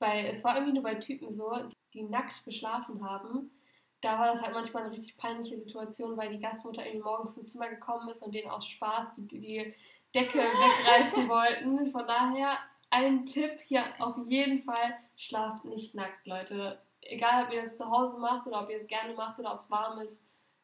bei, 0.00 0.26
es 0.26 0.42
war 0.42 0.56
irgendwie 0.56 0.74
nur 0.74 0.82
bei 0.82 0.96
Typen 0.96 1.32
so, 1.32 1.52
die 1.94 2.02
nackt 2.02 2.44
geschlafen 2.44 3.08
haben, 3.08 3.52
da 4.00 4.18
war 4.18 4.32
das 4.32 4.42
halt 4.42 4.54
manchmal 4.54 4.84
eine 4.84 4.92
richtig 4.92 5.16
peinliche 5.16 5.58
Situation, 5.58 6.16
weil 6.16 6.30
die 6.30 6.40
Gastmutter 6.40 6.84
irgendwie 6.84 7.04
morgens 7.04 7.36
ins 7.36 7.52
Zimmer 7.52 7.68
gekommen 7.68 8.08
ist 8.08 8.22
und 8.22 8.34
denen 8.34 8.50
aus 8.50 8.66
Spaß 8.66 9.08
die, 9.16 9.26
die 9.26 9.74
Decke 10.14 10.38
wegreißen 10.38 11.28
wollten. 11.28 11.92
Von 11.92 12.06
daher 12.06 12.58
ein 12.88 13.26
Tipp 13.26 13.60
hier 13.66 13.84
auf 13.98 14.16
jeden 14.26 14.62
Fall, 14.62 14.96
schlaft 15.16 15.64
nicht 15.64 15.94
nackt, 15.94 16.26
Leute. 16.26 16.80
Egal, 17.02 17.44
ob 17.44 17.52
ihr 17.52 17.62
das 17.62 17.76
zu 17.76 17.90
Hause 17.90 18.18
macht 18.18 18.46
oder 18.46 18.62
ob 18.62 18.70
ihr 18.70 18.78
es 18.78 18.86
gerne 18.86 19.14
macht 19.14 19.38
oder 19.38 19.52
ob 19.52 19.60
es 19.60 19.70
warm 19.70 20.00
ist, 20.00 20.22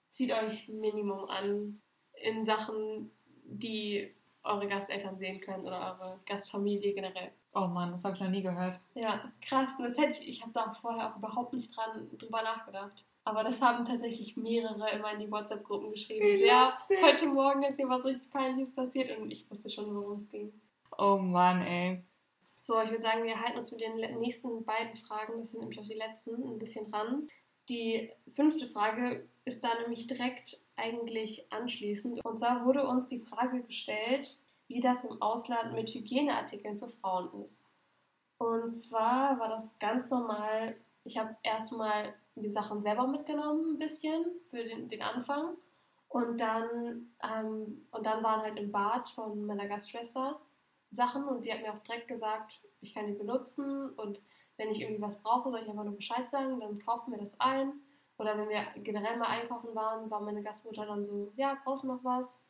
zieht 0.09 0.33
euch 0.33 0.69
Minimum 0.69 1.29
an 1.29 1.81
in 2.23 2.45
Sachen, 2.45 3.11
die 3.45 4.15
eure 4.43 4.67
Gasteltern 4.67 5.19
sehen 5.19 5.41
können 5.41 5.67
oder 5.67 5.99
eure 6.01 6.21
Gastfamilie 6.27 6.95
generell. 6.95 7.33
Oh 7.59 7.69
Mann, 7.69 7.91
das 7.91 8.05
habe 8.05 8.15
ich 8.15 8.21
noch 8.21 8.29
nie 8.29 8.43
gehört. 8.43 8.79
Ja, 8.95 9.33
krass. 9.41 9.71
Das 9.79 9.97
hätte 9.97 10.21
ich, 10.21 10.29
ich 10.29 10.43
habe 10.43 10.53
da 10.53 10.77
vorher 10.79 11.11
auch 11.11 11.17
überhaupt 11.17 11.55
nicht 11.55 11.75
dran 11.75 12.07
drüber 12.19 12.43
nachgedacht. 12.43 13.03
Aber 13.25 13.43
das 13.43 13.63
haben 13.63 13.87
tatsächlich 13.87 14.37
mehrere 14.37 14.91
immer 14.91 15.13
in 15.13 15.21
die 15.21 15.31
WhatsApp-Gruppen 15.31 15.91
geschrieben. 15.91 16.27
Wie 16.27 16.45
ja, 16.45 16.77
lustig. 16.79 16.99
heute 17.03 17.27
Morgen 17.27 17.63
ist 17.63 17.77
hier 17.77 17.89
was 17.89 18.05
richtig 18.05 18.31
Peinliches 18.31 18.75
passiert 18.75 19.19
und 19.19 19.31
ich 19.31 19.51
wusste 19.51 19.71
schon, 19.71 19.93
worum 19.97 20.19
es 20.19 20.29
ging. 20.29 20.53
Oh 20.99 21.17
Mann, 21.17 21.63
ey. 21.63 22.03
So, 22.63 22.79
ich 22.83 22.91
würde 22.91 23.03
sagen, 23.03 23.25
wir 23.25 23.41
halten 23.41 23.59
uns 23.59 23.73
mit 23.73 23.81
den 23.81 23.97
nächsten 24.19 24.65
beiden 24.65 24.95
Fragen, 24.97 25.39
das 25.39 25.51
sind 25.51 25.61
nämlich 25.61 25.81
auch 25.81 25.89
die 25.89 25.95
letzten, 25.95 26.35
ein 26.35 26.59
bisschen 26.59 26.93
ran. 26.93 27.29
Die 27.71 28.11
fünfte 28.35 28.67
Frage 28.67 29.27
ist 29.47 29.65
da 29.65 29.71
nämlich 29.81 30.07
direkt 30.07 30.61
eigentlich 30.77 31.51
anschließend. 31.51 32.23
Und 32.25 32.37
zwar 32.37 32.67
wurde 32.67 32.87
uns 32.87 33.09
die 33.09 33.21
Frage 33.21 33.63
gestellt, 33.63 34.37
wie 34.69 34.81
das 34.81 35.05
im 35.05 35.21
Ausland 35.23 35.75
mit 35.75 35.91
Hygieneartikeln 35.91 36.79
für 36.79 36.89
Frauen 36.89 37.43
ist. 37.43 37.63
Und 38.39 38.75
zwar 38.75 39.39
war 39.39 39.49
das 39.49 39.79
ganz 39.79 40.11
normal. 40.11 40.77
Ich 41.05 41.19
habe 41.19 41.37
erstmal 41.43 42.15
die 42.35 42.51
Sachen 42.51 42.83
selber 42.83 43.07
mitgenommen, 43.07 43.75
ein 43.75 43.79
bisschen 43.79 44.25
für 44.51 44.63
den, 44.63 44.89
den 44.89 45.03
Anfang. 45.03 45.57
Und 46.09 46.41
dann, 46.41 47.11
ähm, 47.23 47.87
und 47.91 48.07
dann 48.07 48.23
waren 48.23 48.43
halt 48.43 48.59
im 48.59 48.71
Bad 48.71 49.09
von 49.11 49.47
meiner 49.47 49.67
Gastschwester 49.67 50.41
Sachen 50.93 51.25
und 51.25 51.45
die 51.45 51.53
hat 51.53 51.61
mir 51.61 51.73
auch 51.73 51.83
direkt 51.83 52.09
gesagt, 52.09 52.61
ich 52.81 52.95
kann 52.95 53.07
die 53.07 53.13
benutzen 53.13 53.91
und 53.91 54.23
wenn 54.57 54.71
ich 54.71 54.81
irgendwie 54.81 55.03
was 55.03 55.21
brauche, 55.21 55.51
soll 55.51 55.61
ich 55.61 55.69
einfach 55.69 55.85
nur 55.85 55.97
Bescheid 55.97 56.29
sagen, 56.31 56.61
dann 56.61 56.79
kaufen 56.79 57.11
wir 57.11 57.19
das 57.19 57.39
ein. 57.41 57.73
Oder 58.19 58.39
wenn 58.39 58.49
wir 58.49 58.65
generell 58.77 59.19
mal 59.19 59.29
einkaufen 59.29 59.75
waren, 59.75 60.11
war 60.11 60.21
meine 60.21 60.43
Gastmutter 60.43 60.87
dann 60.87 61.05
so, 61.05 61.33
ja, 61.37 61.59
brauchst 61.63 61.85
du 61.85 61.89
noch 61.89 62.03
was? 62.03 62.41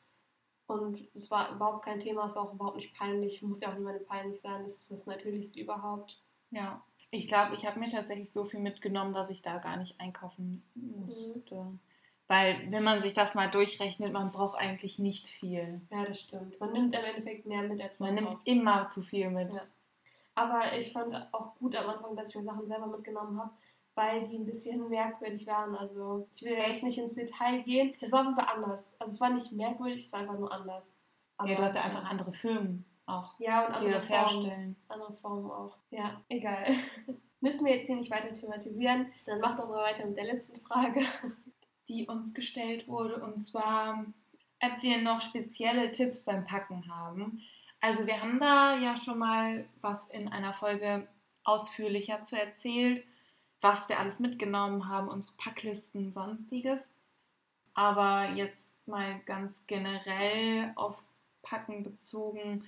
Und 0.67 1.07
es 1.15 1.31
war 1.31 1.53
überhaupt 1.53 1.85
kein 1.85 2.01
Thema, 2.01 2.27
es 2.27 2.35
war 2.35 2.43
auch 2.43 2.55
überhaupt 2.55 2.77
nicht 2.77 2.95
peinlich, 2.95 3.41
muss 3.43 3.61
ja 3.61 3.71
auch 3.71 3.75
niemandem 3.75 4.05
peinlich 4.07 4.41
sein, 4.41 4.65
das 4.65 4.73
ist 4.81 4.91
das 4.91 5.07
Natürlichste 5.07 5.61
überhaupt. 5.61 6.21
Ja. 6.51 6.83
Ich 7.13 7.29
glaube, 7.29 7.55
ich 7.55 7.65
habe 7.67 7.79
mir 7.79 7.89
tatsächlich 7.89 8.33
so 8.33 8.45
viel 8.45 8.59
mitgenommen, 8.61 9.15
dass 9.15 9.31
ich 9.31 9.43
da 9.43 9.59
gar 9.59 9.77
nicht 9.77 10.01
einkaufen 10.01 10.65
musste. 10.75 11.67
Weil, 12.29 12.71
wenn 12.73 12.83
man 12.83 13.01
sich 13.01 13.15
das 13.15 13.37
mal 13.37 13.49
durchrechnet, 13.49 14.13
man 14.13 14.33
braucht 14.33 14.59
eigentlich 14.59 14.99
nicht 14.99 15.29
viel. 15.29 15.81
Ja, 15.91 16.05
das 16.05 16.21
stimmt. 16.23 16.59
Man 16.59 16.73
nimmt 16.73 16.95
im 16.95 17.05
Endeffekt 17.05 17.47
mehr 17.47 17.63
mit, 17.63 17.81
als 17.81 18.01
man, 18.01 18.09
Man 18.09 18.15
nimmt 18.17 18.31
braucht. 18.31 18.49
immer 18.49 18.89
zu 18.89 19.03
viel 19.03 19.31
mit. 19.31 19.55
Ja. 19.55 19.63
Aber 20.35 20.77
ich 20.77 20.93
fand 20.93 21.15
auch 21.33 21.55
gut 21.55 21.77
am 21.77 21.89
Anfang, 21.89 22.17
dass 22.17 22.31
ich 22.31 22.37
mir 22.37 22.43
Sachen 22.43 22.67
selber 22.67 22.89
mitgenommen 22.89 23.39
habe, 23.41 23.53
weil 23.97 24.29
die 24.29 24.37
ein 24.37 24.47
bisschen 24.47 24.89
merkwürdig 24.89 25.47
waren. 25.47 25.75
Also 25.75 26.29
ich 26.37 26.43
will 26.43 26.53
ja 26.53 26.69
jetzt 26.69 26.85
nicht 26.85 26.99
ins 26.99 27.15
Detail 27.15 27.63
gehen. 27.63 27.95
Es 28.01 28.13
war 28.13 28.21
auf 28.21 28.27
jeden 28.27 28.37
Fall 28.39 28.55
anders. 28.55 28.95
Also 29.01 29.15
es 29.15 29.21
war 29.21 29.31
nicht 29.31 29.51
merkwürdig, 29.53 30.05
es 30.07 30.13
war 30.13 30.21
einfach 30.21 30.39
nur 30.39 30.53
anders. 30.53 30.95
ja, 31.45 31.57
du 31.57 31.63
hast 31.63 31.75
ja 31.75 31.83
einfach 31.83 32.05
andere 32.05 32.33
Firmen 32.33 32.85
auch, 33.07 33.35
ja, 33.39 33.67
und 33.67 33.73
die 33.73 33.77
andere 33.77 33.93
das 33.93 34.07
Formen. 34.09 34.23
herstellen. 34.23 34.77
Andere 34.89 35.15
Formen 35.17 35.51
auch. 35.51 35.77
Ja, 35.91 36.21
egal. 36.29 36.77
Müssen 37.41 37.65
wir 37.65 37.75
jetzt 37.75 37.87
hier 37.87 37.97
nicht 37.97 38.11
weiter 38.11 38.35
thematisieren. 38.35 39.13
Dann 39.25 39.41
macht 39.41 39.59
doch 39.59 39.69
mal 39.69 39.83
weiter 39.83 40.07
mit 40.07 40.17
der 40.17 40.25
letzten 40.25 40.61
Frage. 40.61 41.03
Die 41.89 42.07
uns 42.07 42.35
gestellt 42.35 42.89
wurde, 42.89 43.23
und 43.23 43.41
zwar, 43.41 44.05
ob 44.61 44.83
wir 44.83 45.01
noch 45.01 45.21
spezielle 45.21 45.93
Tipps 45.93 46.25
beim 46.25 46.45
Packen 46.45 46.91
haben. 46.93 47.41
Also 47.81 48.07
wir 48.07 48.21
haben 48.21 48.41
da 48.41 48.77
ja 48.77 48.97
schon 48.97 49.19
mal 49.19 49.69
was 49.81 50.09
in 50.09 50.29
einer 50.29 50.53
Folge 50.53 51.07
ausführlicher 51.45 52.23
zu 52.25 52.37
erzählt, 52.37 53.05
was 53.61 53.89
wir 53.89 53.99
alles 53.99 54.21
mitgenommen 54.21 54.89
haben, 54.89 55.09
unsere 55.09 55.35
Packlisten, 55.37 56.13
sonstiges. 56.13 56.91
Aber 57.75 58.31
jetzt 58.35 58.73
mal 58.87 59.21
ganz 59.27 59.67
generell 59.67 60.73
aufs 60.77 61.17
Packen 61.43 61.83
bezogen 61.83 62.65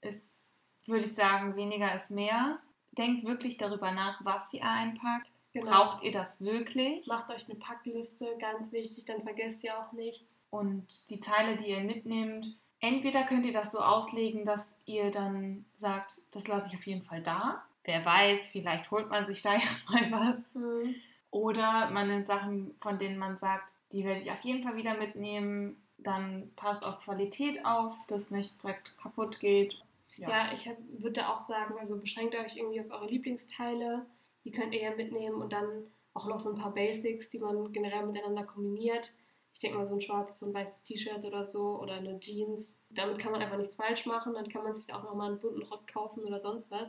ist, 0.00 0.46
würde 0.86 1.06
ich 1.06 1.14
sagen, 1.14 1.56
weniger 1.56 1.94
ist 1.94 2.10
mehr. 2.10 2.58
Denkt 2.92 3.24
wirklich 3.24 3.56
darüber 3.56 3.92
nach, 3.92 4.24
was 4.24 4.52
ihr 4.52 4.64
einpackt. 4.64 5.30
Genau. 5.52 5.70
Braucht 5.70 6.02
ihr 6.04 6.12
das 6.12 6.40
wirklich? 6.40 7.06
Macht 7.06 7.30
euch 7.30 7.48
eine 7.48 7.58
Packliste, 7.58 8.36
ganz 8.38 8.70
wichtig, 8.72 9.04
dann 9.04 9.22
vergesst 9.22 9.64
ihr 9.64 9.76
auch 9.78 9.92
nichts. 9.92 10.44
Und 10.50 11.10
die 11.10 11.18
Teile, 11.18 11.56
die 11.56 11.70
ihr 11.70 11.80
mitnehmt, 11.80 12.56
entweder 12.78 13.24
könnt 13.24 13.46
ihr 13.46 13.52
das 13.52 13.72
so 13.72 13.80
auslegen, 13.80 14.44
dass 14.44 14.78
ihr 14.86 15.10
dann 15.10 15.64
sagt, 15.74 16.20
das 16.30 16.46
lasse 16.46 16.68
ich 16.68 16.76
auf 16.76 16.86
jeden 16.86 17.02
Fall 17.02 17.22
da. 17.22 17.64
Wer 17.90 18.04
weiß, 18.04 18.50
vielleicht 18.50 18.88
holt 18.92 19.10
man 19.10 19.26
sich 19.26 19.42
da 19.42 19.54
ja 19.54 19.60
mal 19.88 20.12
was. 20.12 20.54
Hm. 20.54 20.94
Oder 21.32 21.90
man 21.90 22.06
nimmt 22.06 22.28
Sachen, 22.28 22.72
von 22.80 22.98
denen 22.98 23.18
man 23.18 23.36
sagt, 23.36 23.72
die 23.90 24.04
werde 24.04 24.20
ich 24.20 24.30
auf 24.30 24.40
jeden 24.42 24.62
Fall 24.62 24.76
wieder 24.76 24.94
mitnehmen. 24.96 25.76
Dann 25.98 26.52
passt 26.54 26.84
auf 26.84 27.00
Qualität 27.00 27.64
auf, 27.64 27.96
dass 28.06 28.30
nicht 28.30 28.62
direkt 28.62 28.96
kaputt 28.96 29.40
geht. 29.40 29.82
Ja, 30.16 30.52
ich 30.52 30.70
würde 30.98 31.28
auch 31.28 31.40
sagen, 31.40 31.74
also 31.80 31.96
beschränkt 31.96 32.36
euch 32.36 32.56
irgendwie 32.56 32.80
auf 32.80 32.90
eure 32.90 33.08
Lieblingsteile. 33.08 34.06
Die 34.44 34.52
könnt 34.52 34.72
ihr 34.72 34.82
ja 34.82 34.94
mitnehmen 34.94 35.42
und 35.42 35.52
dann 35.52 35.66
auch 36.14 36.26
noch 36.28 36.38
so 36.38 36.50
ein 36.50 36.58
paar 36.58 36.72
Basics, 36.72 37.28
die 37.30 37.40
man 37.40 37.72
generell 37.72 38.06
miteinander 38.06 38.44
kombiniert. 38.44 39.12
Ich 39.52 39.58
denke 39.58 39.78
mal, 39.78 39.86
so 39.86 39.94
ein 39.94 40.00
schwarzes 40.00 40.42
und 40.44 40.54
weißes 40.54 40.84
T-Shirt 40.84 41.24
oder 41.24 41.44
so 41.44 41.80
oder 41.80 41.94
eine 41.94 42.20
Jeans. 42.20 42.84
Damit 42.90 43.18
kann 43.18 43.32
man 43.32 43.42
einfach 43.42 43.58
nichts 43.58 43.74
falsch 43.74 44.06
machen. 44.06 44.34
Dann 44.34 44.48
kann 44.48 44.62
man 44.62 44.74
sich 44.74 44.94
auch 44.94 45.02
nochmal 45.02 45.30
einen 45.30 45.40
bunten 45.40 45.62
Rock 45.64 45.88
kaufen 45.88 46.22
oder 46.22 46.38
sonst 46.38 46.70
was 46.70 46.88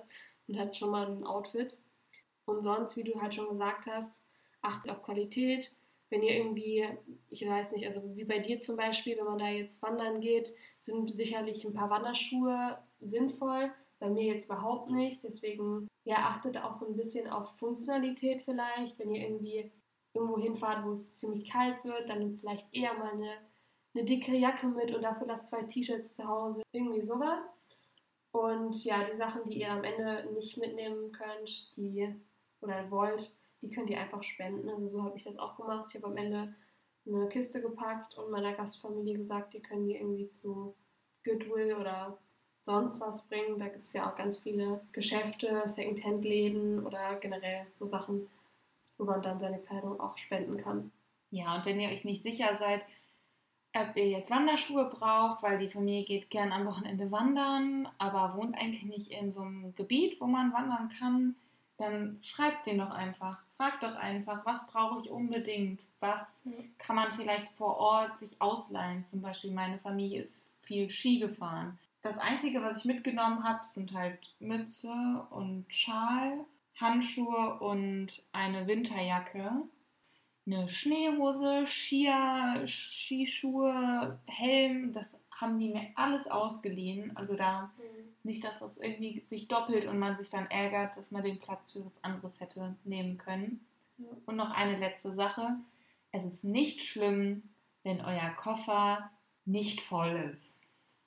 und 0.51 0.59
hat 0.59 0.75
schon 0.75 0.91
mal 0.91 1.07
ein 1.07 1.25
Outfit. 1.25 1.77
Und 2.45 2.61
sonst, 2.61 2.97
wie 2.97 3.03
du 3.03 3.21
halt 3.21 3.33
schon 3.33 3.49
gesagt 3.49 3.85
hast, 3.87 4.25
achtet 4.61 4.91
auf 4.91 5.03
Qualität. 5.03 5.73
Wenn 6.09 6.23
ihr 6.23 6.35
irgendwie, 6.35 6.85
ich 7.29 7.47
weiß 7.47 7.71
nicht, 7.71 7.85
also 7.85 8.01
wie 8.15 8.25
bei 8.25 8.39
dir 8.39 8.59
zum 8.59 8.75
Beispiel, 8.75 9.17
wenn 9.17 9.25
man 9.25 9.39
da 9.39 9.47
jetzt 9.47 9.81
wandern 9.81 10.19
geht, 10.19 10.53
sind 10.79 11.09
sicherlich 11.09 11.63
ein 11.63 11.73
paar 11.73 11.89
Wanderschuhe 11.89 12.77
sinnvoll. 12.99 13.71
Bei 13.99 14.09
mir 14.09 14.25
jetzt 14.25 14.45
überhaupt 14.45 14.89
nicht. 14.91 15.23
Deswegen, 15.23 15.87
ja, 16.03 16.17
achtet 16.17 16.57
auch 16.57 16.73
so 16.73 16.87
ein 16.87 16.97
bisschen 16.97 17.29
auf 17.29 17.57
Funktionalität 17.57 18.41
vielleicht. 18.43 18.99
Wenn 18.99 19.11
ihr 19.11 19.21
irgendwie 19.21 19.71
irgendwo 20.13 20.37
hinfahrt, 20.37 20.85
wo 20.85 20.91
es 20.91 21.15
ziemlich 21.15 21.49
kalt 21.49 21.83
wird, 21.85 22.09
dann 22.09 22.19
nehmt 22.19 22.39
vielleicht 22.39 22.67
eher 22.73 22.93
mal 22.95 23.13
eine, 23.13 23.37
eine 23.93 24.03
dickere 24.03 24.35
Jacke 24.35 24.67
mit 24.67 24.93
und 24.93 25.03
dafür 25.03 25.27
lasst 25.27 25.47
zwei 25.47 25.63
T-Shirts 25.63 26.15
zu 26.15 26.27
Hause. 26.27 26.61
Irgendwie 26.73 27.05
sowas. 27.05 27.55
Und 28.31 28.83
ja, 28.83 29.03
die 29.03 29.17
Sachen, 29.17 29.49
die 29.49 29.59
ihr 29.59 29.71
am 29.71 29.83
Ende 29.83 30.27
nicht 30.33 30.57
mitnehmen 30.57 31.11
könnt, 31.11 31.75
die 31.75 32.13
oder 32.61 32.89
wollt, 32.89 33.35
die 33.61 33.69
könnt 33.69 33.89
ihr 33.89 33.99
einfach 33.99 34.23
spenden. 34.23 34.69
Also 34.69 34.89
so 34.89 35.03
habe 35.03 35.17
ich 35.17 35.23
das 35.23 35.37
auch 35.37 35.57
gemacht. 35.57 35.87
Ich 35.89 35.95
habe 35.95 36.07
am 36.07 36.17
Ende 36.17 36.53
eine 37.05 37.27
Kiste 37.27 37.61
gepackt 37.61 38.17
und 38.17 38.31
meiner 38.31 38.53
Gastfamilie 38.53 39.17
gesagt, 39.17 39.53
die 39.53 39.61
können 39.61 39.87
die 39.87 39.95
irgendwie 39.95 40.29
zu 40.29 40.75
Goodwill 41.23 41.75
oder 41.75 42.17
sonst 42.63 43.01
was 43.01 43.27
bringen. 43.27 43.59
Da 43.59 43.67
gibt 43.67 43.85
es 43.85 43.93
ja 43.93 44.09
auch 44.09 44.15
ganz 44.15 44.37
viele 44.37 44.81
Geschäfte, 44.91 45.63
Secondhand-Läden 45.65 46.85
oder 46.85 47.15
generell 47.15 47.65
so 47.73 47.85
Sachen, 47.85 48.29
wo 48.97 49.05
man 49.05 49.21
dann 49.21 49.39
seine 49.39 49.59
Kleidung 49.59 49.99
auch 49.99 50.17
spenden 50.17 50.57
kann. 50.57 50.91
Ja, 51.31 51.55
und 51.55 51.65
wenn 51.65 51.79
ihr 51.79 51.89
euch 51.89 52.03
nicht 52.03 52.23
sicher 52.23 52.55
seid, 52.55 52.85
ob 53.73 53.95
ihr 53.95 54.09
jetzt 54.09 54.29
Wanderschuhe 54.29 54.85
braucht, 54.85 55.43
weil 55.43 55.59
die 55.59 55.69
Familie 55.69 56.03
geht 56.03 56.29
gern 56.29 56.51
am 56.51 56.65
Wochenende 56.65 57.11
wandern, 57.11 57.87
aber 57.97 58.35
wohnt 58.35 58.55
eigentlich 58.55 58.83
nicht 58.83 59.11
in 59.11 59.31
so 59.31 59.41
einem 59.41 59.73
Gebiet, 59.75 60.19
wo 60.19 60.27
man 60.27 60.53
wandern 60.53 60.91
kann, 60.99 61.35
dann 61.77 62.19
schreibt 62.21 62.67
den 62.67 62.79
doch 62.79 62.91
einfach. 62.91 63.39
Fragt 63.57 63.83
doch 63.83 63.95
einfach, 63.95 64.45
was 64.45 64.67
brauche 64.67 64.99
ich 65.03 65.09
unbedingt? 65.09 65.81
Was 65.99 66.43
kann 66.77 66.95
man 66.95 67.11
vielleicht 67.11 67.51
vor 67.53 67.77
Ort 67.77 68.17
sich 68.17 68.41
ausleihen? 68.41 69.05
Zum 69.07 69.21
Beispiel 69.21 69.51
meine 69.51 69.79
Familie 69.79 70.21
ist 70.21 70.49
viel 70.63 70.89
Ski 70.89 71.19
gefahren. 71.19 71.79
Das 72.01 72.17
Einzige, 72.17 72.61
was 72.61 72.79
ich 72.79 72.85
mitgenommen 72.85 73.43
habe, 73.43 73.65
sind 73.65 73.93
halt 73.93 74.33
Mütze 74.39 74.91
und 75.29 75.65
Schal, 75.69 76.45
Handschuhe 76.79 77.59
und 77.59 78.23
eine 78.31 78.65
Winterjacke, 78.65 79.51
eine 80.45 80.69
Schneehose, 80.69 81.65
Skier, 81.65 82.63
Skischuhe, 82.65 84.19
Helm. 84.25 84.93
Das 84.93 85.19
haben 85.31 85.59
die 85.59 85.69
mir 85.69 85.87
alles 85.95 86.29
ausgeliehen. 86.29 87.15
Also 87.15 87.35
da 87.35 87.71
Mhm. 87.77 88.13
nicht, 88.23 88.43
dass 88.43 88.59
das 88.59 88.77
irgendwie 88.77 89.21
sich 89.23 89.47
doppelt 89.47 89.85
und 89.85 89.99
man 89.99 90.17
sich 90.17 90.29
dann 90.29 90.49
ärgert, 90.51 90.97
dass 90.97 91.11
man 91.11 91.23
den 91.23 91.39
Platz 91.39 91.71
für 91.71 91.85
was 91.85 92.03
anderes 92.03 92.39
hätte 92.39 92.75
nehmen 92.83 93.17
können. 93.17 93.65
Und 94.25 94.35
noch 94.35 94.51
eine 94.51 94.77
letzte 94.77 95.13
Sache. 95.13 95.55
Es 96.11 96.25
ist 96.25 96.43
nicht 96.43 96.81
schlimm, 96.81 97.43
wenn 97.83 98.01
euer 98.01 98.29
Koffer 98.31 99.09
nicht 99.45 99.81
voll 99.81 100.31
ist. 100.33 100.55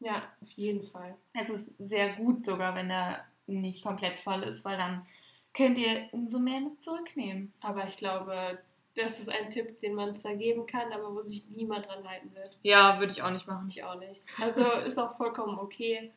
Ja, 0.00 0.22
auf 0.40 0.50
jeden 0.52 0.86
Fall. 0.86 1.14
Es 1.32 1.48
ist 1.48 1.76
sehr 1.78 2.14
gut 2.14 2.44
sogar, 2.44 2.74
wenn 2.74 2.90
er 2.90 3.24
nicht 3.46 3.82
komplett 3.84 4.18
voll 4.20 4.42
ist, 4.42 4.64
weil 4.64 4.76
dann 4.76 5.06
könnt 5.54 5.78
ihr 5.78 6.08
umso 6.12 6.38
mehr 6.38 6.60
mit 6.60 6.82
zurücknehmen. 6.82 7.52
Aber 7.60 7.86
ich 7.88 7.96
glaube, 7.96 8.58
das 8.94 9.18
ist 9.18 9.28
ein 9.28 9.50
Tipp, 9.50 9.80
den 9.80 9.94
man 9.94 10.14
zwar 10.14 10.34
geben 10.34 10.66
kann, 10.66 10.92
aber 10.92 11.14
wo 11.14 11.22
sich 11.22 11.48
niemand 11.48 11.86
dran 11.86 12.08
halten 12.08 12.32
wird. 12.34 12.58
Ja, 12.62 12.98
würde 13.00 13.12
ich 13.12 13.22
auch 13.22 13.30
nicht 13.30 13.46
machen. 13.46 13.66
Ich 13.68 13.82
auch 13.82 13.98
nicht. 13.98 14.24
Also 14.40 14.62
ist 14.86 14.98
auch 14.98 15.16
vollkommen 15.16 15.58
okay. 15.58 16.12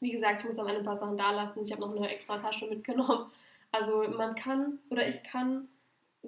Wie 0.00 0.12
gesagt, 0.12 0.40
ich 0.40 0.46
muss 0.46 0.58
am 0.58 0.66
Ende 0.66 0.80
ein 0.80 0.86
paar 0.86 0.96
Sachen 0.96 1.18
da 1.18 1.30
lassen. 1.30 1.64
Ich 1.64 1.72
habe 1.72 1.82
noch 1.82 1.94
eine 1.94 2.08
extra 2.08 2.38
Tasche 2.38 2.66
mitgenommen. 2.66 3.30
Also 3.72 4.04
man 4.08 4.34
kann 4.34 4.78
oder 4.90 5.06
ich 5.06 5.22
kann 5.22 5.68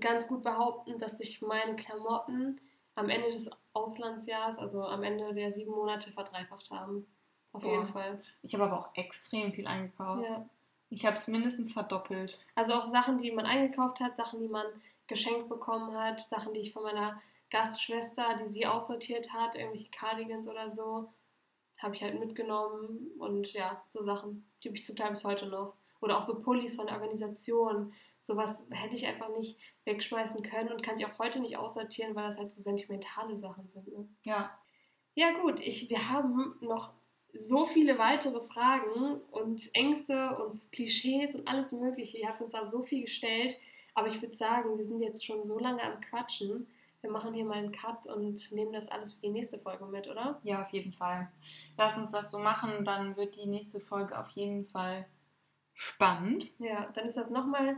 ganz 0.01 0.29
gut 0.29 0.43
behaupten, 0.43 0.99
dass 0.99 1.19
sich 1.19 1.41
meine 1.43 1.77
Klamotten 1.77 2.61
am 2.95 3.09
Ende 3.09 3.31
des 3.31 3.51
Auslandsjahres, 3.73 4.59
also 4.59 4.85
am 4.85 5.03
Ende 5.03 5.33
der 5.35 5.53
sieben 5.53 5.71
Monate, 5.71 6.11
verdreifacht 6.13 6.71
haben. 6.71 7.07
Auf 7.53 7.63
Boah. 7.63 7.73
jeden 7.73 7.87
Fall. 7.87 8.23
Ich 8.43 8.53
habe 8.55 8.65
aber 8.65 8.79
auch 8.79 8.91
extrem 8.95 9.53
viel 9.53 9.67
eingekauft. 9.67 10.25
Ja. 10.25 10.49
Ich 10.91 11.05
habe 11.05 11.17
es 11.17 11.27
mindestens 11.27 11.73
verdoppelt. 11.73 12.39
Also 12.55 12.75
auch 12.75 12.87
Sachen, 12.87 13.21
die 13.21 13.31
man 13.31 13.47
eingekauft 13.47 14.01
hat, 14.01 14.17
Sachen, 14.17 14.41
die 14.41 14.49
man 14.49 14.67
geschenkt 15.09 15.49
bekommen 15.49 15.97
hat, 15.97 16.21
Sachen, 16.21 16.55
die 16.55 16.61
ich 16.61 16.73
von 16.73 16.83
meiner 16.83 17.21
Gastschwester, 17.51 18.39
die 18.43 18.49
sie 18.49 18.67
aussortiert 18.67 19.33
hat, 19.33 19.55
irgendwelche 19.55 19.91
Cardigans 19.91 20.49
oder 20.49 20.71
so, 20.71 21.13
habe 21.79 21.95
ich 21.95 22.03
halt 22.03 22.19
mitgenommen 22.19 23.11
und 23.19 23.53
ja, 23.53 23.83
so 23.89 24.03
Sachen, 24.03 24.51
die 24.63 24.69
habe 24.69 24.77
ich 24.77 24.85
zum 24.85 24.97
Teil 24.97 25.11
bis 25.11 25.25
heute 25.25 25.47
noch. 25.47 25.75
Oder 26.01 26.19
auch 26.19 26.25
so 26.25 26.41
Pullis 26.41 26.77
von 26.77 26.87
der 26.87 26.97
Organisation. 26.97 27.93
Sowas 28.23 28.67
hätte 28.71 28.97
ich 28.97 29.07
einfach 29.07 29.29
nicht 29.37 29.59
wegschmeißen 29.85 30.43
können 30.43 30.73
und 30.73 30.83
kann 30.83 30.99
ich 30.99 31.07
auch 31.07 31.19
heute 31.19 31.41
nicht 31.41 31.57
aussortieren, 31.57 32.15
weil 32.15 32.27
das 32.27 32.39
halt 32.39 32.53
so 32.53 32.61
sentimentale 32.61 33.37
Sachen 33.37 33.69
sind. 33.69 33.89
Ne? 33.89 34.09
Ja. 34.23 34.59
Ja 35.15 35.33
gut, 35.41 35.61
ich, 35.61 35.89
wir 35.89 36.11
haben 36.11 36.57
noch 36.61 36.93
so 37.33 37.67
viele 37.67 37.99
weitere 37.99 38.41
Fragen 38.41 39.21
und 39.31 39.71
Ängste 39.75 40.37
und 40.43 40.71
Klischees 40.73 41.35
und 41.35 41.49
alles 41.49 41.73
Mögliche. 41.73 42.19
Ihr 42.19 42.29
habt 42.29 42.41
uns 42.41 42.53
da 42.53 42.67
so 42.67 42.83
viel 42.83 43.03
gestellt. 43.03 43.57
Aber 43.97 44.09
ich 44.09 44.21
würde 44.21 44.35
sagen, 44.35 44.77
wir 44.77 44.85
sind 44.85 45.01
jetzt 45.01 45.25
schon 45.25 45.43
so 45.43 45.59
lange 45.59 45.83
am 45.83 46.01
Quatschen. 46.01 46.67
Wir 47.01 47.11
machen 47.11 47.33
hier 47.33 47.47
mal 47.47 47.57
einen 47.57 47.73
Cut 47.73 48.07
und 48.07 48.53
nehmen 48.53 48.73
das 48.73 48.89
alles 48.89 49.13
für 49.15 49.23
die 49.23 49.31
nächste 49.31 49.59
Folge 49.59 49.87
mit, 49.87 50.07
oder? 50.07 50.39
Ja, 50.43 50.63
auf 50.63 50.69
jeden 50.71 50.93
Fall. 50.93 51.33
Lass 51.79 51.97
uns 51.97 52.11
das 52.11 52.31
so 52.31 52.39
machen, 52.39 52.85
dann 52.85 53.17
wird 53.17 53.37
die 53.37 53.47
nächste 53.47 53.81
Folge 53.81 54.19
auf 54.19 54.29
jeden 54.31 54.67
Fall 54.67 55.07
spannend. 55.73 56.47
Ja, 56.59 56.91
dann 56.95 57.07
ist 57.07 57.17
das 57.17 57.31
nochmal 57.31 57.77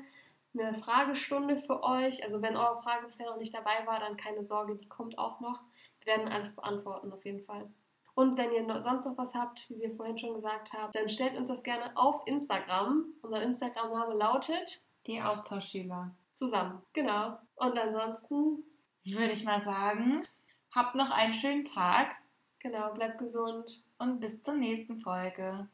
eine 0.59 0.75
Fragestunde 0.75 1.59
für 1.59 1.85
euch. 1.85 2.25
Also 2.25 2.43
wenn 2.43 2.57
eure 2.57 2.83
Frage 2.83 3.05
bisher 3.05 3.27
noch 3.27 3.39
nicht 3.39 3.55
dabei 3.55 3.87
war, 3.87 4.01
dann 4.01 4.16
keine 4.16 4.43
Sorge, 4.43 4.75
die 4.75 4.89
kommt 4.89 5.19
auch 5.19 5.39
noch. 5.39 5.62
Wir 6.01 6.16
werden 6.16 6.33
alles 6.33 6.57
beantworten 6.57 7.12
auf 7.12 7.25
jeden 7.25 7.43
Fall. 7.43 7.71
Und 8.14 8.37
wenn 8.37 8.53
ihr 8.53 8.83
sonst 8.83 9.05
noch 9.05 9.16
was 9.19 9.37
habt, 9.37 9.71
wie 9.71 9.79
wir 9.79 9.95
vorhin 9.95 10.19
schon 10.19 10.35
gesagt 10.35 10.73
haben, 10.73 10.91
dann 10.93 11.09
stellt 11.09 11.37
uns 11.37 11.49
das 11.49 11.62
gerne 11.62 11.97
auf 11.97 12.23
Instagram. 12.27 13.05
Unser 13.23 13.43
Instagram-Name 13.43 14.14
lautet 14.14 14.83
Die 15.09 15.21
Austauschschüler. 15.21 16.15
zusammen. 16.35 16.81
Genau. 16.93 17.39
Und 17.57 17.77
ansonsten, 17.77 18.63
Würde 19.05 19.33
ich 19.33 19.43
mal 19.45 19.61
sagen, 19.65 20.25
habt 20.75 20.95
noch 20.95 21.11
einen 21.11 21.35
schönen 21.35 21.65
Tag 21.65 22.15
genau, 22.61 22.93
bleibt 22.95 23.19
gesund. 23.19 23.83
und 23.99 24.21
bis 24.21 24.41
zur 24.43 24.55
nächsten 24.55 25.01
Folge. 25.01 25.69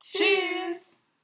Tschüss! 0.00 1.01